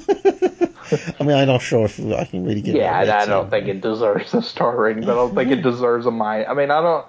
[1.21, 3.09] I mean, I'm not sure if I can really give Yeah, it.
[3.09, 6.07] a I don't think it deserves a star rating, but I don't think it deserves
[6.07, 6.47] a minus.
[6.49, 7.07] I mean, I don't.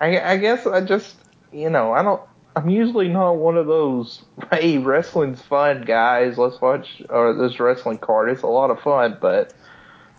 [0.00, 1.14] I, I guess I just,
[1.52, 2.20] you know, I don't.
[2.56, 4.22] I'm usually not one of those.
[4.50, 6.38] Hey, wrestling's fun, guys.
[6.38, 8.30] Let's watch or this wrestling card.
[8.30, 9.52] It's a lot of fun, but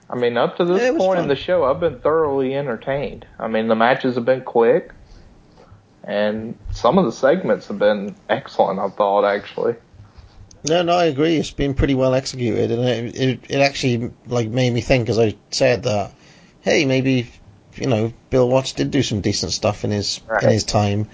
[0.09, 2.55] I mean, up to this Yeah, it was point in the show, I've been thoroughly
[2.55, 3.25] entertained.
[3.38, 4.91] I mean, the matches have been quick,
[6.03, 8.79] and some of the segments have been excellent.
[8.79, 9.75] I thought actually.
[10.63, 11.35] No, no, I agree.
[11.38, 15.19] It's been pretty well executed, and it, it, it actually like made me think as
[15.19, 16.11] I said that,
[16.61, 17.27] hey, maybe
[17.75, 20.43] you know Bill Watts did do some decent stuff in his Right.
[20.43, 21.09] in his time,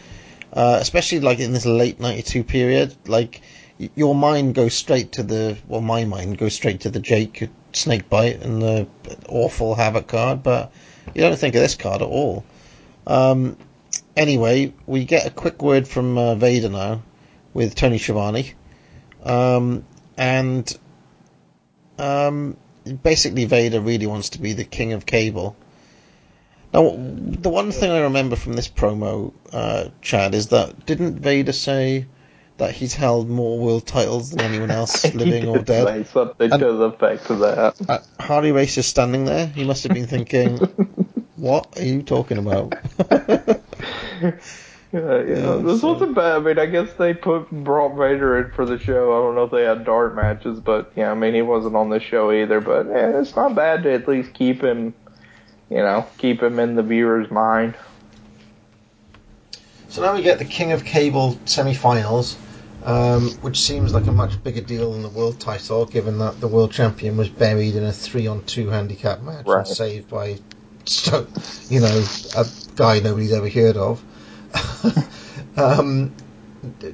[0.54, 2.96] uh, especially like in this late '92 period.
[3.08, 3.42] Like
[3.80, 7.50] y- your mind goes straight to the well, my mind goes straight to the Jake
[7.76, 8.88] snake bite and the
[9.28, 10.72] awful havoc card, but
[11.14, 12.46] you don't think of this card at all.
[13.06, 13.58] Um,
[14.16, 17.02] anyway, we get a quick word from uh, Vader now
[17.54, 18.54] with Tony Schiavone,
[19.24, 19.86] um,
[20.18, 20.78] and
[22.00, 22.58] um,
[23.04, 25.56] basically Vader really wants to be the king of cable.
[26.74, 31.52] Now, the one thing I remember from this promo, uh, Chad, is that didn't Vader
[31.52, 32.08] say
[32.58, 35.88] that he's held more world titles than anyone else, living or dead?
[35.88, 37.76] Say something And- to the effect of that.
[37.90, 39.48] Uh, Harley Race is standing there.
[39.48, 40.58] He must have been thinking,
[41.36, 42.76] "What are you talking about?"
[44.94, 45.56] Yeah, yeah.
[45.56, 46.36] this so- wasn't bad.
[46.36, 49.12] I mean, I guess they put brought Vader in for the show.
[49.12, 51.90] I don't know if they had dart matches, but yeah, I mean, he wasn't on
[51.90, 52.62] the show either.
[52.62, 54.94] But yeah, it's not bad to at least keep him,
[55.72, 57.74] you know, keep him in the viewer's mind.
[59.90, 62.38] So now we get the King of Cable semi-finals,
[62.84, 66.48] um, which seems like a much bigger deal than the world title, given that the
[66.48, 69.60] world champion was buried in a three-on-two handicap match Right.
[69.60, 70.38] and saved by,
[70.86, 71.28] so-
[71.70, 72.04] you know,
[72.36, 72.46] a
[72.76, 74.04] guy nobody's ever heard of.
[75.58, 76.14] um,
[76.80, 76.94] d-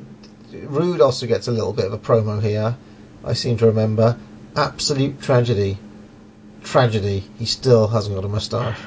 [0.52, 2.76] d- Rude also gets a little bit of a promo here.
[3.24, 4.18] I seem to remember.
[4.56, 5.78] Absolute tragedy.
[6.64, 7.24] Tragedy.
[7.38, 8.80] He still hasn't got a moustache.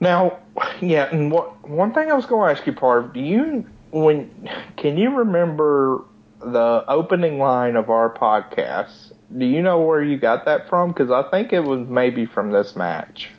[0.00, 0.38] Now,
[0.80, 4.48] yeah, and what one thing I was going to ask you, Parv, do you when
[4.76, 6.04] can you remember
[6.40, 9.12] the opening line of our podcast?
[9.36, 10.92] Do you know where you got that from?
[10.92, 13.30] Because I think it was maybe from this match.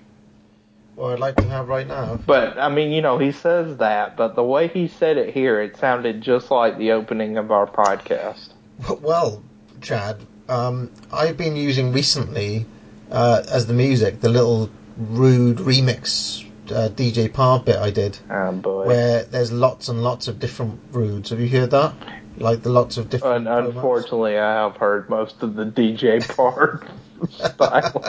[0.96, 2.20] Well, I'd like to have right now.
[2.26, 5.62] But I mean, you know, he says that, but the way he said it here,
[5.62, 8.50] it sounded just like the opening of our podcast.
[9.02, 9.44] Well,
[9.82, 10.18] Chad,
[10.50, 12.66] um, I've been using recently
[13.12, 18.52] uh, as the music the little rude remix uh, DJ Parv bit I did, Oh
[18.54, 18.86] boy.
[18.88, 21.30] where there's lots and lots of different rudes.
[21.30, 21.94] Have you heard that?
[22.38, 23.48] Like the lots of different.
[23.48, 26.88] Un- unfortunately, I have heard most of the DJ part
[27.30, 28.04] style.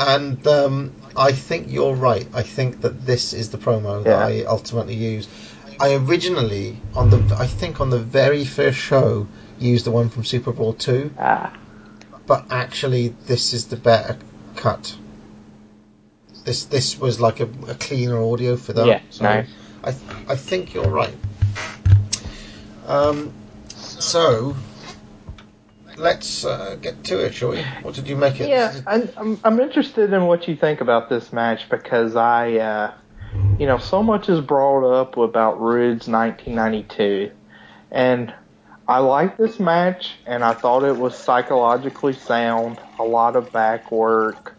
[0.00, 2.28] and um, I think you're right.
[2.32, 4.42] I think that this is the promo that Yeah.
[4.42, 5.28] I ultimately used.
[5.80, 9.26] I originally on the I think on the very first show
[9.58, 11.52] used the one from SuperBrawl two, Ah.
[12.26, 14.16] but actually this is the better
[14.54, 14.96] cut.
[16.44, 18.86] This this was like a, a cleaner audio for that.
[18.86, 19.48] Yeah, so nice.
[19.82, 21.14] I th- I think you're right.
[22.86, 23.32] Um,
[23.68, 24.56] so
[25.96, 27.62] let's uh, get to it, shall we?
[27.82, 28.48] What did you make it?
[28.48, 32.94] Yeah, I'm, I'm interested in what you think about this match because I, uh,
[33.58, 37.32] you know, so much is brought up about Rude's 1992,
[37.90, 38.32] and
[38.88, 42.78] I like this match, and I thought it was psychologically sound.
[43.00, 44.54] A lot of back work,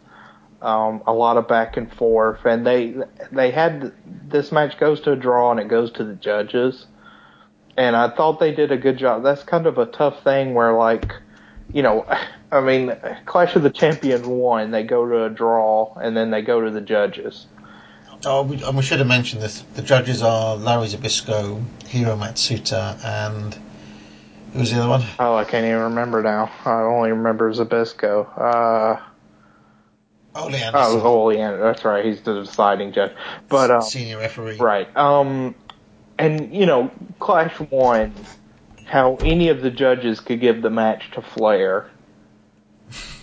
[0.62, 2.95] um, a lot of back and forth, and they
[3.32, 3.94] they had
[4.28, 6.88] this match goes to a draw and it goes to the judges,
[7.78, 9.24] and I thought they did a good job.
[9.24, 11.14] That's kind of a tough thing where like
[11.72, 12.06] you know,
[12.52, 12.95] I mean,
[13.26, 14.72] Clash of the Champions one.
[14.72, 17.45] They go to a draw, and then they go to the judges.
[18.26, 19.62] Oh, we, and we should have mentioned this.
[19.76, 23.58] The judges are Larry Zbyszko, Hiro Matsuda, and
[24.54, 25.04] who's the other one?
[25.20, 26.52] Oh, I can't even remember now.
[26.66, 28.28] I only remember Zabisco.
[28.36, 29.02] Uh,
[30.36, 31.62] Ole Anderson, oh, Ole Anderson.
[31.62, 32.06] That's right.
[32.06, 33.12] He's the deciding judge.
[33.49, 34.58] But um, senior referee.
[34.58, 34.95] right.
[34.98, 35.54] Um,
[36.18, 38.14] and you know, Clash one.
[38.85, 41.89] How any of the judges could give the match to Flair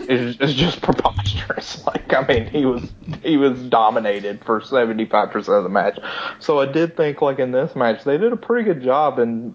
[0.01, 1.83] is, is just preposterous.
[1.87, 2.91] Like, I mean, he was
[3.23, 5.99] he was dominated for seventy five percent of the match.
[6.39, 9.55] So I did think, like in this match, they did a pretty good job, and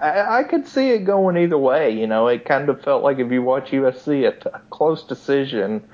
[0.00, 1.90] I, I could see it going either way.
[1.90, 5.02] You know, it kind of felt like if you watch UFC, a, t- a close
[5.02, 5.86] decision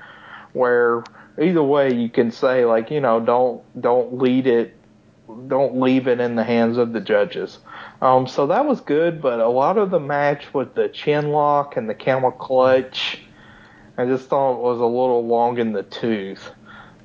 [0.53, 1.03] where
[1.41, 4.75] either way you can say like, you know, don't don't lead it,
[5.47, 7.57] don't leave it in the hands of the judges.
[8.01, 11.77] Um, so that was good, but a lot of the match with the chin lock
[11.77, 13.21] and the camel clutch,
[13.97, 16.51] I just thought was a little long in the tooth.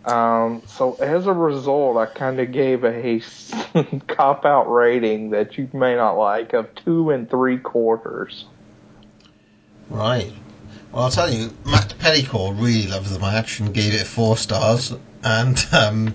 [0.05, 3.21] Um, so as a result, I kind of gave a
[4.09, 8.47] cop out rating that you may not like of two and three quarters.
[9.91, 10.33] Right.
[10.93, 14.95] Well, I'll tell you, Matt Pedicord really loved the match and gave it four stars,
[15.23, 16.15] and um,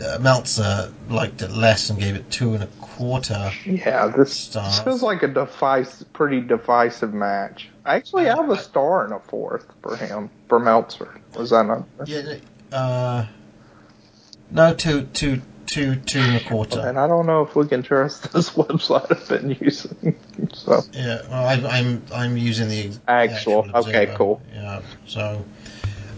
[0.00, 3.52] uh, Meltzer liked it less and gave it two and a quarter.
[3.64, 4.80] Yeah, this Stars.
[4.80, 5.48] feels like a
[6.12, 7.68] pretty divisive match.
[7.84, 11.20] Actually, I have a star and a fourth for him, for Meltzer.
[11.36, 11.84] Was that not?
[12.06, 12.36] Yeah.
[12.72, 13.26] Uh,
[14.50, 16.80] no, two, two, two, two and a quarter.
[16.80, 20.18] And I don't know if we can trust this website I've been using.
[20.54, 24.40] So Yeah, well, I, I'm I'm using the Actual, the okay, cool.
[24.52, 25.44] Yeah, so,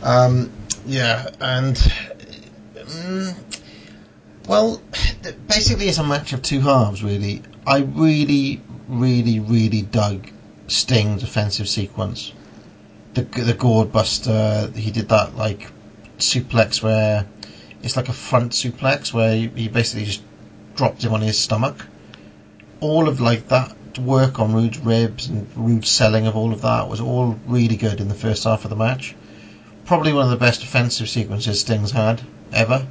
[0.03, 0.51] um,
[0.87, 1.75] yeah, and
[2.75, 3.35] mm,
[4.49, 4.81] well,
[5.49, 7.03] basically, it's a match of two halves.
[7.03, 10.29] Really, I really, really, really dug
[10.67, 12.33] Sting's offensive sequence.
[13.15, 14.71] the the gourd buster.
[14.75, 15.71] He did that like
[16.19, 17.27] suplex where
[17.83, 20.23] it's like a front suplex where he, basically just
[20.77, 21.87] dropped him on his stomach.
[22.81, 26.89] All of like that work on Rude's ribs and Rude's selling of all of that
[26.89, 29.15] was all really good in the first half of the match.
[29.85, 32.23] Probably one of the best offensive sequences Sting's had
[32.53, 32.87] ever.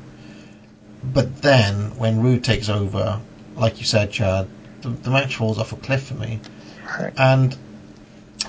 [1.04, 3.20] But then when Rude takes over,
[3.56, 4.48] like you said, Chad,
[4.82, 6.40] the, the match falls off a cliff for me.
[7.18, 7.56] And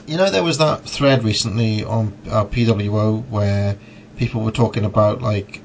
[0.07, 3.77] you know, there was that thread recently on uh, PWO where
[4.17, 5.61] people were talking about like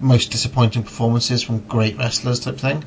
[0.00, 2.84] most disappointing performances from great wrestlers type thing.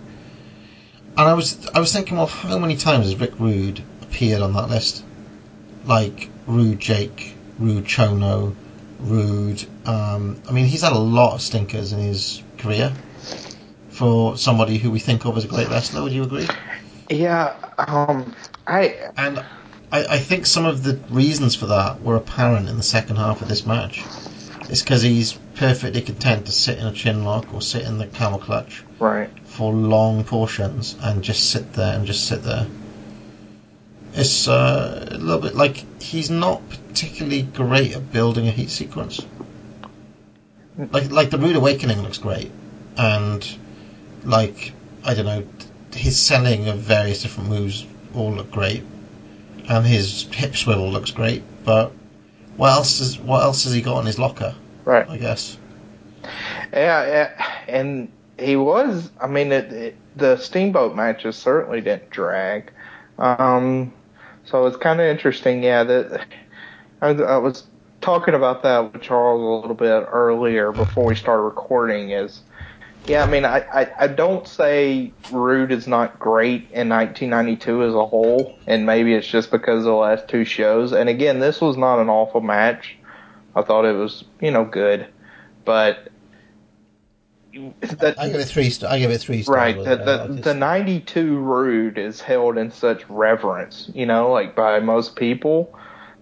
[1.17, 4.53] And I was I was thinking, well, how many times has Rick Rude appeared on
[4.53, 5.03] that list?
[5.85, 8.55] Like Rude Jake, Rude Chono,
[8.99, 9.65] Rude.
[9.85, 12.93] Um, I mean, he's had a lot of stinkers in his career
[13.89, 16.03] for somebody who we think of as a great wrestler.
[16.03, 16.47] Would you agree?
[17.09, 18.35] Yeah, um,
[18.65, 19.39] I and
[19.91, 23.41] I, I think some of the reasons for that were apparent in the second half
[23.41, 24.03] of this match.
[24.69, 28.05] It's because he's perfectly content to sit in a chin lock or sit in the
[28.07, 32.67] camel clutch right for long portions and just sit there and just sit there.
[34.13, 39.25] It's uh, a little bit like he's not particularly great at building a heat sequence.
[40.91, 42.51] Like like the Rude Awakening looks great,
[42.97, 43.57] and
[44.23, 45.45] like I don't know,
[45.93, 48.83] his selling of various different moves all look great,
[49.69, 51.43] and his hip swivel looks great.
[51.63, 51.91] But
[52.57, 54.55] what else is what else has he got in his locker?
[54.85, 55.07] Right.
[55.09, 55.57] I guess.
[56.73, 59.09] Yeah, yeah, and he was.
[59.21, 62.71] I mean, it, it, the Steamboat matches certainly didn't drag.
[63.17, 63.93] Um,
[64.45, 65.63] so it's kind of interesting.
[65.63, 66.25] Yeah, that
[67.01, 67.63] I, I was
[68.01, 72.11] talking about that with Charles a little bit earlier before we started recording.
[72.11, 72.41] Is
[73.07, 77.93] yeah, I mean, I, I, I don't say Rude is not great in 1992 as
[77.93, 80.91] a whole, and maybe it's just because of the last two shows.
[80.91, 82.97] And again, this was not an awful match.
[83.55, 85.07] I thought it was, you know, good,
[85.63, 86.09] but
[87.81, 88.71] that, I give it three.
[88.87, 89.55] I give it three stars.
[89.55, 89.75] Right.
[89.75, 95.15] The the, the 92 Rude is held in such reverence, you know, like by most
[95.15, 95.73] people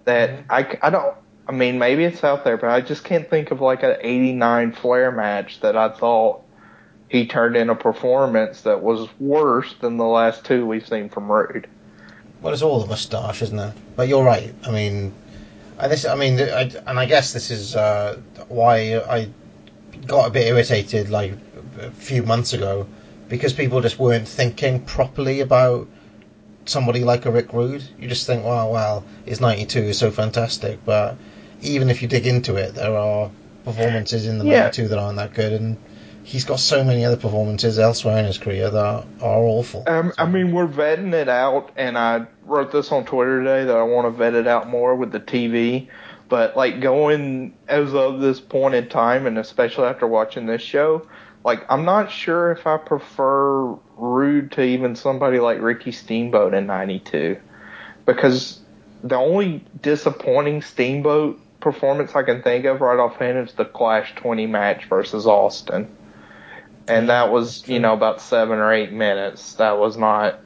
[0.06, 0.52] that mm-hmm.
[0.52, 1.16] I, I don't.
[1.48, 4.72] I mean, maybe it's out there, but I just can't think of like an 89
[4.72, 6.45] Flair match that I thought
[7.16, 11.32] he turned in a performance that was worse than the last two we've seen from
[11.32, 11.68] Rude.
[12.42, 13.74] Well, it's all the moustache, isn't it?
[13.96, 14.54] But you're right.
[14.68, 15.14] I mean,
[15.80, 18.20] and this, I mean, I, and I guess this is uh,
[18.50, 19.30] why I
[20.06, 21.34] got a bit irritated like
[21.80, 22.86] a few months ago
[23.30, 25.88] because people just weren't thinking properly about
[26.66, 27.84] somebody like a Rick Rude.
[27.98, 31.16] You just think, wow, wow, his 92 is so fantastic, but
[31.62, 33.32] even if you dig into it, there are
[33.64, 34.64] performances in the yeah.
[34.64, 35.78] 92 that aren't that good, and
[36.26, 39.84] he's got so many other performances elsewhere in his career that are, awful.
[39.86, 43.78] Um, I mean, we're vetting it out, and I wrote this on Twitter today that
[43.78, 45.88] I want to vet it out more with the TV.
[46.28, 51.08] But like going as of this point in time, and especially after watching this show,
[51.44, 56.66] like I'm not sure if I prefer Rude to even somebody like Ricky Steamboat in
[56.66, 57.38] '92,
[58.08, 58.60] because
[59.04, 64.48] the only disappointing Steamboat performance I can think of right offhand is the Clash 20
[64.48, 65.88] match versus Austin
[66.88, 69.54] and that was you know about seven or eight minutes.
[69.56, 70.40] That was not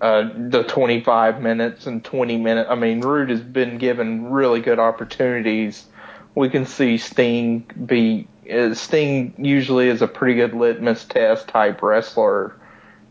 [0.00, 2.68] uh, the 25 minutes and 20 minutes.
[2.70, 5.86] I mean, Rude has been given really good opportunities.
[6.34, 11.82] We can see Sting be uh, Sting usually is a pretty good litmus test type
[11.82, 12.56] wrestler.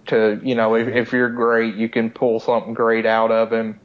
[0.08, 3.80] To you know, if, if you're great, you can pull something great out of him.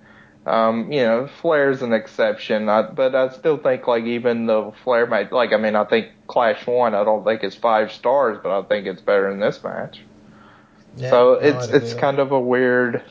[0.48, 5.06] Um, you know, Flair's an exception, I, but I still think like even the Flair
[5.06, 8.58] match, like I mean, I think Clash One, I don't think it's five stars, but
[8.58, 10.00] I think it's better than this match.
[10.96, 13.02] Yeah, so no, it's it's kind of a weird.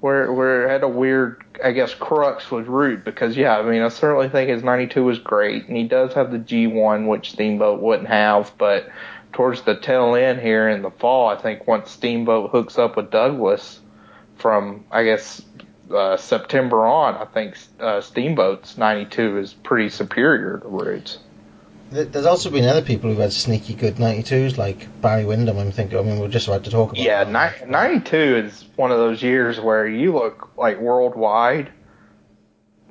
[0.00, 3.88] We're we're at a weird, I guess, crux with Rude because yeah, I mean, I
[3.88, 8.08] certainly think his '92 was great, and he does have the G1, which Steamboat wouldn't
[8.08, 8.88] have, but
[9.34, 13.10] towards the tail end here in the fall, I think once Steamboat hooks up with
[13.10, 13.80] Douglas
[14.36, 15.42] from I guess
[15.90, 21.18] uh, September on, I think uh, Steamboat's 92 is pretty superior to Rude's.
[21.90, 25.58] There's also been other people who've had sneaky good 92s, like Barry Windham.
[25.58, 25.98] I'm thinking.
[25.98, 27.02] I mean, we're just about to talk about.
[27.02, 31.72] Yeah, ni- 92 is one of those years where you look like worldwide.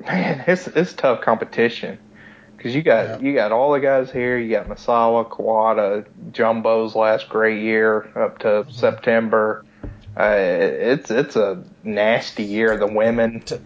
[0.02, 1.98] Man, it's it's tough competition
[2.58, 3.28] because you got yeah.
[3.28, 4.38] you got all the guys here.
[4.38, 8.72] You got Misawa, Kawada, Jumbo's last great year up to mm-hmm.
[8.72, 9.66] September.
[10.18, 12.78] Uh, it's it's a nasty year.
[12.78, 13.42] The women.
[13.42, 13.58] T-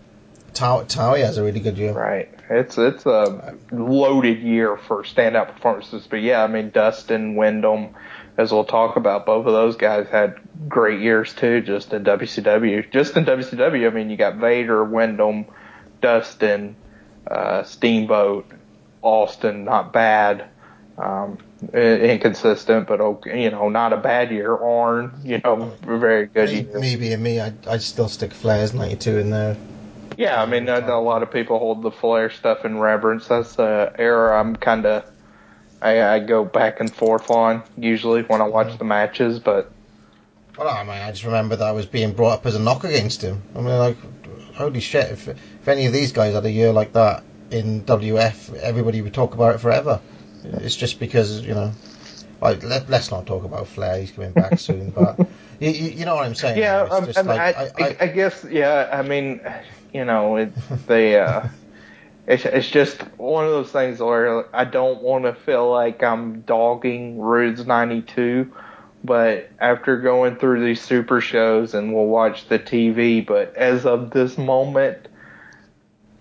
[0.53, 1.94] Taui has a really good year.
[1.94, 2.30] Right.
[2.49, 6.06] It's it's a loaded year for standout performances.
[6.07, 7.95] But yeah, I mean Dustin, Windham,
[8.38, 10.36] as we'll talk about, both of those guys had
[10.70, 12.91] great years too, just in WCW.
[12.91, 15.45] Just in WCW, I mean you got Vader, Windham,
[16.02, 16.76] Dustin,
[17.26, 18.45] uh, Steamboat,
[19.02, 20.49] Austin, not bad.
[20.98, 21.40] Um,
[21.73, 24.56] inconsistent, but okay, you know, not a bad year.
[24.56, 26.80] Arn, you know, very good Me, year.
[26.80, 29.57] me being me, I'd, I'd still stick Flair's 92 in there.
[30.18, 33.27] Yeah, I mean, I know a lot of people hold the Flair stuff in reverence.
[33.27, 35.06] That's the era I'm kind of,
[35.81, 38.77] I, I go back and forth on usually when I watch mm-hmm.
[38.77, 39.72] the matches, but
[40.57, 42.84] Well, I mean, I just remember that I was being brought up as a knock
[42.84, 43.41] against him.
[43.56, 43.98] I mean, like,
[44.53, 48.53] holy shit, if, if any of these guys had a year like that in WF,
[48.56, 49.99] everybody would talk about it forever.
[50.44, 51.72] It's just because, you know,
[52.41, 55.20] like, let, let's not talk about Flair, he's coming back soon, but
[55.60, 56.57] you, you, know what I'm saying?
[56.57, 59.41] yeah, It's um, like, I, I- I, guess, yeah, I mean,
[59.94, 60.53] you know, it,
[60.88, 61.48] they, uh,
[62.28, 66.41] it's, it's just one of those things where I don't want to feel like I'm
[66.41, 68.52] dogging Rude's 92,
[69.03, 74.11] but after going through these super shows and we'll watch the TV, but as of
[74.11, 75.07] this moment,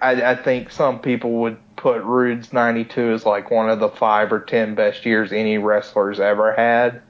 [0.01, 4.33] I, I think some people would put Rude's 92 as like one of the five
[4.33, 7.03] or ten best years any wrestler's ever had.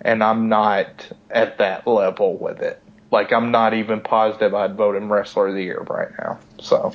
[0.00, 2.80] And I'm not at that level with it.
[3.10, 6.38] Like, I'm not even positive I'd vote him wrestler of the year right now.
[6.60, 6.92] So,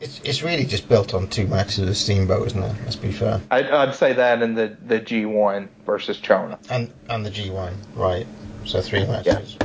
[0.00, 2.76] it's, it's really just built on two matches of Steamboat, isn't it?
[2.84, 3.40] Let's be fair.
[3.50, 6.58] I'd, I'd say that in the, the G1 versus Chono.
[6.70, 8.26] And and the G1, right.
[8.64, 9.56] So three matches.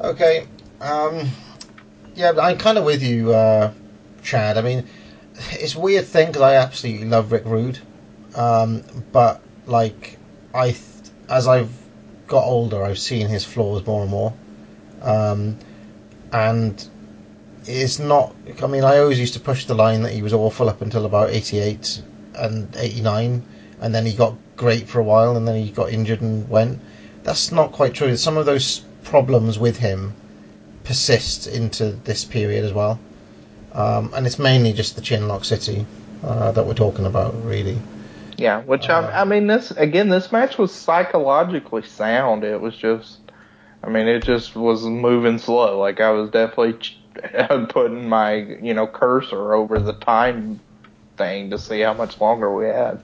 [0.00, 0.46] Okay.
[0.80, 1.28] Um,
[2.14, 3.72] yeah, I'm kind of with you, uh,
[4.22, 4.56] Chad.
[4.56, 4.88] I mean,
[5.50, 7.78] it's a weird thing because I absolutely love Rick Rude.
[8.34, 8.82] Um,
[9.12, 10.18] but, like,
[10.54, 10.80] I, th-
[11.28, 11.70] as I've
[12.26, 14.32] got older, I've seen his flaws more and more.
[15.02, 15.58] Um,
[16.32, 16.88] and
[17.66, 20.68] it's not, I mean, I always used to push the line that he was awful
[20.68, 22.02] up until about 88
[22.34, 23.42] and 89,
[23.80, 26.80] and then he got great for a while, and then he got injured and went.
[27.22, 28.16] That's not quite true.
[28.16, 30.14] Some of those problems with him
[30.84, 32.98] persist into this period as well.
[33.74, 35.86] Um, and it's mainly just the Chinlock City
[36.22, 37.78] uh, that we're talking about, really.
[38.36, 42.44] Yeah, which I, I mean, this again, this match was psychologically sound.
[42.44, 43.18] It was just,
[43.82, 45.78] I mean, it just was moving slow.
[45.78, 46.98] Like I was definitely ch-
[47.68, 50.60] putting my, you know, cursor over the time
[51.16, 53.02] thing to see how much longer we had.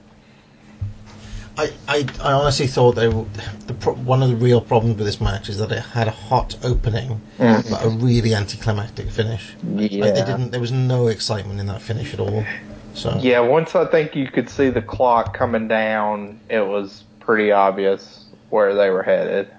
[1.59, 3.25] I, I, I honestly thought they were,
[3.67, 6.11] the pro- one of the real problems with this match is that it had a
[6.11, 7.69] hot opening, Mhm.
[7.69, 9.55] but a really anticlimactic finish.
[9.63, 10.51] Like they didn't.
[10.51, 12.45] There was no excitement in that finish at all.
[12.93, 17.51] So Yeah, once I think you could see the clock coming down, it was pretty
[17.51, 19.49] obvious where they were headed.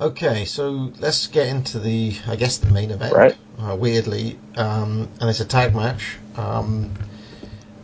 [0.00, 3.14] Okay, so let's get into the, I guess, the main event.
[3.14, 3.36] Right.
[3.60, 6.90] Uh, weirdly, um, and it's a tag match, um,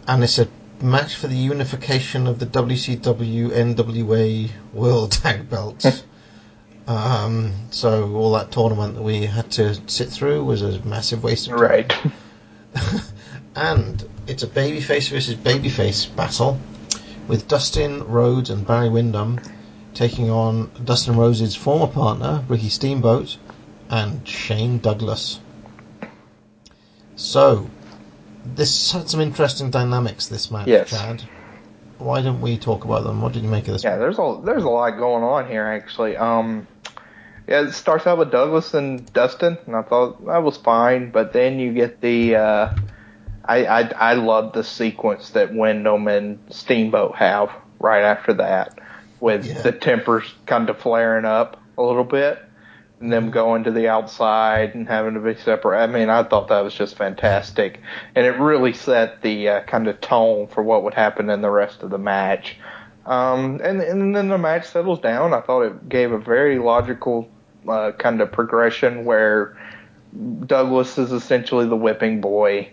[0.06, 0.48] and it's a
[0.80, 6.04] match for the unification of the WCW NWA World Tag Belts.
[6.86, 11.48] um, so all that tournament that we had to sit through was a massive waste
[11.48, 11.60] of time.
[11.60, 11.96] Right.
[13.56, 16.58] and it's a babyface versus babyface battle
[17.26, 19.40] with Dustin Rhodes and Barry Windham
[19.94, 23.36] taking on Dustin Rhodes' former partner Ricky Steamboat
[23.90, 25.40] and Shane Douglas.
[27.16, 27.68] So,
[28.54, 30.26] this had some interesting dynamics.
[30.28, 30.90] This match, Yes.
[30.90, 31.22] Chad.
[31.98, 33.20] Why don't we talk about them?
[33.22, 33.84] What did you make of this?
[33.84, 36.16] Yeah, there's a there's a lot going on here actually.
[36.16, 36.66] Um,
[37.48, 41.32] yeah, it starts out with Douglas and Dustin, and I thought that was fine, but
[41.32, 42.74] then you get the uh,
[43.44, 47.50] I I I love the sequence that Windham and Steamboat have
[47.80, 48.78] right after that,
[49.18, 49.62] with Yeah.
[49.62, 52.38] the tempers kind of flaring up a little bit,
[53.00, 55.78] and them going to the outside and having to be separate.
[55.78, 57.80] I mean, I thought that was just fantastic,
[58.14, 61.50] and it really set the uh, kind of tone for what would happen in the
[61.50, 62.56] rest of the match.
[63.06, 65.32] Um, and, and then the match settles down.
[65.32, 67.28] I thought it gave a very logical
[67.66, 69.56] uh, kind of progression where
[70.46, 72.70] Douglas is essentially the whipping boy,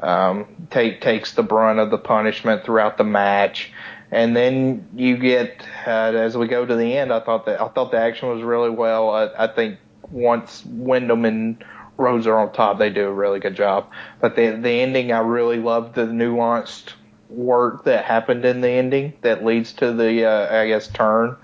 [0.00, 3.72] um, take, takes the brunt of the punishment throughout the match.
[4.10, 7.68] And then you get, uh, as we go to the end, I thought that, I
[7.68, 9.10] thought the action was really well.
[9.10, 9.78] I, I think
[10.10, 11.64] once Windham and
[11.96, 13.90] Rhodes are on top, they do a really good job.
[14.20, 16.92] But the, the ending, I really loved the nuanced
[17.28, 21.36] work that happened in the ending that leads to the, uh, I guess, turn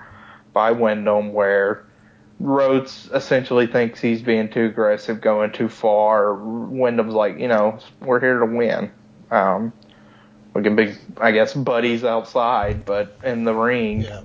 [0.52, 1.84] by Windham where
[2.38, 6.34] Rhodes essentially thinks he's being too aggressive, going too far.
[6.34, 8.90] Windham's like, you know, we're here to win.
[9.30, 9.72] Um,
[10.54, 14.20] we can be, I guess, buddies outside, but in the ring, Yeah.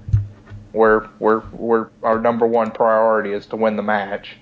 [0.74, 4.38] we're we're we're our number one priority is to win the match.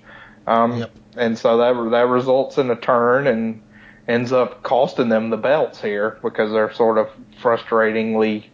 [0.46, 0.90] Um, Yep.
[1.16, 3.62] And so that that results in a turn and
[4.06, 7.08] ends up costing them the belts here because they're sort of
[7.42, 8.44] frustratingly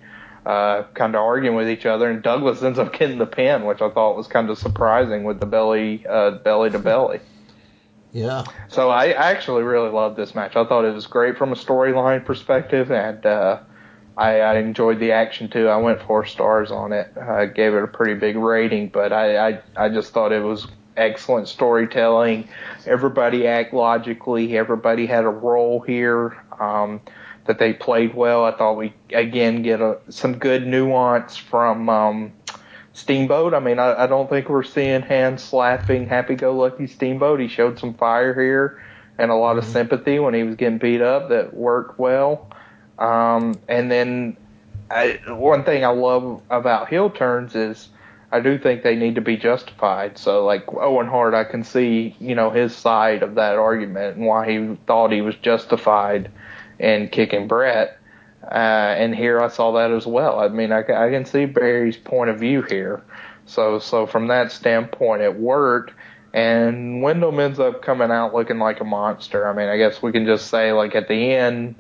[0.47, 2.09] uh, kind of arguing with each other.
[2.11, 5.41] And Douglas ends up getting the pin, which I thought was kind of surprising with
[5.41, 7.21] the belly uh, belly to belly.
[8.13, 8.45] Yeah.
[8.69, 10.55] So I, actually really loved this match.
[10.55, 13.61] I thought it was great from a storyline perspective, and uh,
[14.19, 15.69] I, I enjoyed the action too.
[15.69, 17.11] I went four stars on it.
[17.17, 20.67] I gave it a pretty big rating, but I, I, I just thought it was
[20.97, 22.49] excellent storytelling.
[22.87, 24.59] Everybody act logically.
[24.59, 27.01] Everybody had a role here um,
[27.47, 28.45] that they played well.
[28.45, 32.33] I thought we again get a, some good nuance from um,
[32.93, 33.55] Steamboat.
[33.55, 37.41] I mean, I, I don't think we're seeing hand slapping, happy-go-lucky Steamboat.
[37.41, 38.83] He showed some fire here
[39.19, 41.29] and a lot of sympathy when he was getting beat up.
[41.31, 42.51] That worked well.
[42.99, 44.37] Um, and then
[44.91, 47.89] I, one thing I love about heel turns is
[48.31, 50.19] I do think they need to be justified.
[50.19, 54.27] So like Owen Hart, I can see you know his side of that argument and
[54.27, 56.31] why he thought he was justified
[56.79, 57.99] in kicking Brett.
[58.53, 60.39] Uh, and here I saw that as well.
[60.39, 63.03] I mean, I, I can see Barry's point of view here.
[63.47, 65.95] So so from that standpoint, it worked.
[66.35, 69.49] And Windham ends up coming out looking like a monster.
[69.49, 71.77] I mean, I guess we can just say like at the end.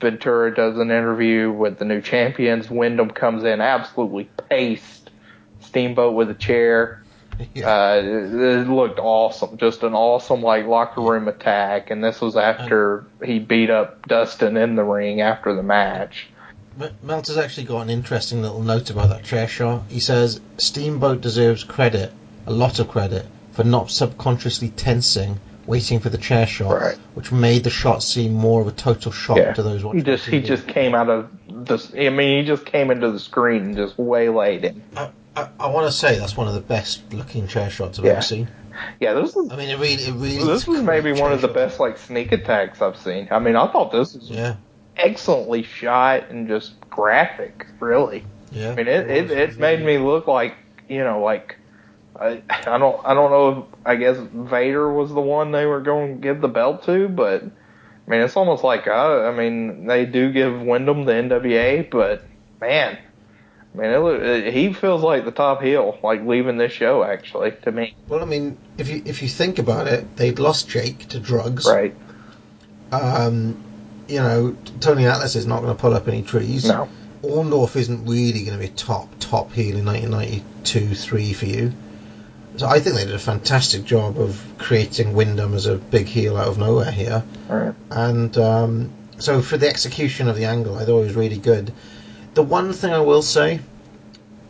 [0.00, 2.68] Ventura does an interview with the new champions.
[2.68, 5.10] Windham comes in absolutely paced
[5.60, 7.03] Steamboat with a chair.
[7.64, 11.90] Uh, it, it looked awesome, just an awesome like locker room attack.
[11.90, 16.28] And this was after he beat up Dustin in the ring after the match.
[17.02, 19.82] Meltzer's actually got an interesting little note about that chair shot.
[19.88, 22.12] He says Steamboat deserves credit,
[22.46, 26.98] a lot of credit, for not subconsciously tensing, waiting for the chair shot, Right.
[27.14, 30.00] which made the shot seem more of a total shock Yeah, to those watching.
[30.00, 31.78] he just he just came out of the.
[31.96, 34.82] I mean, he just came into the screen and just waylaid him.
[34.96, 38.04] I, I, I want to say that's one of the best looking chair shots I've
[38.04, 38.12] Yeah.
[38.12, 38.48] ever seen.
[39.00, 40.38] Yeah, this was I mean, it really, it really.
[40.38, 41.54] this is was maybe one of the shot.
[41.54, 43.28] best like sneak attacks I've seen.
[43.30, 44.56] I mean, I thought this was Yeah,
[44.96, 48.24] excellently shot and just graphic, really.
[48.50, 48.72] yeah.
[48.72, 49.30] I mean, it it, was.
[49.32, 50.54] it made me look like
[50.88, 51.56] you know like
[52.18, 55.80] I I don't I don't know if I guess Vader was the one they were
[55.80, 59.86] going to give the belt to, but I mean it's almost like uh, I mean
[59.86, 62.24] they do give Windham the NWA, but
[62.60, 62.98] man,
[63.74, 67.52] I mean it, it, he feels like the top heel, like leaving this show actually
[67.62, 67.94] to me.
[68.08, 71.66] Well, I mean, if you if you think about it, they'd lost Jake to drugs.
[71.66, 71.94] Right?
[72.92, 73.62] Um,
[74.06, 76.66] you know, Tony Atlas is not going to pull up any trees.
[76.66, 76.88] No.
[77.22, 81.72] Orndorff isn't really going to be top top heel in 1992 3 for you.
[82.56, 86.36] So I think they did a fantastic job of creating Windham as a big heel
[86.36, 87.24] out of nowhere here.
[87.48, 87.74] Right.
[87.90, 91.72] And um, so for the execution of the angle, I thought it was really good.
[92.34, 93.60] The one thing I will say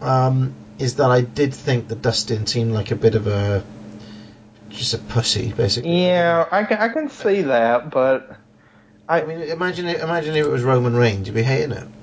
[0.00, 3.64] um, is that I did think that Dustin seemed like a bit of a
[4.70, 6.04] just a pussy, basically.
[6.04, 8.36] Yeah, I can I can see that, but
[9.08, 11.88] I mean, imagine it, imagine if it was Roman Reigns, you'd be hating it.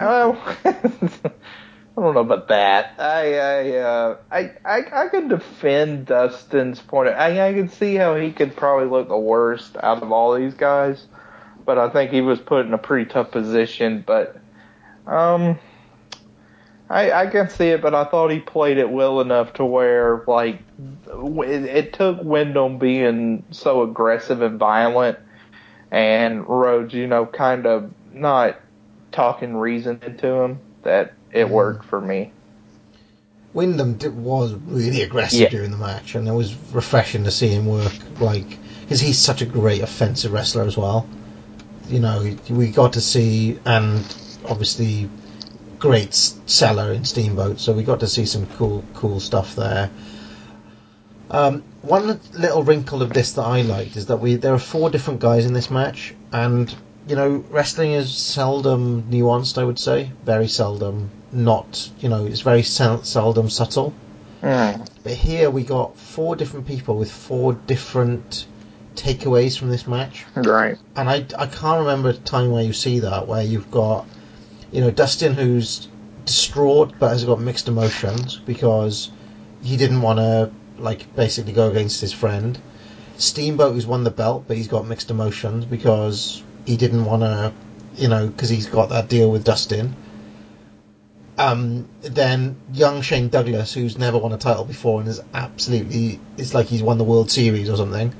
[0.00, 0.32] Oh,
[0.64, 2.94] I don't know about that.
[2.98, 7.08] I I uh, I, I I could defend Dustin's point.
[7.08, 10.34] Of, I I could see how he could probably look the worst out of all
[10.34, 11.06] these guys,
[11.64, 14.02] but I think he was put in a pretty tough position.
[14.04, 14.41] But
[15.06, 15.58] um,
[16.88, 20.22] I I can see it, but I thought he played it well enough to where
[20.26, 20.60] like
[21.08, 25.18] it, it took Windham being so aggressive and violent,
[25.90, 28.60] and Rhodes, you know, kind of not
[29.10, 32.32] talking reason into him that it worked for me.
[33.54, 35.48] Windham did, was really aggressive Yeah.
[35.48, 39.42] during the match, and it was refreshing to see him work like because he's such
[39.42, 41.06] a great offensive wrestler as well.
[41.88, 44.04] You know, we got to see, and
[44.48, 45.08] obviously,
[45.78, 49.90] great seller in Steamboat, so we got to see some cool, cool stuff there.
[51.30, 54.90] Um, one little wrinkle of this that I liked is that we there are four
[54.90, 56.74] different guys in this match, and
[57.08, 59.58] you know, wrestling is seldom nuanced.
[59.58, 61.10] I would say very seldom.
[61.32, 63.94] Not you know, it's very sel- seldom subtle.
[64.42, 64.86] Mm.
[65.02, 68.46] But here we got four different people with four different
[68.94, 70.24] takeaways from this match.
[70.34, 70.78] Right.
[70.96, 74.06] And I, I can't remember a time where you see that, where you've got,
[74.72, 75.86] you know, Dustin who's
[76.24, 79.10] distraught but has got mixed emotions because
[79.62, 82.58] he didn't want to, like, basically go against his friend.
[83.18, 87.52] Steamboat who's won the belt but he's got mixed emotions because he didn't want to,
[87.96, 89.94] you know, because he's got that deal with Dustin.
[91.36, 96.54] Um, then young Shane Douglas, who's never won a title before and is absolutely, it's
[96.54, 98.14] like he's won the World Series or something.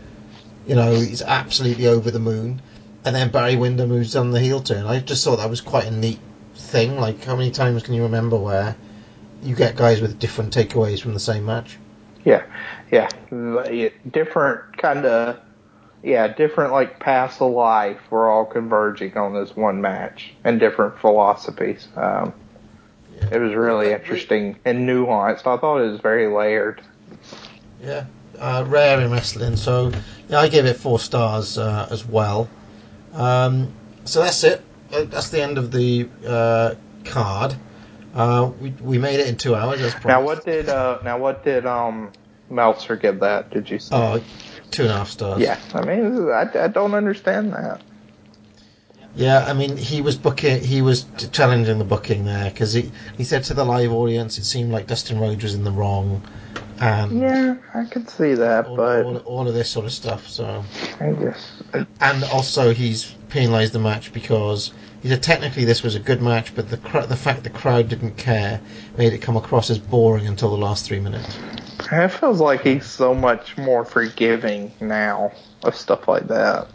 [0.66, 2.60] You know, he's absolutely over the moon.
[3.04, 4.86] And then Barry Windham, who's done the heel turn.
[4.86, 6.20] I just thought that was quite a neat
[6.54, 6.98] thing.
[6.98, 8.76] Like, how many times can you remember where
[9.42, 11.78] you get guys with different takeaways from the same match?
[12.24, 12.44] Yeah,
[12.90, 15.40] yeah, Yeah, different kind of,
[16.02, 17.98] yeah, different like paths of life.
[18.10, 21.88] We're all converging on this one match and different philosophies.
[21.96, 22.32] Um,
[23.30, 25.46] it was really interesting and nuanced.
[25.46, 26.80] I thought it was very layered.
[27.82, 28.06] Yeah.
[28.38, 29.56] uh, rare in wrestling.
[29.56, 29.92] So
[30.28, 32.48] yeah, I give it four stars uh, as well.
[33.12, 33.72] Um,
[34.04, 34.62] so that's it.
[34.92, 36.74] Uh, That's the end of the uh,
[37.04, 37.54] card.
[38.14, 39.80] Uh, we we made it in two hours.
[40.04, 42.12] Now what did uh now what did um
[42.50, 43.50] Meltzer give that?
[43.50, 43.96] Did you say?
[43.96, 44.22] Oh,
[44.70, 45.40] two and a half stars.
[45.40, 45.58] yeah.
[45.72, 47.80] I mean, I, I don't understand that.
[49.14, 53.24] Yeah, I mean, he was booking, he was challenging the booking there because he, he
[53.24, 56.22] said to the live audience it seemed like Dustin Rhodes was in the wrong,
[56.80, 60.28] and Yeah, I could see that, all, but all, all of this sort of stuff.
[60.28, 60.64] So,
[60.98, 61.62] I guess
[62.00, 64.72] and also he's penalised the match because
[65.02, 67.88] he said technically this was a good match, but the cr- the fact the crowd
[67.88, 68.60] didn't care
[68.98, 71.38] made it come across as boring until the last three minutes.
[71.90, 75.32] it feels like he's so much more forgiving now
[75.64, 76.68] of stuff like that.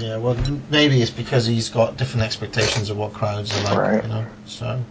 [0.00, 0.36] Yeah, well,
[0.70, 4.02] maybe it's because he's got different expectations of what crowds are like, Right.
[4.02, 4.26] you know.
[4.46, 4.82] So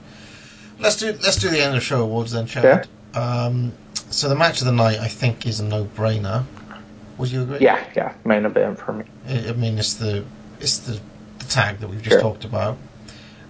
[0.80, 2.88] let's do let's do the end of the show awards then, Chad.
[3.16, 3.74] Um,
[4.12, 6.46] so the match of the night, I think, is a no-brainer.
[7.18, 7.60] Would you agree?
[7.60, 9.06] Yeah, yeah, main event for me.
[9.28, 10.26] I, mean, it's the
[10.60, 11.00] it's the,
[11.40, 12.22] the tag that we've just Sure.
[12.22, 12.78] talked about.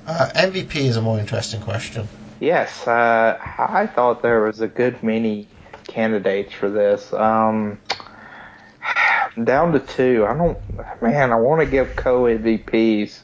[0.08, 2.08] Uh, MVP is a more interesting question.
[2.40, 5.48] Yes, uh, I thought there was a good many
[5.88, 7.12] candidates for this.
[7.14, 7.80] Um,
[9.44, 10.26] down to two.
[10.28, 11.32] I don't, man.
[11.32, 13.20] I want to give co-MVPs.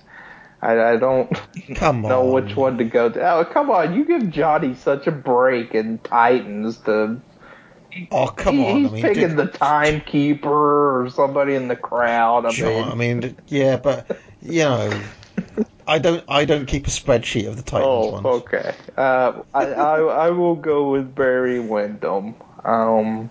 [0.62, 1.32] I, I don't
[1.76, 2.46] Come know on.
[2.46, 3.32] which one to go to.
[3.34, 3.94] Oh, come on!
[3.94, 7.20] You give Johnny such a break in Titans to.
[8.12, 8.78] Oh, come he- on!
[8.78, 10.50] He's I mean, picking the timekeeper
[11.04, 12.46] or somebody in the crowd.
[12.46, 15.02] I Sure, mean, I mean, yeah, but you know,
[15.88, 18.26] I don't I don't keep a spreadsheet of the Titans Oh, ones.
[18.26, 18.74] okay.
[18.98, 22.36] Uh, I, I I will go with Barry Windham.
[22.64, 23.30] Um,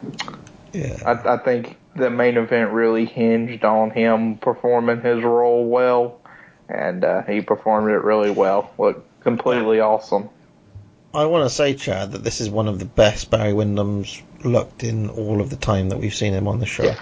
[0.72, 0.96] Yeah.
[1.06, 6.20] I, I think the main event really hinged on him performing his role well,
[6.68, 8.72] and uh, he performed it really well.
[8.78, 10.28] Looked completely awesome.
[11.12, 14.84] I want to say, Chad, that this is one of the best Barry Windham's looked
[14.84, 16.84] in all of the time that we've seen him on the show.
[16.84, 16.96] Yeah.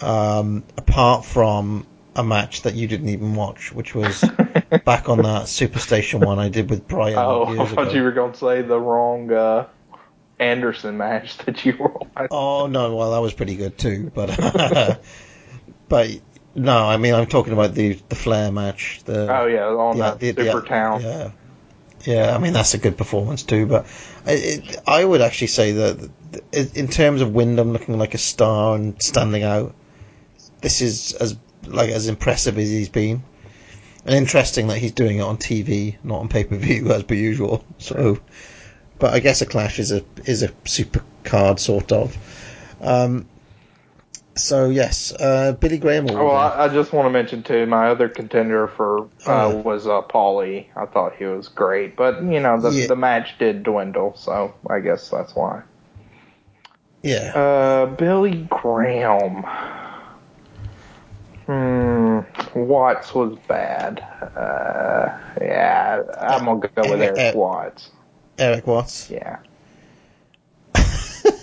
[0.00, 4.20] Um, apart from a match that you didn't even watch, which was
[4.84, 7.92] back on that Superstation one I did with Brian Oh, I thought ago.
[7.92, 9.66] you were going to say the wrong uh,
[10.38, 12.28] Anderson match that you were on.
[12.30, 14.36] Oh no, well that was pretty good too, but
[15.88, 16.10] but
[16.54, 19.02] no, I mean I'm talking about the the Flair match.
[19.04, 21.00] The Oh yeah, on the- the- Super Town.
[21.02, 21.30] Yeah,
[22.04, 22.34] yeah.
[22.34, 23.66] I mean that's a good performance too.
[23.66, 23.86] But
[24.26, 26.10] I, it, I would actually say that
[26.52, 29.74] in terms of Windham looking like a star and standing out,
[30.60, 33.22] this is as like as impressive as he's been.
[34.04, 37.14] And interesting that he's doing it on TV, not on pay per view as per
[37.14, 37.64] usual.
[37.78, 38.18] So,
[38.98, 42.16] but I guess a clash is a is a super card sort of.
[42.80, 43.28] Um,
[44.34, 46.08] so yes, uh, Billy Graham.
[46.10, 49.56] Oh, well, I, I just want to mention too, my other contender for uh, Oh,
[49.58, 50.66] was uh, Paulie.
[50.76, 52.86] I thought he was great, but you know the Yeah.
[52.88, 55.62] the match did dwindle, so I guess that's why.
[57.02, 57.32] yeah.
[57.34, 59.44] Uh, Billy Graham.
[61.46, 62.20] Hmm,
[62.54, 64.00] Watts was bad.
[64.36, 67.90] Uh, yeah, I'm gonna go with Erik uh, Watts.
[68.38, 69.10] Erik Watts.
[69.10, 69.38] Yeah.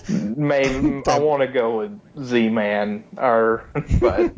[0.09, 3.63] Maybe I want to go with Z Man, or
[3.99, 4.33] but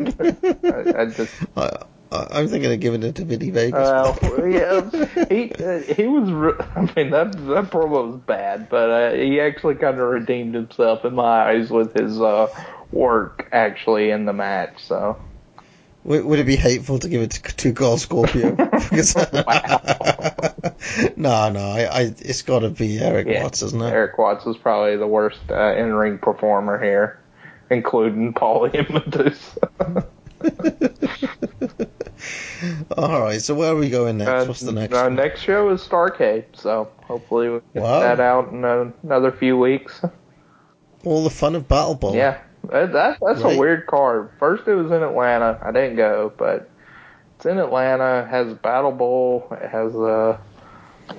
[0.66, 1.70] I, I just I,
[2.12, 3.74] I'm thinking of giving it to Vinnie Vegas.
[3.74, 4.90] Well, yeah,
[5.30, 6.32] he uh, he was.
[6.32, 10.56] Re- I mean that that promo was bad, but uh, he actually kind of redeemed
[10.56, 12.48] himself in my eyes with his uh,
[12.92, 14.86] work actually in the match.
[14.86, 15.18] So
[16.04, 18.52] would, would it be hateful to give it to, to Cold Scorpio?
[18.56, 19.16] Because-
[21.16, 23.92] no, no, I, I, it's got to be Erik yeah, Watts, isn't it?
[23.92, 27.20] Erik Watts is probably the worst uh, in ring performer here,
[27.70, 30.08] including Paulie and Madusa.
[32.98, 34.30] All right, so where are we going next?
[34.30, 34.94] Uh, What's the next?
[34.96, 35.16] Our one?
[35.16, 38.00] next show is Starcade, so hopefully we'll get Wow.
[38.02, 40.02] that out in uh, another few weeks.
[41.04, 42.16] All the fun of Battle Bowl.
[42.16, 42.40] Yeah,
[42.72, 43.56] that, that that's Right.
[43.56, 44.30] a weird card.
[44.40, 45.60] First it was in Atlanta.
[45.64, 46.70] I didn't go, but
[47.36, 48.24] it's in Atlanta.
[48.26, 49.48] It has Battle Bowl.
[49.52, 50.40] It has a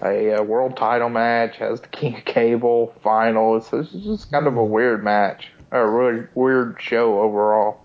[0.02, 1.56] a, uh world title match.
[1.58, 3.56] Has the King of Cable final.
[3.56, 5.48] It's, it's just kind of a weird match.
[5.70, 7.80] A really weird show overall.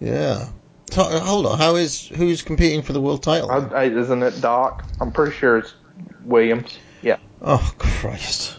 [0.00, 0.48] Yeah.
[0.90, 3.50] So, hold on, how is who's competing for the world title?
[3.50, 4.84] I, I, isn't it Doc?
[5.00, 5.74] I'm pretty sure it's
[6.24, 6.78] Williams.
[7.02, 7.18] Yeah.
[7.42, 8.56] oh Christ!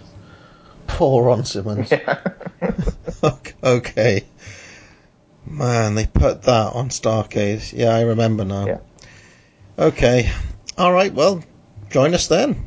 [0.90, 1.92] Poor Ron Simmons.
[1.92, 2.20] Yeah.
[3.64, 4.26] okay.
[5.46, 7.72] Man, they put that on Starcade.
[7.72, 8.66] Yeah, I remember now.
[8.66, 8.80] Yeah.
[9.78, 10.32] Okay.
[10.78, 11.14] All right.
[11.14, 11.44] Well,
[11.90, 12.66] join us then.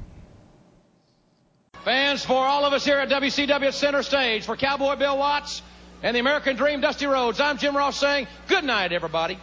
[1.84, 5.62] Fans, for all of us here at WCW Center Stage, for Cowboy Bill Watts
[6.02, 9.38] and the American Dream Dusty Rhodes, I'm Jim Ross saying good night, everybody.